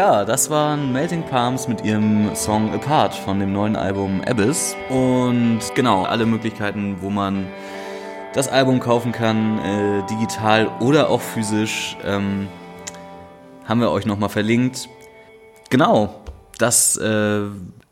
Ja, 0.00 0.24
das 0.24 0.48
waren 0.48 0.92
Melting 0.92 1.24
Palms 1.24 1.68
mit 1.68 1.84
ihrem 1.84 2.34
Song 2.34 2.72
Apart 2.72 3.14
von 3.14 3.38
dem 3.38 3.52
neuen 3.52 3.76
Album 3.76 4.22
Abyss. 4.22 4.74
Und 4.88 5.60
genau, 5.74 6.04
alle 6.04 6.24
Möglichkeiten, 6.24 6.96
wo 7.02 7.10
man 7.10 7.46
das 8.32 8.48
Album 8.48 8.80
kaufen 8.80 9.12
kann, 9.12 9.58
äh, 9.58 10.02
digital 10.06 10.68
oder 10.80 11.10
auch 11.10 11.20
physisch, 11.20 11.98
ähm, 12.02 12.48
haben 13.66 13.82
wir 13.82 13.90
euch 13.90 14.06
nochmal 14.06 14.30
verlinkt. 14.30 14.88
Genau, 15.68 16.22
das 16.56 16.96
äh, 16.96 17.42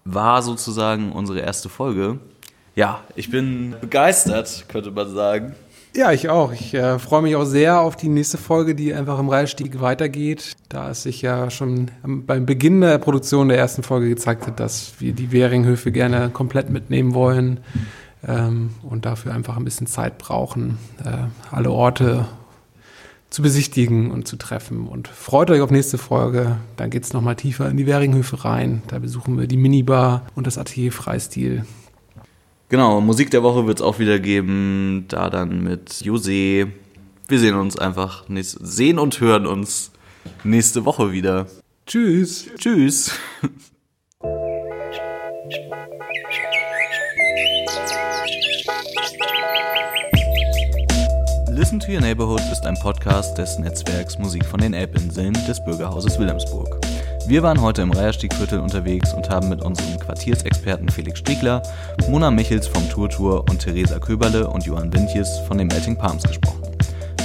war 0.06 0.40
sozusagen 0.40 1.12
unsere 1.12 1.40
erste 1.40 1.68
Folge. 1.68 2.20
Ja, 2.74 3.02
ich 3.16 3.30
bin 3.30 3.76
begeistert, 3.82 4.64
könnte 4.68 4.92
man 4.92 5.14
sagen. 5.14 5.54
Ja, 5.98 6.12
ich 6.12 6.28
auch. 6.28 6.52
Ich 6.52 6.74
äh, 6.74 7.00
freue 7.00 7.22
mich 7.22 7.34
auch 7.34 7.44
sehr 7.44 7.80
auf 7.80 7.96
die 7.96 8.08
nächste 8.08 8.38
Folge, 8.38 8.76
die 8.76 8.94
einfach 8.94 9.18
im 9.18 9.28
Reihstieg 9.28 9.80
weitergeht. 9.80 10.54
Da 10.68 10.90
es 10.90 11.02
sich 11.02 11.22
ja 11.22 11.50
schon 11.50 11.90
beim 12.04 12.46
Beginn 12.46 12.82
der 12.82 12.98
Produktion 12.98 13.48
der 13.48 13.58
ersten 13.58 13.82
Folge 13.82 14.08
gezeigt 14.08 14.46
hat, 14.46 14.60
dass 14.60 14.92
wir 15.00 15.12
die 15.12 15.32
Währinghöfe 15.32 15.90
gerne 15.90 16.30
komplett 16.30 16.70
mitnehmen 16.70 17.14
wollen 17.14 17.58
ähm, 18.24 18.76
und 18.84 19.06
dafür 19.06 19.34
einfach 19.34 19.56
ein 19.56 19.64
bisschen 19.64 19.88
Zeit 19.88 20.18
brauchen, 20.18 20.78
äh, 21.04 21.26
alle 21.50 21.72
Orte 21.72 22.28
zu 23.28 23.42
besichtigen 23.42 24.12
und 24.12 24.28
zu 24.28 24.36
treffen. 24.36 24.86
Und 24.86 25.08
freut 25.08 25.50
euch 25.50 25.62
auf 25.62 25.72
nächste 25.72 25.98
Folge. 25.98 26.58
Dann 26.76 26.90
geht's 26.90 27.12
noch 27.12 27.22
nochmal 27.22 27.34
tiefer 27.34 27.68
in 27.68 27.76
die 27.76 27.88
Währinghöfe 27.88 28.44
rein. 28.44 28.82
Da 28.86 29.00
besuchen 29.00 29.36
wir 29.36 29.48
die 29.48 29.56
Minibar 29.56 30.22
und 30.36 30.46
das 30.46 30.58
Atelier 30.58 30.92
Freistil. 30.92 31.64
Genau, 32.70 33.00
Musik 33.00 33.30
der 33.30 33.42
Woche 33.42 33.66
wird 33.66 33.78
es 33.78 33.82
auch 33.82 33.98
wieder 33.98 34.18
geben, 34.18 35.06
da 35.08 35.30
dann 35.30 35.62
mit 35.62 36.02
Jose. 36.02 36.66
Wir 37.26 37.38
sehen 37.38 37.54
uns 37.54 37.78
einfach, 37.78 38.28
nächst, 38.28 38.58
sehen 38.60 38.98
und 38.98 39.18
hören 39.20 39.46
uns 39.46 39.90
nächste 40.44 40.84
Woche 40.84 41.10
wieder. 41.10 41.46
Tschüss. 41.86 42.46
Tschüss. 42.58 43.18
Listen 51.48 51.80
to 51.80 51.90
Your 51.90 52.00
Neighborhood 52.02 52.42
ist 52.52 52.66
ein 52.66 52.76
Podcast 52.82 53.38
des 53.38 53.58
Netzwerks 53.58 54.18
Musik 54.18 54.44
von 54.44 54.60
den 54.60 54.74
Elbinseln 54.74 55.32
des 55.32 55.58
Bürgerhauses 55.64 56.18
Wilhelmsburg. 56.18 56.78
Wir 57.28 57.42
waren 57.42 57.60
heute 57.60 57.82
im 57.82 57.90
Reiherstiegviertel 57.92 58.58
unterwegs 58.58 59.12
und 59.12 59.28
haben 59.28 59.50
mit 59.50 59.60
unseren 59.60 60.00
Quartiersexperten 60.00 60.88
Felix 60.88 61.18
Striegler, 61.18 61.62
Mona 62.08 62.30
Michels 62.30 62.66
vom 62.66 62.88
Tour 62.88 63.44
und 63.50 63.58
Theresa 63.58 63.98
Köberle 63.98 64.48
und 64.48 64.64
Johann 64.64 64.90
Windjes 64.94 65.28
von 65.46 65.58
den 65.58 65.66
Melting 65.66 65.94
Palms 65.94 66.22
gesprochen. 66.22 66.62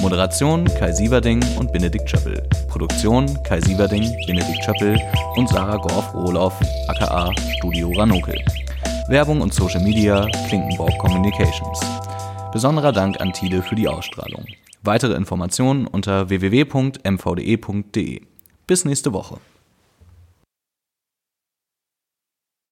Moderation 0.01 0.66
Kai 0.66 0.91
Sieverding 0.91 1.41
und 1.58 1.72
Benedikt 1.72 2.10
Schöppel. 2.10 2.45
Produktion 2.68 3.41
Kai 3.43 3.62
Sieverding, 3.62 4.14
Benedikt 4.28 4.62
Schöppel 4.66 4.99
und 5.38 5.47
Sarah 5.47 5.78
Gorf-Rohloff, 5.78 6.60
aka 6.89 7.32
Studio 7.60 7.89
Ranokel. 7.95 8.36
Werbung 9.08 9.39
und 9.39 9.54
Social 9.54 9.82
Media 9.82 10.28
Klinkenborg 10.49 10.99
Communications. 10.99 11.80
Besonderer 12.51 12.91
Dank 12.91 13.22
an 13.22 13.32
Tide 13.32 13.62
für 13.62 13.76
die 13.76 13.88
Ausstrahlung. 13.88 14.43
Weitere 14.82 15.14
Informationen 15.14 15.88
unter 15.88 16.28
www.mvde.de. 16.28 18.22
Bis 18.68 18.84
nächste 18.84 19.14
Woche. 19.14 19.38